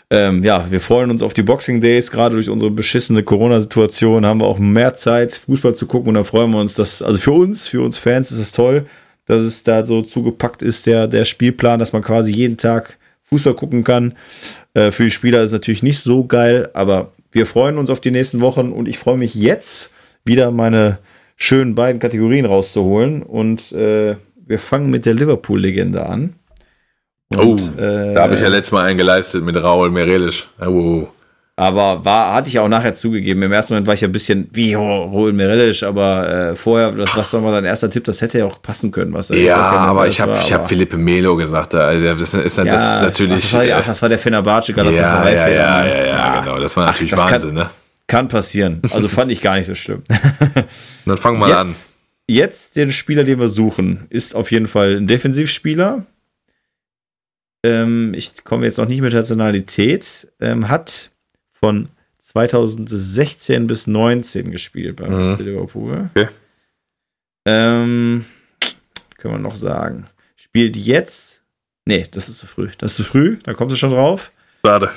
[0.10, 2.12] ähm, ja, wir freuen uns auf die Boxing Days.
[2.12, 6.24] Gerade durch unsere beschissene Corona-Situation haben wir auch mehr Zeit, Fußball zu gucken und da
[6.24, 8.86] freuen wir uns, dass, also für uns, für uns Fans ist es toll,
[9.26, 13.56] dass es da so zugepackt ist, der, der Spielplan, dass man quasi jeden Tag Fußball
[13.56, 14.14] gucken kann.
[14.74, 18.00] Äh, für die Spieler ist es natürlich nicht so geil, aber wir freuen uns auf
[18.00, 19.93] die nächsten Wochen und ich freue mich jetzt
[20.26, 21.00] wieder meine
[21.36, 23.24] schönen beiden Kategorien rauszuholen.
[23.24, 24.16] Und äh,
[24.46, 26.36] wir fangen mit der Liverpool-Legende an.
[27.36, 30.48] Und, oh, äh, da habe ich ja letztes Mal einen geleistet mit Raul Merelisch.
[30.64, 31.08] Oh.
[31.56, 33.44] Aber war, hatte ich auch nachher zugegeben.
[33.44, 37.32] Im ersten Moment war ich ja ein bisschen wie Raul Merelisch, aber äh, vorher, das
[37.32, 39.14] war mal dein erster Tipp, das hätte ja auch passen können.
[39.14, 41.76] Was, ja, ich aber ich habe hab Philippe Melo gesagt.
[41.76, 43.44] Also das, ist, das ja, ist natürlich.
[43.44, 46.60] Das war, ja, das war der Fenerbahce, das ja, ja, ja, ja, ja, genau.
[46.60, 47.70] Das war natürlich Ach, Wahnsinn, kann, ne?
[48.14, 48.80] Kann passieren.
[48.92, 50.04] Also fand ich gar nicht so schlimm.
[51.08, 51.74] Dann fangen wir an.
[52.28, 56.06] Jetzt den Spieler, den wir suchen, ist auf jeden Fall ein Defensivspieler.
[57.66, 60.32] Ähm, ich komme jetzt noch nicht mit Nationalität.
[60.40, 61.10] Ähm, hat
[61.54, 61.90] von
[62.20, 65.38] 2016 bis 19 gespielt beim mhm.
[65.40, 66.12] Liverpool.
[66.14, 66.28] Okay.
[67.48, 68.26] Ähm,
[69.18, 70.06] können wir noch sagen.
[70.36, 71.42] Spielt jetzt.
[71.88, 72.70] Nee, das ist zu früh.
[72.78, 74.32] Das ist zu früh, da kommst du schon drauf.
[74.64, 74.92] Schade.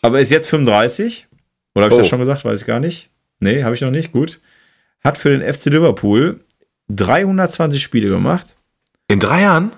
[0.00, 1.28] Aber ist jetzt 35.
[1.74, 2.02] Oder habe ich oh.
[2.02, 2.44] das schon gesagt?
[2.44, 3.10] Weiß ich gar nicht.
[3.40, 4.12] Nee, habe ich noch nicht.
[4.12, 4.40] Gut.
[5.02, 6.40] Hat für den FC Liverpool
[6.88, 8.56] 320 Spiele gemacht.
[9.08, 9.74] In drei Jahren?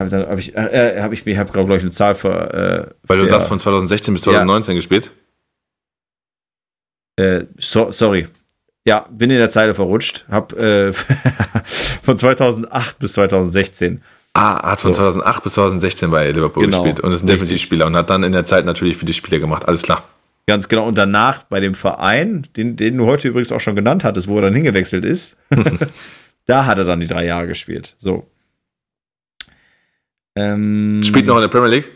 [0.00, 2.90] Habe hab ich, äh, hab ich, ich habe glaube ich eine Zahl für.
[2.92, 4.78] Äh, Weil du sagst von 2016 bis 2019 ja.
[4.78, 5.10] gespielt.
[7.16, 8.28] Äh, so, sorry.
[8.86, 10.26] Ja, bin in der Zeile verrutscht.
[10.30, 10.92] Hab äh,
[12.02, 14.02] von 2008 bis 2016.
[14.34, 14.98] Ah, hat von so.
[14.98, 18.32] 2008 bis 2016 bei Liverpool genau, gespielt und ist ein Defensivspieler und hat dann in
[18.32, 19.66] der Zeit natürlich für die Spiele gemacht.
[19.66, 20.04] Alles klar.
[20.46, 20.86] Ganz genau.
[20.86, 24.36] Und danach bei dem Verein, den, den du heute übrigens auch schon genannt hattest, wo
[24.36, 25.36] er dann hingewechselt ist,
[26.46, 27.96] da hat er dann die drei Jahre gespielt.
[27.98, 28.26] So.
[30.36, 31.88] Ähm, spielt noch in der Premier League?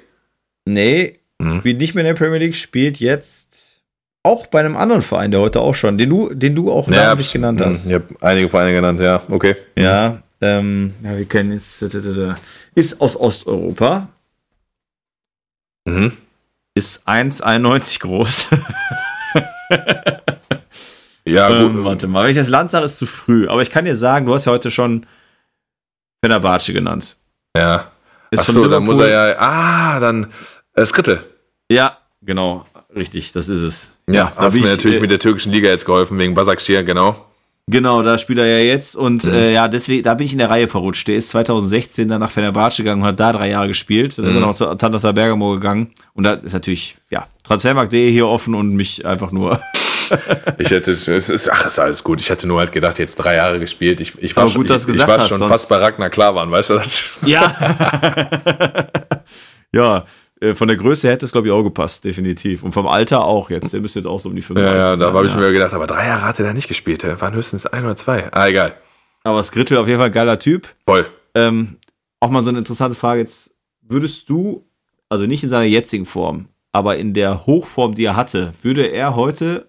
[0.64, 1.58] Nee, mhm.
[1.60, 3.82] spielt nicht mehr in der Premier League, spielt jetzt
[4.22, 7.04] auch bei einem anderen Verein, der heute auch schon, den du, den du auch ja,
[7.04, 7.86] namentlich genannt hast.
[7.86, 9.56] Ich habe einige Vereine genannt, ja, okay.
[9.76, 11.82] Ja, ähm, ja, wir kennen jetzt,
[12.74, 14.08] ist aus Osteuropa.
[15.84, 16.12] Mhm
[16.80, 18.48] ist 1,91 groß.
[21.26, 21.70] ja, gut.
[21.70, 23.46] Ähm, warte mal, wenn ich das Land sage, ist zu früh.
[23.48, 25.04] Aber ich kann dir sagen, du hast ja heute schon
[26.24, 27.18] Fenerbahce genannt.
[27.54, 27.90] Ja.
[28.30, 29.38] Ist Achso, dann muss er ja.
[29.38, 30.32] Ah, dann
[30.74, 31.22] äh, Skrittel.
[31.70, 32.66] Ja, genau.
[32.96, 33.92] Richtig, das ist es.
[34.06, 36.82] Ja, ja da hast mir natürlich äh, mit der türkischen Liga jetzt geholfen, wegen Basakşehir,
[36.82, 37.26] genau.
[37.70, 39.32] Genau, da spielt er ja jetzt und mhm.
[39.32, 41.06] äh, ja, deswegen, da bin ich in der Reihe verrutscht.
[41.06, 44.18] Der ist 2016 dann nach Fenerbahce gegangen und hat da drei Jahre gespielt.
[44.18, 44.30] Dann mhm.
[44.30, 44.46] ist er mhm.
[44.48, 49.06] noch zu Tantasa Bergamo gegangen und da ist natürlich, ja, Transfermarkt.de hier offen und mich
[49.06, 49.60] einfach nur.
[50.58, 52.20] ich hätte, es ist, ach, ist alles gut.
[52.20, 54.00] Ich hätte nur halt gedacht, jetzt drei Jahre gespielt.
[54.00, 56.74] Ich, ich war gut, schon, ich, ich war schon fast bei Ragnar Klavan, weißt du
[56.74, 57.02] das?
[57.24, 57.52] Ja.
[59.72, 60.04] ja,
[60.54, 62.62] von der Größe hätte es, glaube ich, auch gepasst, definitiv.
[62.62, 63.72] Und vom Alter auch jetzt.
[63.72, 65.74] Der müsste jetzt auch so um die 35 Ja, ja, da habe ich mir gedacht,
[65.74, 67.02] aber drei Jahre hat er da nicht gespielt.
[67.02, 68.32] Der waren höchstens ein oder zwei.
[68.32, 68.74] Ah, egal.
[69.22, 70.68] Aber Skrittel auf jeden Fall ein geiler Typ.
[70.86, 71.06] Voll.
[71.34, 71.76] Ähm,
[72.20, 73.54] auch mal so eine interessante Frage jetzt.
[73.82, 74.64] Würdest du,
[75.08, 79.16] also nicht in seiner jetzigen Form, aber in der Hochform, die er hatte, würde er
[79.16, 79.68] heute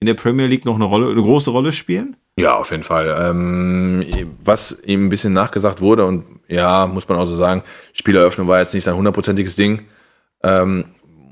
[0.00, 2.16] in der Premier League noch eine Rolle, eine große Rolle spielen?
[2.36, 3.16] Ja, auf jeden Fall.
[3.18, 4.04] Ähm,
[4.44, 8.58] was ihm ein bisschen nachgesagt wurde, und ja, muss man auch so sagen, Spieleröffnung war
[8.58, 9.86] jetzt nicht sein hundertprozentiges Ding.
[10.42, 10.86] Ähm,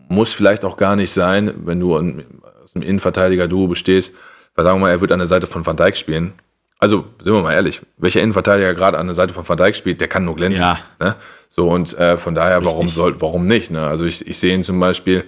[0.08, 4.14] muss vielleicht auch gar nicht sein, wenn du aus dem Innenverteidiger-Duo bestehst.
[4.54, 6.32] Weil sagen wir mal, er wird an der Seite von Van Dijk spielen.
[6.78, 10.00] Also, sind wir mal ehrlich, welcher Innenverteidiger gerade an der Seite von Van Dijk spielt,
[10.00, 10.62] der kann nur glänzen.
[10.62, 10.78] Ja.
[10.98, 11.14] Ne?
[11.48, 13.70] So, und äh, von daher, warum soll, warum nicht?
[13.70, 13.86] Ne?
[13.86, 15.24] Also ich, ich sehe ihn zum Beispiel,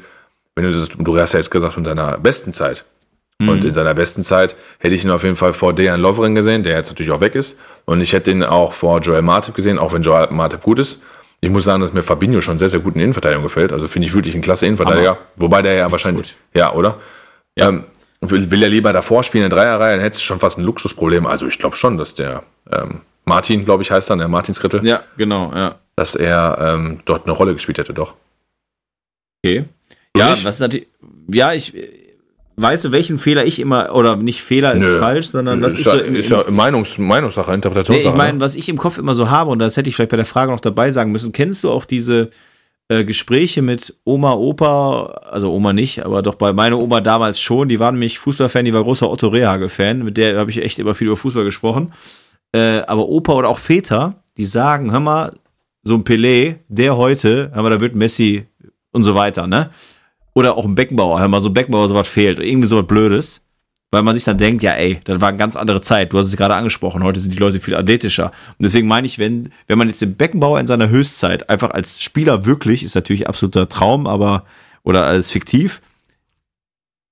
[0.54, 2.84] wenn du das, du hast ja jetzt gesagt, von seiner besten Zeit.
[3.38, 3.48] Mhm.
[3.48, 6.62] Und in seiner besten Zeit hätte ich ihn auf jeden Fall vor Dejan Lovren gesehen,
[6.62, 7.58] der jetzt natürlich auch weg ist.
[7.84, 11.02] Und ich hätte ihn auch vor Joel Martip gesehen, auch wenn Joel Martip gut ist.
[11.40, 13.72] Ich muss sagen, dass mir Fabinho schon sehr, sehr gut in Innenverteidigung gefällt.
[13.72, 15.10] Also finde ich wirklich ein klasse Innenverteidiger.
[15.10, 16.34] Aber Wobei der ja wahrscheinlich.
[16.34, 16.36] Gut.
[16.54, 16.98] Ja, oder?
[17.56, 17.68] Ja.
[17.68, 17.84] Ähm,
[18.20, 20.64] will, will er lieber davor spielen in der Dreierreihe, dann hätte es schon fast ein
[20.64, 21.26] Luxusproblem.
[21.26, 24.84] Also ich glaube schon, dass der ähm, Martin, glaube ich, heißt dann, der Martin Skrittel.
[24.84, 25.76] Ja, genau, ja.
[25.94, 28.14] Dass er ähm, dort eine Rolle gespielt hätte, doch.
[29.44, 29.64] Okay.
[30.16, 30.88] Ja, was ist natürlich.
[31.28, 31.72] Ja, ich,
[32.60, 34.98] weißt du, welchen Fehler ich immer, oder nicht Fehler ist Nö.
[34.98, 38.08] falsch, sondern das ist, ist, ja, so im, ist ja Meinungs, Meinungssache, Interpretationssache.
[38.08, 40.10] Nee, ich meine, was ich im Kopf immer so habe, und das hätte ich vielleicht
[40.10, 42.30] bei der Frage noch dabei sagen müssen, kennst du auch diese
[42.88, 47.68] äh, Gespräche mit Oma, Opa, also Oma nicht, aber doch bei meiner Oma damals schon,
[47.68, 50.94] die waren nämlich Fußballfan, die war großer Otto Rehagel-Fan, mit der habe ich echt immer
[50.94, 51.92] viel über Fußball gesprochen.
[52.52, 55.32] Äh, aber Opa oder auch Väter, die sagen, hör mal,
[55.82, 58.46] so ein Pelé, der heute, hör mal, da wird Messi
[58.90, 59.70] und so weiter, ne?
[60.34, 62.38] Oder auch ein Beckenbauer, hör mal, so ein Beckenbauer sowas fehlt.
[62.38, 63.40] Irgendwie sowas Blödes.
[63.90, 66.12] Weil man sich dann denkt, ja, ey, das war eine ganz andere Zeit.
[66.12, 67.02] Du hast es gerade angesprochen.
[67.02, 68.26] Heute sind die Leute viel athletischer.
[68.26, 72.02] Und deswegen meine ich, wenn, wenn man jetzt den Beckenbauer in seiner Höchstzeit einfach als
[72.02, 74.44] Spieler wirklich, ist natürlich absoluter Traum, aber,
[74.82, 75.80] oder als fiktiv,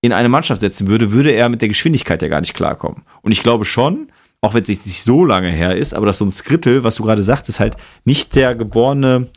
[0.02, 3.02] in eine Mannschaft setzen würde, würde er mit der Geschwindigkeit ja gar nicht klarkommen.
[3.22, 4.08] Und ich glaube schon,
[4.40, 7.04] auch wenn es nicht so lange her ist, aber dass so ein Skrittel, was du
[7.04, 9.28] gerade sagtest, halt nicht der geborene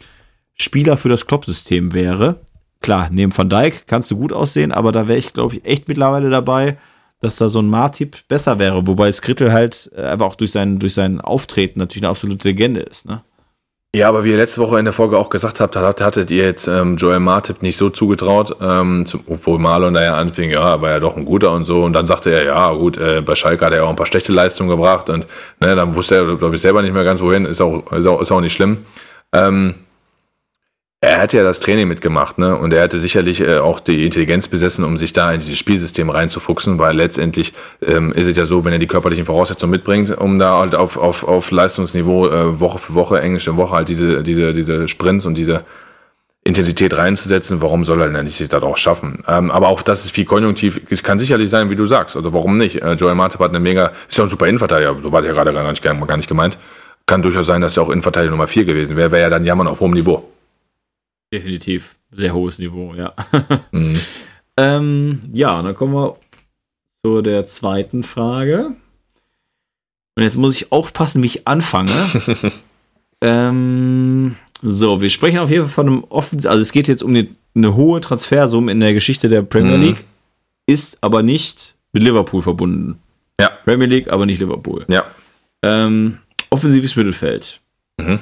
[0.55, 2.41] Spieler für das Kloppsystem wäre,
[2.81, 5.87] klar, neben Van Dijk kannst du gut aussehen, aber da wäre ich, glaube ich, echt
[5.87, 6.77] mittlerweile dabei,
[7.19, 10.79] dass da so ein Martip besser wäre, wobei Skrittel halt äh, einfach auch durch sein,
[10.79, 13.23] durch sein Auftreten natürlich eine absolute Legende ist, ne?
[13.95, 16.67] Ja, aber wie ihr letzte Woche in der Folge auch gesagt habt, hattet ihr jetzt
[16.67, 20.91] ähm, Joel Martip nicht so zugetraut, ähm, zum, obwohl Marlon da ja anfing, ja, war
[20.91, 21.83] ja doch ein guter und so.
[21.83, 24.31] Und dann sagte er, ja, gut, äh, bei Schalke hat er auch ein paar schlechte
[24.31, 25.25] Leistungen gebracht und
[25.59, 28.21] ne, dann wusste er, glaube ich, selber nicht mehr ganz wohin, ist auch, ist auch,
[28.21, 28.85] ist auch nicht schlimm.
[29.33, 29.73] Ähm,
[31.01, 32.57] er hat ja das Training mitgemacht, ne?
[32.57, 36.09] Und er hatte sicherlich äh, auch die Intelligenz besessen, um sich da in dieses Spielsystem
[36.09, 40.39] reinzufuchsen, weil letztendlich ähm, ist es ja so, wenn er die körperlichen Voraussetzungen mitbringt, um
[40.39, 44.51] da halt auf, auf, auf Leistungsniveau äh, Woche für Woche, englische Woche halt diese, diese,
[44.51, 45.63] diese Sprints und diese
[46.43, 49.23] Intensität reinzusetzen, warum soll er denn nicht sich das auch schaffen?
[49.25, 52.17] Ähm, aber auch das ist viel konjunktiv, es kann sicherlich sein, wie du sagst.
[52.17, 52.81] Also warum nicht?
[52.81, 55.53] Äh, Joel Martip hat eine mega, ist ja ein super Innenverteidiger, so war der gerade
[55.53, 56.57] gar nicht, gar nicht gemeint.
[57.05, 59.67] Kann durchaus sein, dass er auch Innenverteidiger Nummer 4 gewesen wäre, wäre ja dann Jammern
[59.67, 60.29] auf hohem Niveau.
[61.31, 61.95] Definitiv.
[62.11, 63.13] Sehr hohes Niveau, ja.
[63.71, 63.99] mhm.
[64.57, 66.17] ähm, ja, dann kommen wir
[67.03, 68.71] zu der zweiten Frage.
[70.15, 71.91] Und jetzt muss ich aufpassen, wie ich anfange.
[73.21, 77.11] ähm, so, wir sprechen auf jeden Fall von einem Offens also es geht jetzt um
[77.11, 79.83] eine, eine hohe Transfersumme in der Geschichte der Premier mhm.
[79.83, 80.05] League,
[80.65, 82.99] ist aber nicht mit Liverpool verbunden.
[83.39, 83.49] Ja.
[83.63, 84.85] Premier League, aber nicht Liverpool.
[84.89, 85.05] Ja.
[85.63, 86.19] Ähm,
[86.49, 87.61] offensives Mittelfeld.
[87.97, 88.19] Mhm.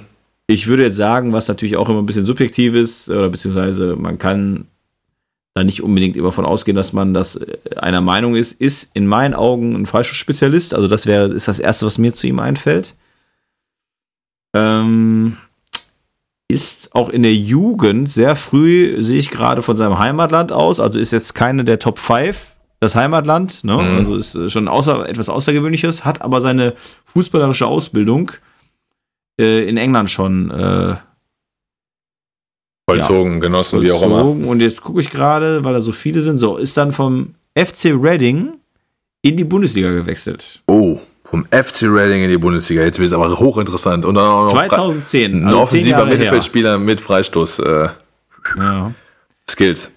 [0.47, 4.17] Ich würde jetzt sagen, was natürlich auch immer ein bisschen subjektiv ist, oder beziehungsweise man
[4.17, 4.67] kann
[5.53, 9.07] da nicht unbedingt immer von ausgehen, dass man das äh, einer Meinung ist, ist in
[9.07, 10.73] meinen Augen ein Freischuss-Spezialist.
[10.73, 12.95] Also das wäre, ist das erste, was mir zu ihm einfällt.
[14.55, 15.37] Ähm,
[16.47, 20.97] ist auch in der Jugend sehr früh, sehe ich gerade von seinem Heimatland aus, also
[20.97, 23.73] ist jetzt keine der Top 5 das Heimatland, ne?
[23.73, 23.97] Mhm.
[23.97, 26.75] also ist schon außer, etwas Außergewöhnliches, hat aber seine
[27.05, 28.31] fußballerische Ausbildung
[29.39, 30.95] äh, in England schon äh,
[32.89, 33.83] vollzogen, ja, genossen, vollzogen.
[33.83, 34.47] wie auch immer.
[34.47, 37.85] Und jetzt gucke ich gerade, weil da so viele sind, so, ist dann vom FC
[37.85, 38.53] Reading
[39.21, 40.61] in die Bundesliga gewechselt.
[40.67, 42.83] Oh, vom FC Reading in die Bundesliga.
[42.83, 44.05] Jetzt wird es aber hochinteressant.
[44.05, 45.33] Und dann auch noch 2010.
[45.33, 46.79] Ein also offensiver Mittelfeldspieler her.
[46.79, 47.59] mit Freistoß.
[47.59, 47.89] Äh,
[48.57, 48.93] ja.
[49.49, 49.91] Skills.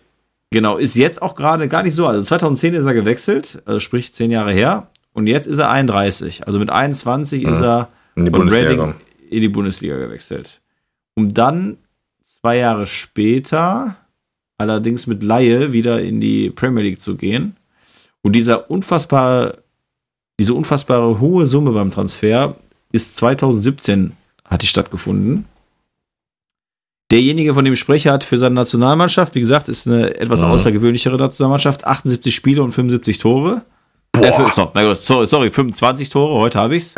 [0.53, 2.07] Genau, ist jetzt auch gerade gar nicht so.
[2.07, 4.89] Also 2010 ist er gewechselt, also sprich zehn Jahre her.
[5.13, 6.47] Und jetzt ist er 31.
[6.47, 7.51] Also mit 21 mhm.
[7.51, 8.95] ist er in die Bundesliga Reading
[9.31, 10.61] in die Bundesliga gewechselt.
[11.15, 11.79] Um dann
[12.23, 13.97] zwei Jahre später,
[14.59, 17.57] allerdings mit Laie, wieder in die Premier League zu gehen.
[18.23, 19.63] Und dieser unfassbare,
[20.39, 22.57] diese unfassbare hohe Summe beim Transfer
[22.93, 24.13] ist 2017
[24.45, 25.45] hat die stattgefunden.
[27.11, 30.43] Derjenige, von dem ich spreche, hat für seine Nationalmannschaft, wie gesagt, ist eine etwas.
[30.43, 30.49] Mhm.
[30.49, 33.63] außergewöhnlichere Nationalmannschaft, 78 Spiele und 75 Tore.
[34.17, 36.95] Äh, sorry, sorry, 25 Tore, heute habe ich's.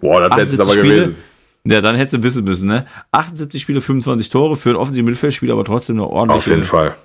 [0.00, 1.16] Boah, das wäre jetzt aber Spiele, gewesen.
[1.64, 2.86] Ja, dann hättest du wissen müssen, ne?
[3.12, 6.38] 78 Spiele, 25 Tore für ein offensives Mittelfeldspiel, aber trotzdem nur ordentlich.
[6.38, 6.96] Auf jeden Fall.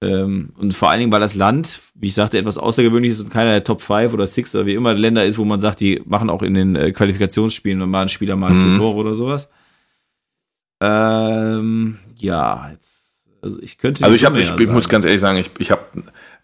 [0.00, 3.30] Ähm, und vor allen Dingen, weil das Land, wie ich sagte, etwas außergewöhnlich ist und
[3.30, 6.02] keiner der Top 5 oder 6 oder wie immer Länder ist, wo man sagt, die
[6.04, 8.70] machen auch in den äh, Qualifikationsspielen mal ein Spieler mal mhm.
[8.70, 9.48] vier Tore oder sowas.
[10.80, 14.04] Ähm, ja, jetzt, also ich könnte.
[14.04, 15.82] Also ich habe, ich, ich muss ganz ehrlich sagen, ich, ich habe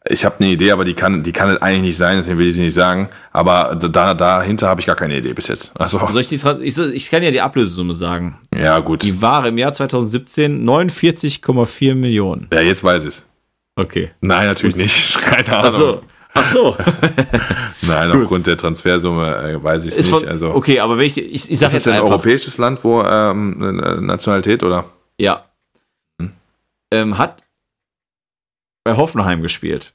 [0.08, 2.54] ich habe eine Idee, aber die kann, die kann eigentlich nicht sein, deswegen will ich
[2.54, 3.10] sie nicht sagen.
[3.32, 5.72] Aber da, dahinter habe ich gar keine Idee bis jetzt.
[5.78, 6.00] Also.
[6.10, 8.38] Soll ich, die, ich, ich kann ja die Ablösesumme sagen.
[8.54, 9.02] Ja, gut.
[9.02, 12.48] Die war im Jahr 2017 49,4 Millionen.
[12.52, 13.26] Ja, jetzt weiß ich es.
[13.76, 14.10] Okay.
[14.22, 15.20] Nein, natürlich Und, nicht.
[15.20, 15.70] Keine Ahnung.
[15.70, 16.00] Ach so.
[16.32, 16.76] Ach so.
[17.82, 20.28] Nein, aufgrund der Transfersumme äh, weiß ich es nicht.
[20.28, 21.74] also, okay, aber wenn ich, ich, ich sage jetzt.
[21.74, 23.58] Ist das ein europäisches Land, wo ähm,
[24.06, 24.86] Nationalität oder?
[25.18, 25.44] Ja.
[26.20, 26.32] Hm.
[26.90, 27.42] Ähm, hat
[28.90, 29.92] bei Hoffenheim gespielt.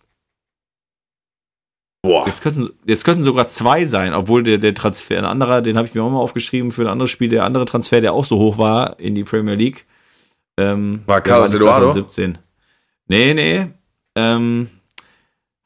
[2.02, 2.28] Boah.
[2.28, 5.88] Jetzt könnten, jetzt könnten sogar zwei sein, obwohl der, der Transfer, ein anderer, den habe
[5.88, 8.38] ich mir auch mal aufgeschrieben für ein anderes Spiel, der andere Transfer, der auch so
[8.38, 9.86] hoch war in die Premier League.
[10.58, 11.91] Ähm, war Carlos Eduardo?
[11.91, 12.38] 2017.
[13.08, 13.68] Nee, nee.
[14.16, 14.70] Ähm,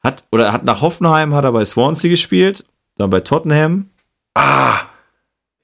[0.02, 2.64] hat, oder hat nach Hoffenheim, hat er bei Swansea gespielt,
[2.96, 3.90] dann bei Tottenham.
[4.34, 4.80] Ah,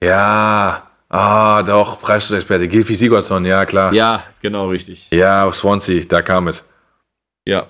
[0.03, 0.83] ja.
[1.09, 2.69] Ah, doch, Freistoßexperte.
[2.69, 3.93] Gilfi Sigurdsson, ja, klar.
[3.93, 5.11] Ja, genau, richtig.
[5.11, 6.63] Ja, Swansea, da kam es.
[7.47, 7.69] Ja.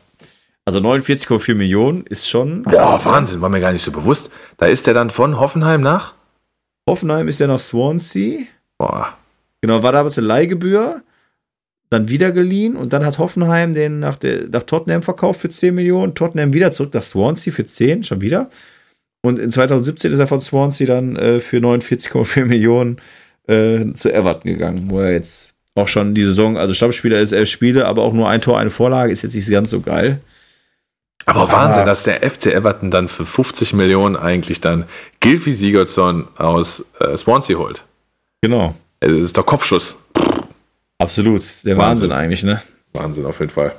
[0.64, 2.64] Also 49,4 Millionen ist schon.
[2.64, 3.05] Boah, ne?
[3.05, 4.33] Wahnsinn, war mir gar nicht so bewusst.
[4.57, 6.14] Da ist der dann von Hoffenheim nach?
[6.89, 8.47] Hoffenheim ist ja nach Swansea.
[8.79, 9.16] Boah.
[9.61, 11.03] Genau, war damals eine Leihgebühr,
[11.91, 15.74] dann wieder geliehen und dann hat Hoffenheim den nach, der, nach Tottenham verkauft für 10
[15.74, 16.14] Millionen.
[16.14, 18.51] Tottenham wieder zurück nach Swansea für 10, schon wieder.
[19.22, 23.01] Und in 2017 ist er von Swansea dann äh, für 49,4 Millionen
[23.49, 27.49] äh, zu Everton gegangen, wo er jetzt auch schon die Saison, also Stammspieler ist elf
[27.49, 30.20] Spiele, aber auch nur ein Tor, eine Vorlage, ist jetzt nicht ganz so geil.
[31.27, 34.85] Aber Wahnsinn, dass der FC Everton dann für 50 Millionen eigentlich dann
[35.20, 37.83] Gilfi Sigurdsson aus äh, Swansea holt.
[38.43, 38.74] Genau.
[39.01, 39.97] Das ist doch Kopfschuss.
[40.99, 42.62] Absolut, der Wahnsinn, Wahnsinn eigentlich, ne?
[42.93, 43.72] Wahnsinn auf jeden Fall.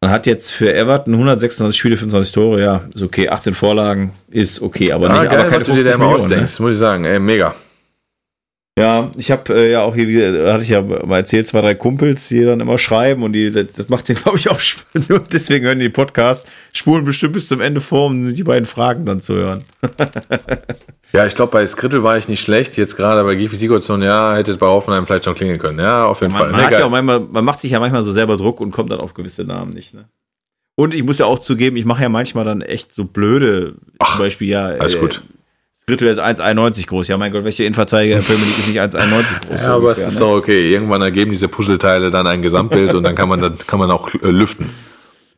[0.00, 3.28] Man hat jetzt für Everton 126 Spiele, 25 Tore, ja, ist okay.
[3.30, 5.94] 18 Vorlagen ist okay, aber Ah, nicht, geil, aber keine was du dir da 50
[5.94, 6.24] immer Millionen, ne?
[6.24, 7.04] ausdenkst, muss ich sagen.
[7.06, 7.54] Ey, mega.
[8.76, 11.76] Ja, ich habe äh, ja auch hier, wieder- hatte ich ja mal erzählt, zwei, drei
[11.76, 14.58] Kumpels, die dann immer schreiben und die, das, macht denen, glaube ich, auch.
[15.08, 18.64] Nur deswegen hören die den Podcast, spulen bestimmt bis zum Ende vor, um die beiden
[18.66, 19.64] Fragen dann zu hören.
[21.12, 22.76] Ja, ich glaube, bei Skrittel war ich nicht schlecht.
[22.76, 25.78] Jetzt gerade bei Gifi Sigurdsson, ja, hätte es bei Hoffenheim vielleicht schon klingeln können.
[25.78, 26.50] Ja, auf jeden Man, Fall.
[26.50, 28.90] man, Nee, ja auch manchmal, man macht sich ja manchmal so selber Druck und kommt
[28.90, 29.94] dann auf gewisse Namen nicht.
[29.94, 30.08] Ne?
[30.74, 34.16] Und ich muss ja auch zugeben, ich mache ja manchmal dann echt so blöde, Ach,
[34.16, 34.66] zum Beispiel ja.
[34.66, 35.22] alles gut.
[35.86, 37.08] Drittel ist 1,91 groß.
[37.08, 39.62] Ja, mein Gott, welche Innenverteidiger der Premier League ist nicht 1,91 groß?
[39.62, 40.20] ja, aber es ist ne?
[40.20, 40.72] doch okay.
[40.72, 44.12] Irgendwann ergeben diese Puzzleteile dann ein Gesamtbild und dann kann man dann kann man auch
[44.14, 44.70] äh, lüften.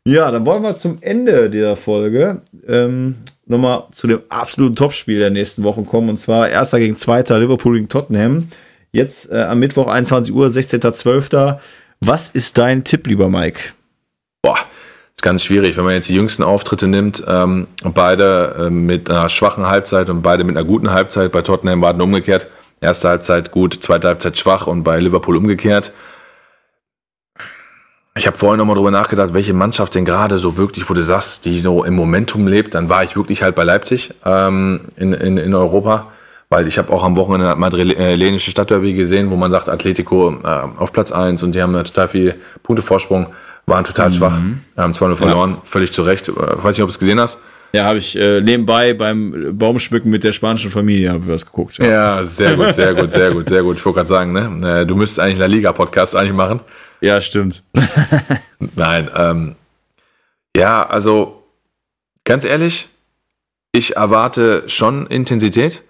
[0.05, 5.31] Ja, dann wollen wir zum Ende dieser Folge ähm, nochmal zu dem absoluten Topspiel der
[5.31, 6.09] nächsten Wochen kommen.
[6.11, 8.49] Und zwar erster gegen zweiter Liverpool gegen Tottenham.
[8.93, 11.59] Jetzt äh, am Mittwoch 21 Uhr, 16.12.
[12.01, 13.61] Was ist dein Tipp, lieber Mike?
[14.43, 14.59] Boah,
[15.17, 19.31] ist ganz schwierig, wenn man jetzt die jüngsten Auftritte nimmt, ähm, beide äh, mit einer
[19.31, 21.33] schwachen Halbzeit und beide mit einer guten Halbzeit.
[21.33, 22.49] Bei Tottenham war es umgekehrt.
[22.83, 25.93] Erste Halbzeit gut, zweite Halbzeit schwach und bei Liverpool umgekehrt.
[28.15, 31.47] Ich habe vorhin nochmal drüber nachgedacht, welche Mannschaft denn gerade so wirklich, wo du sagst,
[31.47, 32.75] die so im Momentum lebt.
[32.75, 36.13] Dann war ich wirklich halt bei Leipzig ähm, in, in, in Europa,
[36.51, 40.47] weil ich habe auch am Wochenende das madrilenische Stadtderby gesehen, wo man sagt, Atletico äh,
[40.77, 43.29] auf Platz 1 und die haben total viel Punktevorsprung,
[43.67, 44.39] waren total schwach,
[44.77, 46.31] haben 2-0 verloren, völlig zu Recht.
[46.35, 47.41] Weiß nicht, ob du es gesehen hast.
[47.73, 51.79] Ja, habe ich äh, nebenbei beim Baumschmücken mit der spanischen Familie habe ich was geguckt.
[51.79, 53.77] Ja, sehr gut, sehr gut, sehr gut, sehr gut.
[53.77, 54.81] Ich wollte gerade sagen, ne?
[54.81, 56.61] äh, du müsstest eigentlich La Liga-Podcast eigentlich machen.
[57.01, 57.63] ja stimmt.
[58.77, 59.57] Nein, ähm,
[60.57, 61.43] ja, also
[62.25, 62.89] ganz ehrlich,
[63.73, 65.83] ich erwarte schon Intensität.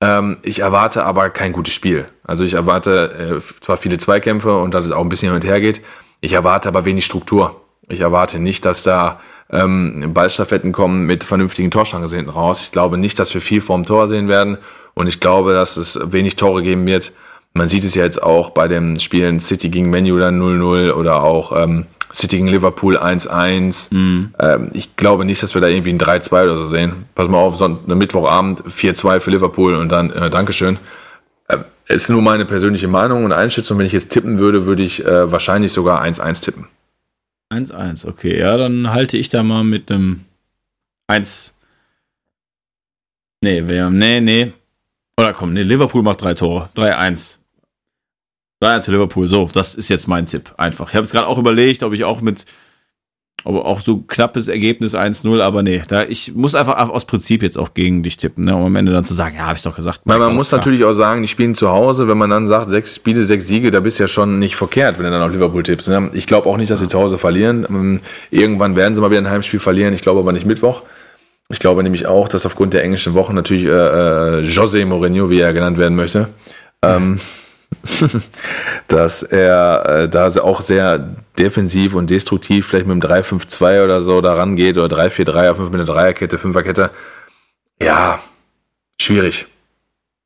[0.00, 2.04] Ähm, ich erwarte aber kein gutes Spiel.
[2.22, 5.44] Also ich erwarte äh, zwar viele Zweikämpfe und dass es auch ein bisschen hin und
[5.44, 5.80] her geht.
[6.26, 7.60] Ich erwarte aber wenig Struktur.
[7.88, 12.62] Ich erwarte nicht, dass da ähm, Ballstaffetten kommen mit vernünftigen Torchancen hinten raus.
[12.62, 14.58] Ich glaube nicht, dass wir viel vorm Tor sehen werden.
[14.94, 17.12] Und ich glaube, dass es wenig Tore geben wird.
[17.54, 21.22] Man sieht es ja jetzt auch bei den Spielen City gegen Menu dann 0-0 oder
[21.22, 23.94] auch ähm, City gegen Liverpool 1-1.
[23.94, 27.04] Ähm, ich glaube nicht, dass wir da irgendwie ein 3-2 oder so sehen.
[27.14, 30.78] Pass mal auf, Sonnt Mittwochabend 4-2 für Liverpool und dann äh, Dankeschön.
[31.48, 33.78] Äh, ist nur meine persönliche Meinung und Einschätzung.
[33.78, 36.66] Wenn ich jetzt tippen würde, würde ich äh, wahrscheinlich sogar 1-1 tippen.
[37.52, 38.38] 1-1, okay.
[38.38, 40.24] Ja, dann halte ich da mal mit einem
[41.06, 41.56] 1.
[43.42, 44.52] Nee, wer, nee, nee.
[45.18, 46.68] Oder komm, nee, Liverpool macht drei Tore.
[46.76, 47.36] 3-1.
[48.62, 49.28] 3-1 für Liverpool.
[49.28, 50.54] So, das ist jetzt mein Tipp.
[50.56, 50.88] Einfach.
[50.88, 52.46] Ich habe jetzt gerade auch überlegt, ob ich auch mit,
[53.44, 57.56] ob auch so knappes Ergebnis 1-0, aber nee, da, ich muss einfach aus Prinzip jetzt
[57.56, 59.76] auch gegen dich tippen, ne, um am Ende dann zu sagen, ja, habe ich doch
[59.76, 60.00] gesagt.
[60.04, 60.58] Weil man muss klar.
[60.58, 62.08] natürlich auch sagen, die spielen zu Hause.
[62.08, 64.98] Wenn man dann sagt, sechs Spiele, sechs Siege, da bist du ja schon nicht verkehrt,
[64.98, 65.88] wenn du dann auf Liverpool tippst.
[65.88, 66.10] Ne?
[66.12, 67.66] Ich glaube auch nicht, dass sie zu Hause verlieren.
[67.68, 69.94] Ähm, Irgendwann werden sie mal wieder ein Heimspiel verlieren.
[69.94, 70.82] Ich glaube aber nicht Mittwoch.
[71.48, 75.38] Ich glaube nämlich auch, dass aufgrund der englischen Wochen natürlich äh, äh, José Mourinho, wie
[75.38, 76.28] er genannt werden möchte,
[76.82, 77.20] ähm,
[78.88, 84.20] dass er äh, da auch sehr defensiv und destruktiv vielleicht mit einem 3-5-2 oder so
[84.20, 86.90] da rangeht oder 3-4-3 auf 5 mit einer Dreierkette, Fünferkette.
[87.80, 88.20] Ja,
[89.00, 89.46] schwierig.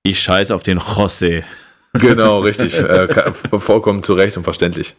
[0.02, 1.44] Ich scheiß auf den José.
[1.92, 2.78] Genau, richtig.
[2.78, 4.94] äh, vollkommen zu Recht und verständlich.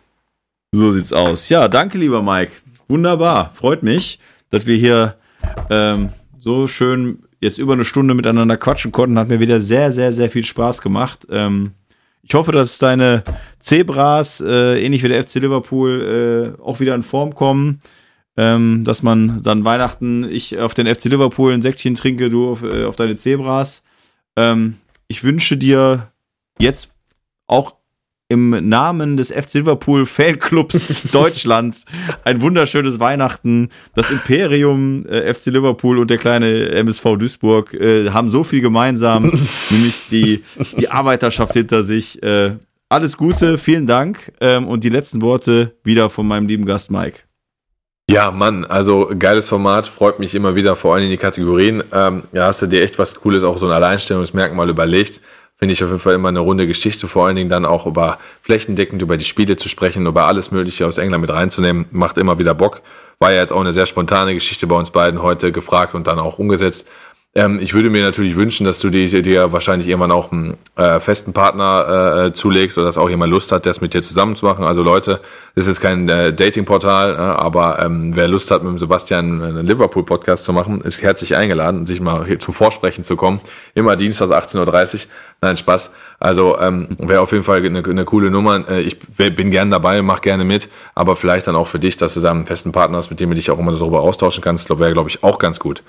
[0.74, 1.48] So sieht's aus.
[1.48, 2.52] Ja, danke, lieber Mike.
[2.90, 3.52] Wunderbar.
[3.54, 5.16] Freut mich, dass wir hier
[5.70, 9.18] ähm, so schön jetzt über eine Stunde miteinander quatschen konnten.
[9.18, 11.26] Hat mir wieder sehr, sehr, sehr viel Spaß gemacht.
[11.30, 11.72] Ähm,
[12.22, 13.24] ich hoffe, dass deine
[13.60, 17.80] Zebras, äh, ähnlich wie der FC Liverpool, äh, auch wieder in Form kommen.
[18.38, 22.64] Ähm, dass man dann Weihnachten, ich auf den FC Liverpool ein Säckchen trinke, du auf,
[22.64, 23.84] äh, auf deine Zebras.
[24.38, 24.78] Ähm,
[25.10, 26.12] ich wünsche dir
[26.58, 26.92] jetzt
[27.46, 27.76] auch
[28.32, 31.82] im Namen des FC Liverpool Fanclubs Deutschland
[32.24, 33.70] ein wunderschönes Weihnachten.
[33.94, 39.24] Das Imperium äh, FC Liverpool und der kleine MSV Duisburg äh, haben so viel gemeinsam,
[39.70, 40.44] nämlich die,
[40.80, 42.24] die Arbeiterschaft hinter sich.
[42.24, 42.54] Äh,
[42.88, 47.20] alles Gute, vielen Dank ähm, und die letzten Worte wieder von meinem lieben Gast Mike.
[48.10, 51.84] Ja, Mann, also geiles Format, freut mich immer wieder, vor allem in die Kategorien.
[51.94, 55.22] Ähm, ja, hast du dir echt was Cooles, auch so ein Alleinstellungsmerkmal überlegt.
[55.64, 58.18] Finde ich auf jeden Fall immer eine runde Geschichte, vor allen Dingen dann auch über
[58.42, 62.40] flächendeckend über die Spiele zu sprechen, über alles Mögliche aus England mit reinzunehmen, macht immer
[62.40, 62.82] wieder Bock.
[63.20, 66.18] War ja jetzt auch eine sehr spontane Geschichte bei uns beiden heute gefragt und dann
[66.18, 66.88] auch umgesetzt.
[67.34, 71.00] Ähm, ich würde mir natürlich wünschen, dass du dir, dir wahrscheinlich irgendwann auch einen äh,
[71.00, 74.46] festen Partner äh, zulegst oder dass auch jemand Lust hat, das mit dir zusammen zu
[74.46, 74.66] machen.
[74.66, 75.22] Also Leute,
[75.56, 79.66] das ist kein äh, Dating-Portal, äh, aber ähm, wer Lust hat, mit dem Sebastian einen
[79.66, 83.40] Liverpool-Podcast zu machen, ist herzlich eingeladen, sich mal hier zum Vorsprechen zu kommen.
[83.76, 85.02] Immer Dienstags 18.30 Uhr.
[85.40, 85.94] Nein, Spaß.
[86.20, 88.68] Also ähm, wäre auf jeden Fall eine, eine coole Nummer.
[88.70, 92.14] Äh, ich bin gern dabei, mach gerne mit, aber vielleicht dann auch für dich, dass
[92.14, 94.70] du da einen festen Partner hast, mit dem du dich auch immer darüber austauschen kannst.
[94.70, 95.82] Wäre, glaube ich, auch ganz gut.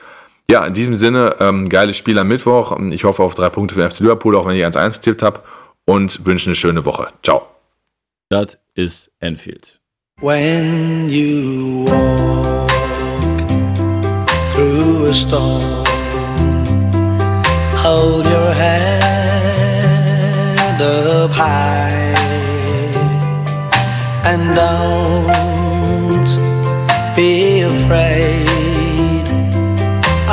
[0.51, 2.79] Ja, in diesem Sinne, ähm, geiles Spiel am Mittwoch.
[2.91, 5.41] Ich hoffe auf drei Punkte für den FC Liverpool, auch wenn ich 1-1 getippt habe.
[5.85, 7.09] Und wünsche eine schöne Woche.
[7.23, 7.47] Ciao.
[8.29, 9.81] Das ist Enfield.
[10.21, 12.71] When you walk
[14.55, 15.85] through a storm,
[17.75, 19.03] hold your head
[20.83, 21.93] up high
[24.25, 26.27] and don't
[27.17, 28.42] be afraid.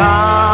[0.00, 0.49] God.